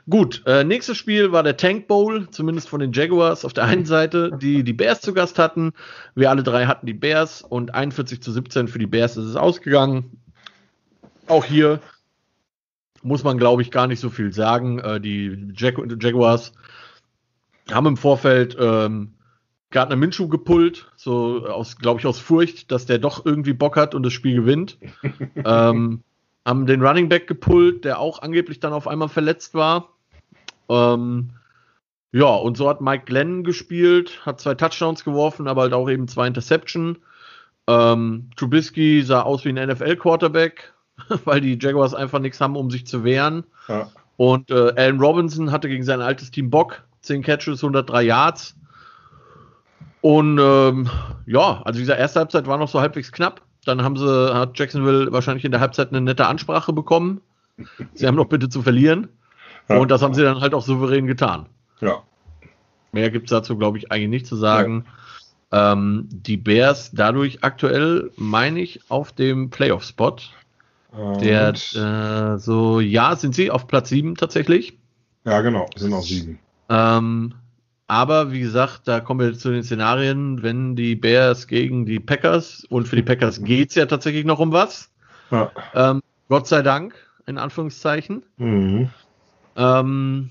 [0.08, 3.84] Gut, äh, nächstes Spiel war der Tank Bowl, zumindest von den Jaguars auf der einen
[3.84, 5.72] Seite, die die Bears zu Gast hatten.
[6.14, 9.34] Wir alle drei hatten die Bears und 41 zu 17 für die Bears ist es
[9.34, 10.20] ausgegangen.
[11.26, 11.80] Auch hier
[13.02, 14.78] muss man, glaube ich, gar nicht so viel sagen.
[14.78, 16.52] Äh, die Jag Jaguars
[17.72, 19.14] haben im Vorfeld ähm,
[19.70, 23.94] Gardner Minshew gepullt, so aus, glaube ich, aus Furcht, dass der doch irgendwie Bock hat
[23.94, 24.78] und das Spiel gewinnt.
[25.44, 26.02] ähm,
[26.44, 29.90] haben den Running Back gepullt, der auch angeblich dann auf einmal verletzt war.
[30.68, 31.30] Ähm,
[32.12, 36.08] ja, und so hat Mike Glenn gespielt, hat zwei Touchdowns geworfen, aber halt auch eben
[36.08, 36.98] zwei Interception.
[37.68, 40.72] Ähm, Trubisky sah aus wie ein NFL-Quarterback,
[41.24, 43.44] weil die Jaguars einfach nichts haben, um sich zu wehren.
[43.68, 43.90] Ja.
[44.16, 48.56] Und äh, Allen Robinson hatte gegen sein altes Team Bock, 10 Catches, 103 Yards.
[50.00, 50.88] Und ähm,
[51.26, 53.42] ja, also dieser erste Halbzeit war noch so halbwegs knapp.
[53.64, 57.20] Dann haben sie, hat Jacksonville wahrscheinlich in der Halbzeit eine nette Ansprache bekommen.
[57.94, 59.08] Sie haben noch bitte zu verlieren.
[59.68, 59.78] Ja.
[59.78, 61.46] Und das haben sie dann halt auch souverän getan.
[61.80, 62.02] Ja.
[62.92, 64.86] Mehr gibt es dazu, glaube ich, eigentlich nicht zu sagen.
[65.52, 65.72] Ja.
[65.72, 70.16] Ähm, die Bears dadurch aktuell, meine ich, auf dem Playoff-Spot.
[71.20, 74.76] Der äh, so, ja, sind sie auf Platz 7 tatsächlich.
[75.24, 76.38] Ja, genau, sind auch 7.
[76.68, 77.34] Ähm,
[77.90, 82.64] aber wie gesagt, da kommen wir zu den Szenarien, wenn die Bears gegen die Packers
[82.70, 84.92] und für die Packers geht es ja tatsächlich noch um was.
[85.32, 85.50] Ja.
[85.74, 86.94] Ähm, Gott sei Dank,
[87.26, 88.22] in Anführungszeichen.
[88.36, 88.90] Mhm.
[89.56, 90.30] Ähm,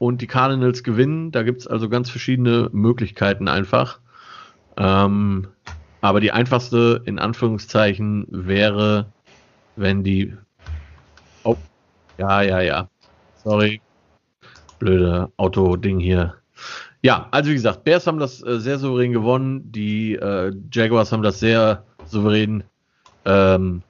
[0.00, 1.30] und die Cardinals gewinnen.
[1.30, 4.00] Da gibt es also ganz verschiedene Möglichkeiten einfach.
[4.76, 5.46] Ähm,
[6.00, 9.06] aber die einfachste, in Anführungszeichen, wäre,
[9.76, 10.36] wenn die.
[11.44, 11.56] Oh,
[12.18, 12.88] ja, ja, ja.
[13.36, 13.80] Sorry.
[14.80, 16.39] Blöde Auto-Ding hier.
[17.02, 19.72] Ja, also wie gesagt, Bears haben das äh, sehr souverän gewonnen.
[19.72, 22.64] Die äh, Jaguars haben das sehr souverän
[23.24, 23.82] ähm,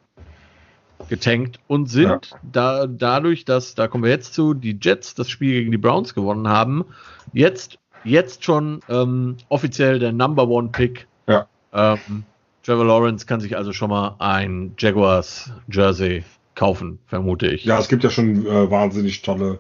[1.09, 2.21] getankt und sind ja.
[2.53, 6.15] da, dadurch, dass, da kommen wir jetzt zu, die Jets das Spiel gegen die Browns
[6.15, 6.85] gewonnen haben,
[7.33, 11.09] jetzt, jetzt schon ähm, offiziell der Number One Pick.
[11.27, 11.47] Ja.
[11.73, 12.25] Ähm,
[12.63, 16.25] Trevor Lawrence kann sich also schon mal ein Jaguars Jersey
[16.55, 17.65] kaufen, vermute ich.
[17.65, 19.59] Ja, es gibt ja schon äh, wahnsinnig tolle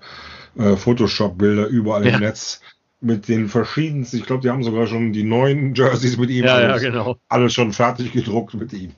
[0.56, 2.14] äh, Photoshop-Bilder überall ja.
[2.14, 2.60] im Netz
[3.01, 6.44] mit den verschiedensten, ich glaube, die haben sogar schon die neuen Jerseys mit ihm.
[6.44, 7.16] Ja, alles, ja, genau.
[7.28, 8.93] Alles schon fertig gedruckt mit ihm.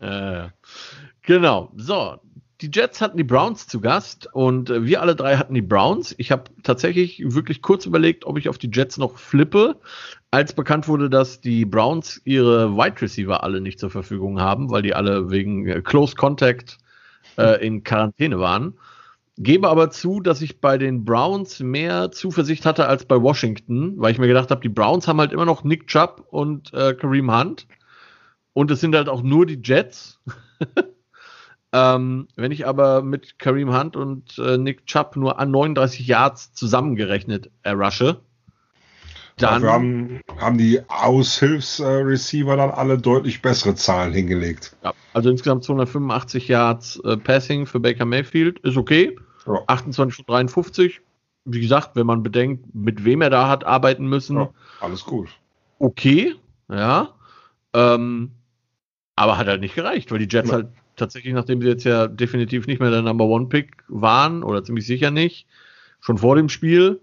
[0.00, 0.48] Äh,
[1.22, 1.70] genau.
[1.76, 2.18] So,
[2.60, 6.14] die Jets hatten die Browns zu Gast und äh, wir alle drei hatten die Browns.
[6.18, 9.76] Ich habe tatsächlich wirklich kurz überlegt, ob ich auf die Jets noch flippe,
[10.30, 14.82] als bekannt wurde, dass die Browns ihre Wide Receiver alle nicht zur Verfügung haben, weil
[14.82, 16.78] die alle wegen äh, Close Contact
[17.36, 18.74] äh, in Quarantäne waren.
[19.38, 24.12] Gebe aber zu, dass ich bei den Browns mehr Zuversicht hatte als bei Washington, weil
[24.12, 27.30] ich mir gedacht habe, die Browns haben halt immer noch Nick Chubb und äh, Kareem
[27.30, 27.66] Hunt.
[28.54, 30.20] Und es sind halt auch nur die Jets.
[31.72, 36.54] Ähm, wenn ich aber mit Kareem Hunt und äh, Nick Chubb nur an 39 Yards
[36.54, 38.20] zusammengerechnet errusche,
[39.36, 44.74] dann Dafür haben, haben die Aushilfsreceiver dann alle deutlich bessere Zahlen hingelegt.
[44.82, 49.14] Ja, also insgesamt 285 Yards äh, Passing für Baker Mayfield ist okay.
[49.46, 49.62] Ja.
[49.66, 51.00] 28 von 53.
[51.44, 54.36] Wie gesagt, wenn man bedenkt, mit wem er da hat arbeiten müssen.
[54.36, 54.50] Ja,
[54.80, 55.28] alles gut.
[55.78, 56.34] Okay,
[56.68, 57.10] ja.
[57.72, 58.32] Ähm,
[59.14, 62.66] aber hat halt nicht gereicht, weil die Jets halt tatsächlich, nachdem sie jetzt ja definitiv
[62.66, 65.46] nicht mehr der Number One Pick waren, oder ziemlich sicher nicht,
[66.00, 67.00] schon vor dem Spiel,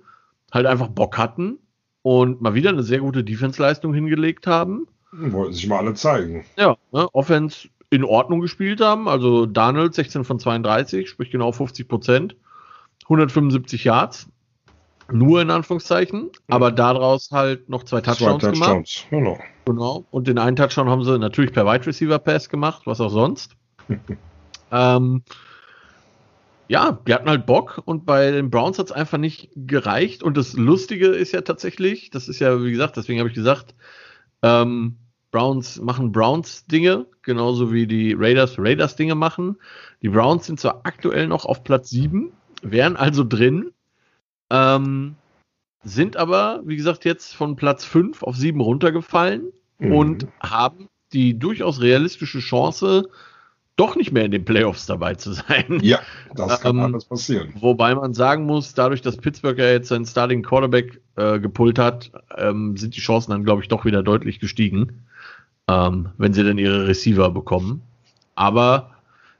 [0.51, 1.59] halt einfach Bock hatten
[2.01, 4.87] und mal wieder eine sehr gute Defense-Leistung hingelegt haben.
[5.11, 6.45] Wollten sich mal alle zeigen.
[6.57, 9.07] Ja, ne, Offense in Ordnung gespielt haben.
[9.07, 12.35] Also Donald 16 von 32, sprich genau 50 Prozent.
[13.03, 14.27] 175 Yards.
[15.11, 16.31] Nur in Anführungszeichen.
[16.47, 19.07] Aber daraus halt noch zwei Touchdowns, zwei Touchdowns gemacht.
[19.11, 19.39] Genau.
[19.65, 20.05] genau.
[20.09, 23.55] Und den einen Touchdown haben sie natürlich per Wide Receiver Pass gemacht, was auch sonst.
[24.71, 25.21] ähm,
[26.67, 30.23] ja, die hatten halt Bock und bei den Browns hat es einfach nicht gereicht.
[30.23, 33.75] Und das Lustige ist ja tatsächlich, das ist ja, wie gesagt, deswegen habe ich gesagt,
[34.41, 34.95] ähm,
[35.33, 39.57] Browns machen Browns Dinge, genauso wie die Raiders Raiders Dinge machen.
[40.03, 42.31] Die Browns sind zwar aktuell noch auf Platz 7,
[42.61, 43.71] wären also drin,
[44.51, 45.15] ähm,
[45.83, 49.91] sind aber, wie gesagt, jetzt von Platz 5 auf 7 runtergefallen mhm.
[49.91, 53.09] und haben die durchaus realistische Chance,
[53.75, 55.79] doch nicht mehr in den Playoffs dabei zu sein.
[55.81, 55.99] Ja,
[56.35, 57.53] das kann ähm, alles passieren.
[57.59, 62.11] Wobei man sagen muss, dadurch, dass Pittsburgh ja jetzt seinen Starting Quarterback äh, gepult hat,
[62.37, 65.07] ähm, sind die Chancen dann, glaube ich, doch wieder deutlich gestiegen,
[65.69, 67.81] ähm, wenn sie dann ihre Receiver bekommen.
[68.35, 68.93] Aber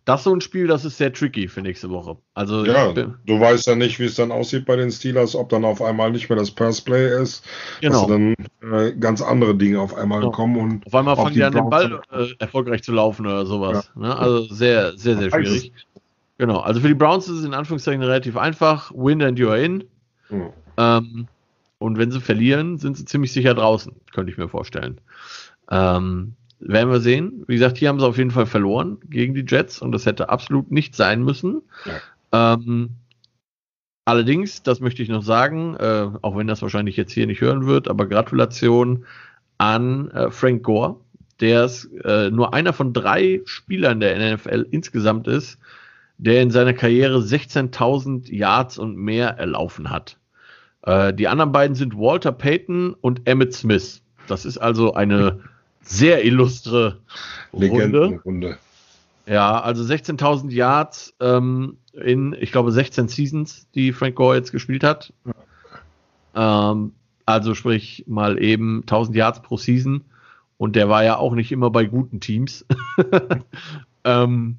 [0.06, 2.18] das ist so ein Spiel, das ist sehr tricky für nächste Woche.
[2.34, 5.64] Also ja, du weißt ja nicht, wie es dann aussieht bei den Steelers, ob dann
[5.64, 7.46] auf einmal nicht mehr das Pass Play ist,
[7.80, 8.02] genau.
[8.02, 10.32] dass dann äh, ganz andere Dinge auf einmal genau.
[10.32, 13.92] kommen und auf einmal fangen die an, den Ball äh, erfolgreich zu laufen oder sowas.
[13.96, 14.02] Ja.
[14.02, 14.18] Ne?
[14.18, 15.72] Also sehr, sehr, sehr schwierig.
[16.38, 16.60] Genau.
[16.60, 18.92] Also für die Browns ist es in Anführungszeichen relativ einfach.
[18.94, 19.86] Win and you are in.
[20.30, 20.50] Mhm.
[20.76, 21.28] Ähm,
[21.78, 25.00] und wenn sie verlieren, sind sie ziemlich sicher draußen, könnte ich mir vorstellen.
[25.74, 27.44] Ähm, werden wir sehen.
[27.48, 30.30] Wie gesagt, hier haben sie auf jeden Fall verloren gegen die Jets und das hätte
[30.30, 31.62] absolut nicht sein müssen.
[32.32, 32.54] Ja.
[32.54, 32.92] Ähm,
[34.06, 37.66] allerdings, das möchte ich noch sagen, äh, auch wenn das wahrscheinlich jetzt hier nicht hören
[37.66, 39.06] wird, aber Gratulation
[39.58, 40.98] an äh, Frank Gore,
[41.40, 41.70] der
[42.06, 45.58] äh, nur einer von drei Spielern der NFL insgesamt ist,
[46.18, 50.18] der in seiner Karriere 16.000 Yards und mehr erlaufen hat.
[50.84, 54.02] Äh, die anderen beiden sind Walter Payton und Emmett Smith.
[54.28, 55.42] Das ist also eine
[55.84, 57.00] sehr illustre
[57.54, 58.22] Runde.
[58.26, 58.58] Runde.
[59.26, 64.84] Ja, also 16.000 Yards ähm, in, ich glaube, 16 Seasons, die Frank Gore jetzt gespielt
[64.84, 65.14] hat.
[66.36, 66.72] Ja.
[66.72, 66.94] Ähm,
[67.26, 70.04] also sprich mal eben 1000 Yards pro Season.
[70.58, 72.66] Und der war ja auch nicht immer bei guten Teams.
[74.04, 74.58] ähm,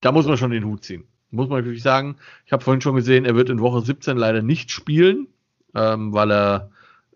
[0.00, 1.04] da muss man schon den Hut ziehen.
[1.30, 2.16] Muss man natürlich sagen.
[2.46, 5.28] Ich habe vorhin schon gesehen, er wird in Woche 17 leider nicht spielen,
[5.74, 6.70] ähm, weil er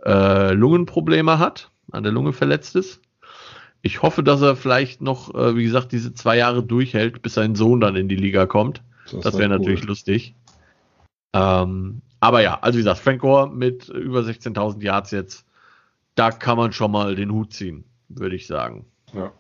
[0.05, 3.01] äh, Lungenprobleme hat, an der Lunge verletzt ist.
[3.83, 7.55] Ich hoffe, dass er vielleicht noch, äh, wie gesagt, diese zwei Jahre durchhält, bis sein
[7.55, 8.83] Sohn dann in die Liga kommt.
[9.11, 9.59] Das, das wäre cool.
[9.59, 10.35] natürlich lustig.
[11.33, 15.47] Ähm, aber ja, also wie gesagt, Frank Gore mit über 16.000 Yards jetzt,
[16.15, 18.85] da kann man schon mal den Hut ziehen, würde ich sagen.
[19.15, 19.33] Ja.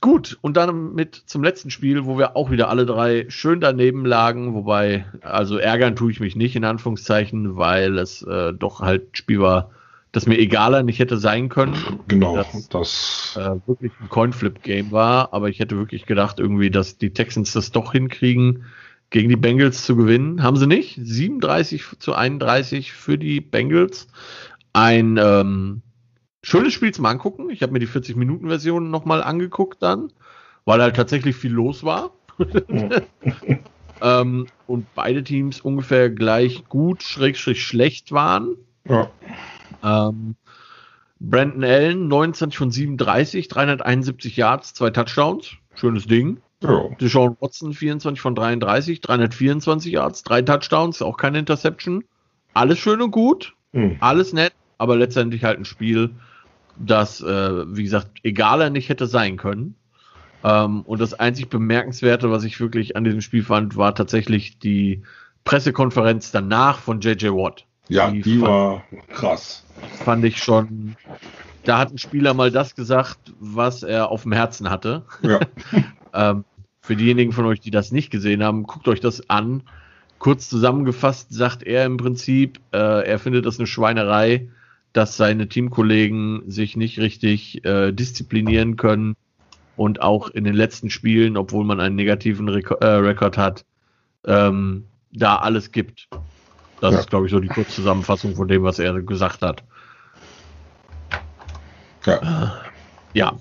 [0.00, 4.04] Gut, und dann mit zum letzten Spiel, wo wir auch wieder alle drei schön daneben
[4.04, 9.16] lagen, wobei, also ärgern tue ich mich nicht in Anführungszeichen, weil es äh, doch halt
[9.16, 9.70] Spiel war,
[10.18, 11.76] das mir egaler nicht hätte sein können.
[12.08, 16.98] Genau, das, das äh, wirklich ein Coinflip-Game war, aber ich hätte wirklich gedacht, irgendwie, dass
[16.98, 18.64] die Texans das doch hinkriegen,
[19.10, 20.42] gegen die Bengals zu gewinnen.
[20.42, 20.98] Haben sie nicht.
[21.00, 24.08] 37 zu 31 für die Bengals.
[24.72, 25.82] Ein ähm,
[26.42, 27.48] schönes Spiel zum Angucken.
[27.50, 30.12] Ich habe mir die 40-Minuten-Version nochmal angeguckt dann,
[30.64, 32.10] weil halt tatsächlich viel los war.
[34.02, 38.56] ähm, und beide Teams ungefähr gleich gut, schrägstrich schlecht waren.
[38.88, 39.08] Ja.
[39.82, 40.36] Ähm,
[41.20, 45.56] Brandon Allen, 29 von 37, 371 Yards, zwei Touchdowns.
[45.74, 46.40] Schönes Ding.
[46.62, 46.88] Ja.
[47.00, 52.04] Deshaun Watson, 24 von 33, 324 Yards, drei Touchdowns, auch keine Interception.
[52.52, 53.96] Alles schön und gut, mhm.
[54.00, 56.10] alles nett, aber letztendlich halt ein Spiel,
[56.76, 59.76] das, äh, wie gesagt, egaler nicht hätte sein können.
[60.42, 65.02] Ähm, und das einzig Bemerkenswerte, was ich wirklich an diesem Spiel fand, war tatsächlich die
[65.44, 67.66] Pressekonferenz danach von JJ Watt.
[67.88, 68.82] Ja, die, die fand, war
[69.12, 69.64] krass.
[70.04, 70.96] Fand ich schon.
[71.64, 75.04] Da hat ein Spieler mal das gesagt, was er auf dem Herzen hatte.
[75.22, 75.40] Ja.
[76.14, 76.44] ähm,
[76.80, 79.62] für diejenigen von euch, die das nicht gesehen haben, guckt euch das an.
[80.18, 84.48] Kurz zusammengefasst sagt er im Prinzip, äh, er findet das eine Schweinerei,
[84.92, 89.16] dass seine Teamkollegen sich nicht richtig äh, disziplinieren können
[89.76, 93.64] und auch in den letzten Spielen, obwohl man einen negativen äh, Rekord hat,
[94.24, 96.08] ähm, da alles gibt.
[96.80, 97.00] Das ja.
[97.00, 99.62] ist, glaube ich, so die Kurzzusammenfassung von dem, was er gesagt hat.
[102.06, 102.60] Ja.
[103.12, 103.32] ja.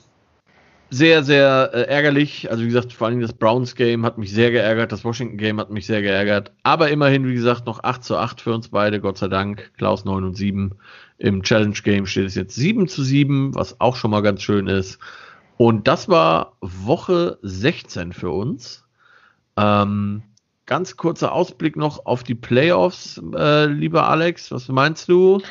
[0.90, 2.50] Sehr, sehr äh, ärgerlich.
[2.50, 4.92] Also, wie gesagt, vor allem das Browns-Game hat mich sehr geärgert.
[4.92, 6.54] Das Washington-Game hat mich sehr geärgert.
[6.64, 9.72] Aber immerhin, wie gesagt, noch 8 zu 8 für uns beide, Gott sei Dank.
[9.78, 10.76] Klaus 9 und 7.
[11.18, 15.00] Im Challenge-Game steht es jetzt 7 zu 7, was auch schon mal ganz schön ist.
[15.58, 18.86] Und das war Woche 16 für uns.
[19.58, 20.22] Ähm,
[20.68, 24.52] ganz kurzer Ausblick noch auf die Playoffs, äh, lieber Alex.
[24.52, 25.42] Was meinst du?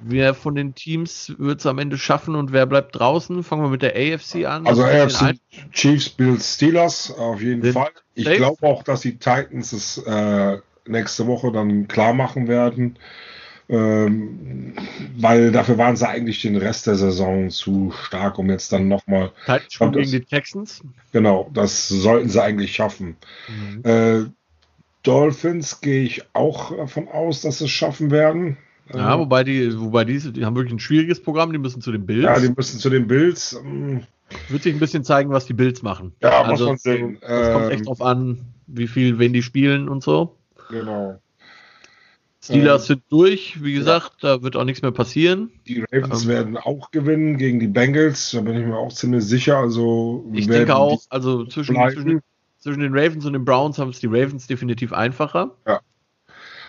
[0.00, 3.42] Wer von den Teams wird es am Ende schaffen und wer bleibt draußen?
[3.42, 4.66] Fangen wir mit der AFC an.
[4.66, 5.38] Also AFC
[5.72, 7.90] Chiefs, Bills, Steelers auf jeden Fall.
[8.14, 12.98] Ich glaube auch, dass die Titans es äh, nächste Woche dann klar machen werden.
[13.68, 14.74] Ähm,
[15.16, 19.32] weil dafür waren sie eigentlich den Rest der Saison zu stark, um jetzt dann nochmal.
[19.44, 20.82] Titans schon gegen die Texans?
[21.12, 23.16] Genau, das sollten sie eigentlich schaffen.
[23.48, 23.82] Mhm.
[23.84, 24.24] Äh,
[25.06, 28.56] Dolphins gehe ich auch davon aus, dass sie es schaffen werden.
[28.92, 31.92] Ja, ähm, wobei die, wobei die, die haben wirklich ein schwieriges Programm, die müssen zu
[31.92, 32.24] den Bills.
[32.24, 33.52] Ja, die müssen zu den Bills.
[33.64, 34.02] Ähm,
[34.48, 36.12] Wird sich ein bisschen zeigen, was die Bills machen.
[36.22, 37.18] Ja, also, muss man sehen.
[37.20, 40.36] Es kommt echt ähm, drauf an, wie viel, wenn die spielen und so.
[40.70, 41.20] Genau.
[42.42, 44.36] Steelers ähm, sind durch, wie gesagt, ja.
[44.36, 45.50] da wird auch nichts mehr passieren.
[45.66, 49.24] Die Ravens ähm, werden auch gewinnen gegen die Bengals, da bin ich mir auch ziemlich
[49.24, 49.58] sicher.
[49.58, 52.20] Also ich denke auch, also zwischen, zwischen,
[52.66, 55.52] zwischen, den Ravens und den Browns haben es die Ravens definitiv einfacher.
[55.66, 55.80] Ja.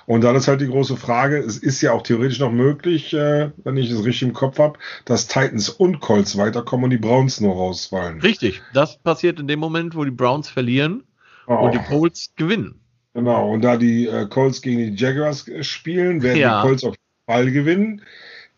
[0.06, 3.52] Und dann ist halt die große Frage, es ist ja auch theoretisch noch möglich, äh,
[3.64, 7.42] wenn ich es richtig im Kopf habe, dass Titans und Colts weiterkommen und die Browns
[7.42, 8.22] nur rausfallen.
[8.22, 11.04] Richtig, das passiert in dem Moment, wo die Browns verlieren
[11.48, 11.56] oh.
[11.56, 12.80] und die Colts gewinnen.
[13.16, 16.62] Genau, und da die äh, Colts gegen die Jaguars äh, spielen, werden ja.
[16.62, 18.02] die Colts auf jeden Fall gewinnen.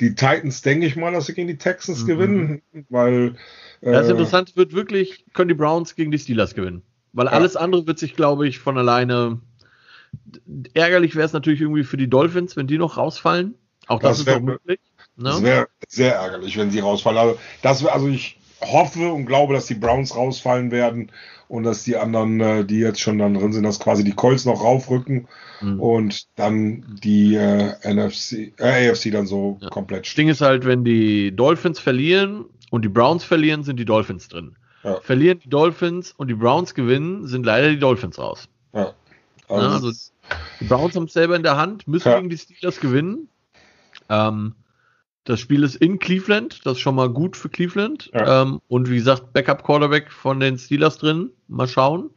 [0.02, 2.08] Die Titans denke ich mal, dass sie gegen die Texans mhm.
[2.08, 3.36] gewinnen, weil.
[3.82, 6.84] Äh, das Interessante wird wirklich, können die Browns gegen die Steelers gewinnen.
[7.14, 7.32] Weil ja.
[7.32, 9.40] alles andere wird sich, glaube ich, von alleine
[10.74, 13.56] Ärgerlich wäre es natürlich irgendwie für die Dolphins, wenn die noch rausfallen.
[13.88, 14.80] Auch das, das wär, ist doch möglich.
[15.16, 15.30] Ne?
[15.30, 17.20] Das wäre sehr ärgerlich, wenn sie rausfallen.
[17.20, 21.12] Also, das also ich hoffe und glaube, dass die Browns rausfallen werden
[21.48, 24.46] und dass die anderen, äh, die jetzt schon dann drin sind, dass quasi die Colts
[24.46, 25.28] noch raufrücken
[25.62, 25.80] mhm.
[25.80, 29.70] und dann die äh, NFC, äh, AFC dann so ja.
[29.70, 30.18] komplett steht.
[30.18, 34.56] Ding ist halt, wenn die Dolphins verlieren und die Browns verlieren, sind die Dolphins drin.
[34.84, 35.00] Ja.
[35.02, 38.48] Verlieren die Dolphins und die Browns gewinnen, sind leider die Dolphins raus.
[38.74, 38.94] Ja.
[39.48, 39.92] Also, ja, also
[40.60, 43.30] die Browns haben es selber in der Hand, müssen gegen die Steelers gewinnen.
[44.10, 44.56] Ähm,
[45.24, 48.10] das Spiel ist in Cleveland, das ist schon mal gut für Cleveland.
[48.14, 51.32] Ähm, und wie gesagt, Backup-Quarterback von den Steelers drin.
[51.48, 52.10] Mal schauen.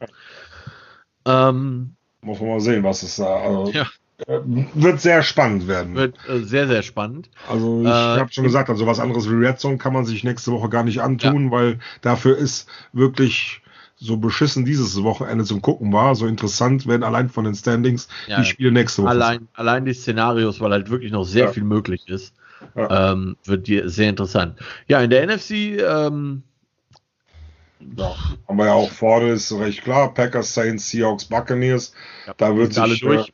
[1.25, 3.35] Ähm, Muss man mal sehen, was es da.
[3.35, 3.87] Also, ja.
[4.27, 4.39] Äh,
[4.73, 5.95] wird sehr spannend werden.
[5.95, 7.29] Wird äh, sehr, sehr spannend.
[7.49, 10.23] Also ich äh, habe schon gesagt, also was anderes wie Red Zone kann man sich
[10.23, 11.51] nächste Woche gar nicht antun, ja.
[11.51, 13.61] weil dafür ist wirklich
[13.95, 18.39] so beschissen dieses Wochenende zum Gucken war, so interessant werden allein von den Standings ja,
[18.39, 19.11] die Spiele nächste Woche.
[19.11, 21.51] Allein, allein die Szenarios, weil halt wirklich noch sehr ja.
[21.51, 22.33] viel möglich ist,
[22.75, 23.13] ja.
[23.13, 24.59] ähm, wird dir sehr interessant.
[24.87, 26.43] Ja, in der NFC ähm,
[27.95, 28.15] ja,
[28.47, 31.93] haben wir ja auch vorne, ist recht klar, Packers, Saints, Seahawks, Buccaneers,
[32.37, 33.25] da wird sich äh,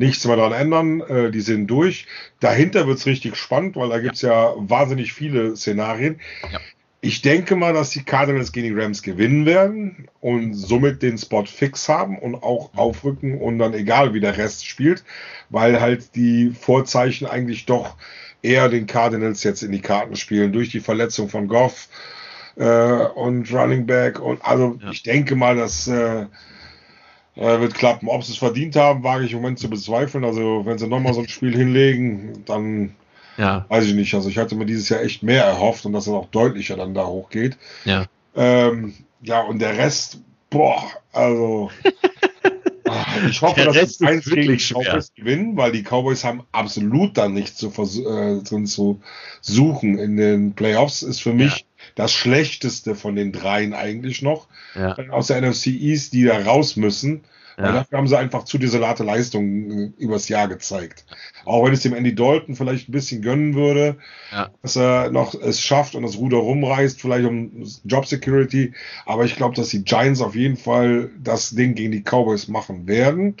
[0.00, 2.06] nichts mehr dran ändern, äh, die sind durch.
[2.40, 4.54] Dahinter wird es richtig spannend, weil da gibt es ja.
[4.56, 6.18] wahnsinnig viele Szenarien.
[6.50, 6.58] Ja.
[7.02, 11.44] Ich denke mal, dass die Cardinals gegen die Rams gewinnen werden und somit den Spot
[11.44, 15.04] fix haben und auch aufrücken und dann egal wie der Rest spielt,
[15.48, 17.96] weil halt die Vorzeichen eigentlich doch
[18.42, 21.88] eher den Cardinals jetzt in die Karten spielen durch die Verletzung von Goff
[22.56, 24.90] äh, und Running Back und also ja.
[24.90, 26.26] ich denke mal, dass äh,
[27.36, 28.08] äh, wird klappen.
[28.08, 30.24] Ob sie es verdient haben, wage ich im Moment zu bezweifeln.
[30.24, 32.94] Also wenn sie nochmal so ein Spiel hinlegen, dann
[33.40, 33.64] ja.
[33.68, 34.12] Weiß ich nicht.
[34.14, 36.94] Also ich hatte mir dieses Jahr echt mehr erhofft und dass er auch deutlicher dann
[36.94, 37.56] da hochgeht.
[37.86, 38.04] Ja.
[38.36, 40.20] Ähm, ja, und der Rest,
[40.50, 40.82] boah,
[41.12, 41.70] also.
[42.92, 47.34] Ah, ich hoffe, dass die eins die Cowboys gewinnen, weil die Cowboys haben absolut dann
[47.34, 49.00] nichts zu, äh, drin zu
[49.40, 51.04] suchen in den Playoffs.
[51.04, 51.66] Ist für mich.
[52.00, 54.48] Das Schlechteste von den dreien eigentlich noch.
[54.74, 54.96] Ja.
[55.10, 57.22] Aus der NFC East, die da raus müssen.
[57.58, 57.64] Ja.
[57.64, 61.04] Weil dafür haben sie einfach zu desolate Leistungen äh, übers Jahr gezeigt.
[61.44, 63.98] Auch wenn es dem Andy Dalton vielleicht ein bisschen gönnen würde,
[64.32, 64.48] ja.
[64.62, 68.72] dass er noch es schafft und das Ruder rumreißt, vielleicht um Job Security.
[69.04, 72.86] Aber ich glaube, dass die Giants auf jeden Fall das Ding gegen die Cowboys machen
[72.86, 73.36] werden.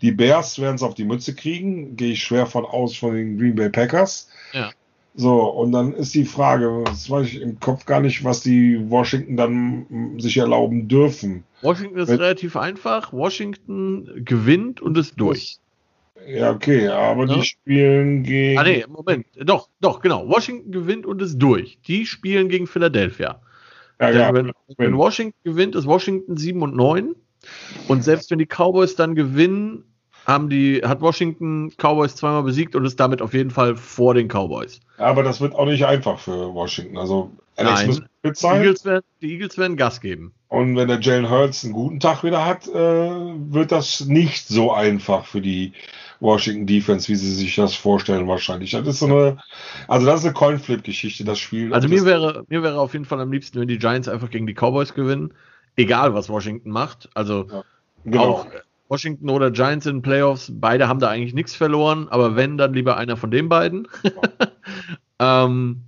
[0.00, 3.36] Die Bears werden es auf die Mütze kriegen, gehe ich schwer von aus von den
[3.36, 4.28] Green Bay Packers.
[4.52, 4.70] Ja.
[5.18, 8.78] So, und dann ist die Frage, das weiß ich im Kopf gar nicht, was die
[8.90, 11.44] Washington dann sich erlauben dürfen.
[11.62, 13.14] Washington ist Wenn, relativ einfach.
[13.14, 15.58] Washington gewinnt und ist durch.
[16.28, 17.34] Ja, okay, aber ja?
[17.34, 18.58] die spielen gegen.
[18.58, 19.26] Ah, nee, Moment.
[19.36, 20.28] Doch, doch, genau.
[20.28, 21.78] Washington gewinnt und ist durch.
[21.86, 23.40] Die spielen gegen Philadelphia.
[23.98, 27.14] Ja, ja, wenn, wenn, Washington gewinnt, ist Washington 7 und 9.
[27.88, 29.84] Und selbst wenn die Cowboys dann gewinnen,
[30.26, 34.26] haben die, hat Washington Cowboys zweimal besiegt und ist damit auf jeden Fall vor den
[34.28, 34.80] Cowboys.
[34.98, 36.98] Aber das wird auch nicht einfach für Washington.
[36.98, 38.60] Also Alex Nein, muss fit sein.
[38.60, 40.32] Die Eagles, werden, die Eagles werden Gas geben.
[40.48, 44.72] Und wenn der Jalen Hurts einen guten Tag wieder hat, äh, wird das nicht so
[44.72, 45.72] einfach für die
[46.18, 48.72] Washington Defense, wie sie sich das vorstellen wahrscheinlich.
[48.72, 49.38] Das ist so eine,
[49.86, 51.72] also das ist eine Coinflip-Geschichte, das Spiel.
[51.72, 54.46] Also mir wäre, mir wäre auf jeden Fall am liebsten, wenn die Giants einfach gegen
[54.46, 55.32] die Cowboys gewinnen,
[55.76, 57.08] egal was Washington macht.
[57.14, 57.62] Also ja,
[58.04, 58.24] genau.
[58.24, 58.46] auch
[58.88, 62.72] Washington oder Giants in den Playoffs, beide haben da eigentlich nichts verloren, aber wenn, dann
[62.72, 63.88] lieber einer von den beiden.
[65.18, 65.82] Ähm,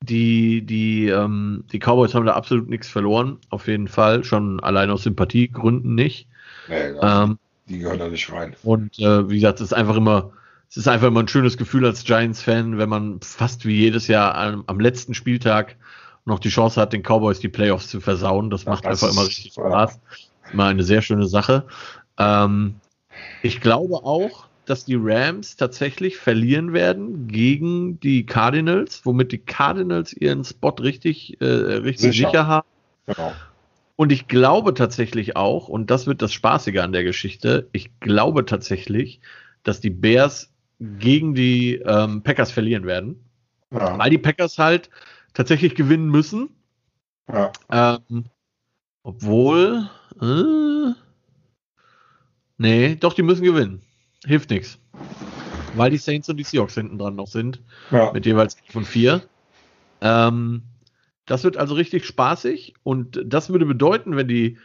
[0.00, 4.24] die, die, ähm, die Cowboys haben da absolut nichts verloren, auf jeden Fall.
[4.24, 6.28] Schon allein aus Sympathiegründen nicht.
[6.68, 7.38] Nee, ähm,
[7.68, 8.54] die gehören da nicht rein.
[8.62, 10.32] Und äh, wie gesagt, es ist einfach immer,
[10.68, 14.34] es ist einfach immer ein schönes Gefühl als Giants-Fan, wenn man fast wie jedes Jahr
[14.34, 15.76] am, am, letzten Spieltag
[16.26, 18.50] noch die Chance hat, den Cowboys die Playoffs zu versauen.
[18.50, 20.00] Das ja, macht das einfach immer richtig Spaß.
[20.52, 21.66] Immer eine sehr schöne Sache.
[22.18, 22.76] Ähm,
[23.42, 30.12] ich glaube auch, dass die Rams tatsächlich verlieren werden gegen die Cardinals, womit die Cardinals
[30.12, 32.28] ihren Spot richtig, äh, richtig sicher.
[32.28, 32.68] sicher haben.
[33.06, 33.32] Genau.
[33.96, 38.44] Und ich glaube tatsächlich auch, und das wird das Spaßige an der Geschichte, ich glaube
[38.44, 39.20] tatsächlich,
[39.62, 43.24] dass die Bears gegen die ähm, Packers verlieren werden.
[43.70, 43.98] Ja.
[43.98, 44.90] Weil die Packers halt
[45.32, 46.50] tatsächlich gewinnen müssen.
[47.32, 47.52] Ja.
[47.70, 48.24] Ähm,
[49.02, 49.88] obwohl.
[50.20, 51.03] Äh,
[52.58, 53.82] nee, doch, die müssen gewinnen.
[54.24, 54.78] Hilft nichts.
[55.74, 57.60] Weil die Saints und die Seahawks hinten dran noch sind.
[57.90, 58.12] Ja.
[58.12, 59.22] Mit jeweils von vier.
[60.00, 60.62] Ähm,
[61.26, 64.58] das wird also richtig spaßig und das würde bedeuten, wenn die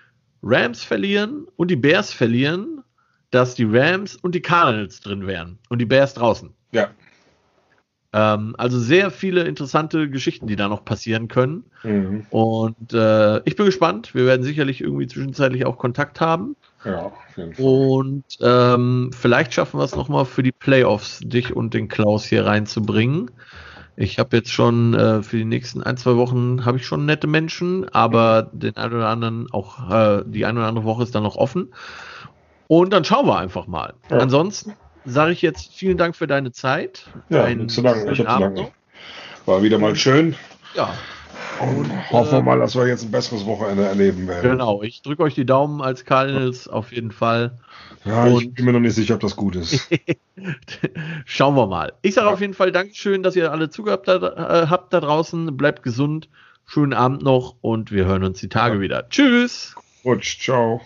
[0.44, 2.84] Rams verlieren und die Bears verlieren,
[3.32, 6.54] dass die Rams und die Cardinals drin wären und die Bears draußen.
[6.72, 6.90] Ja.
[8.12, 11.66] Ähm, also sehr viele interessante Geschichten, die da noch passieren können.
[11.84, 12.26] Mhm.
[12.32, 14.16] Und äh, ich bin gespannt.
[14.16, 16.56] Wir werden sicherlich irgendwie zwischenzeitlich auch Kontakt haben.
[16.86, 17.66] Ja, auf jeden Fall.
[17.66, 22.46] Und ähm, vielleicht schaffen wir es nochmal für die Playoffs, dich und den Klaus hier
[22.46, 23.32] reinzubringen.
[23.96, 27.28] Ich habe jetzt schon äh, für die nächsten ein, zwei Wochen habe ich schon nette
[27.28, 31.24] Menschen, aber den einen oder anderen auch äh, die eine oder andere Woche ist dann
[31.24, 31.74] noch offen.
[32.68, 33.96] Und dann schauen wir einfach mal.
[34.10, 34.20] Ja.
[34.20, 34.74] Ansonsten
[35.04, 37.10] sage ich jetzt vielen Dank für deine Zeit.
[37.28, 38.10] Ja, zu lange.
[38.12, 38.72] Ich habe zu lange.
[39.46, 40.36] War wieder mal schön.
[40.76, 40.94] Ja.
[41.62, 44.52] Und hoffen wir mal, dass wir jetzt ein besseres Wochenende erleben werden.
[44.52, 47.58] Genau, ich drücke euch die Daumen als Cardinals auf jeden Fall.
[48.06, 49.90] Ja, und ich bin mir noch nicht sicher, ob das gut ist.
[51.26, 51.94] Schauen wir mal.
[52.02, 52.34] Ich sage ja.
[52.34, 55.58] auf jeden Fall Dankeschön, dass ihr alle zugehört äh, habt da draußen.
[55.58, 56.30] Bleibt gesund.
[56.66, 58.82] Schönen Abend noch und wir hören uns die Tage ja.
[58.82, 59.10] wieder.
[59.10, 59.76] Tschüss.
[60.06, 60.82] Rutsch, ciao.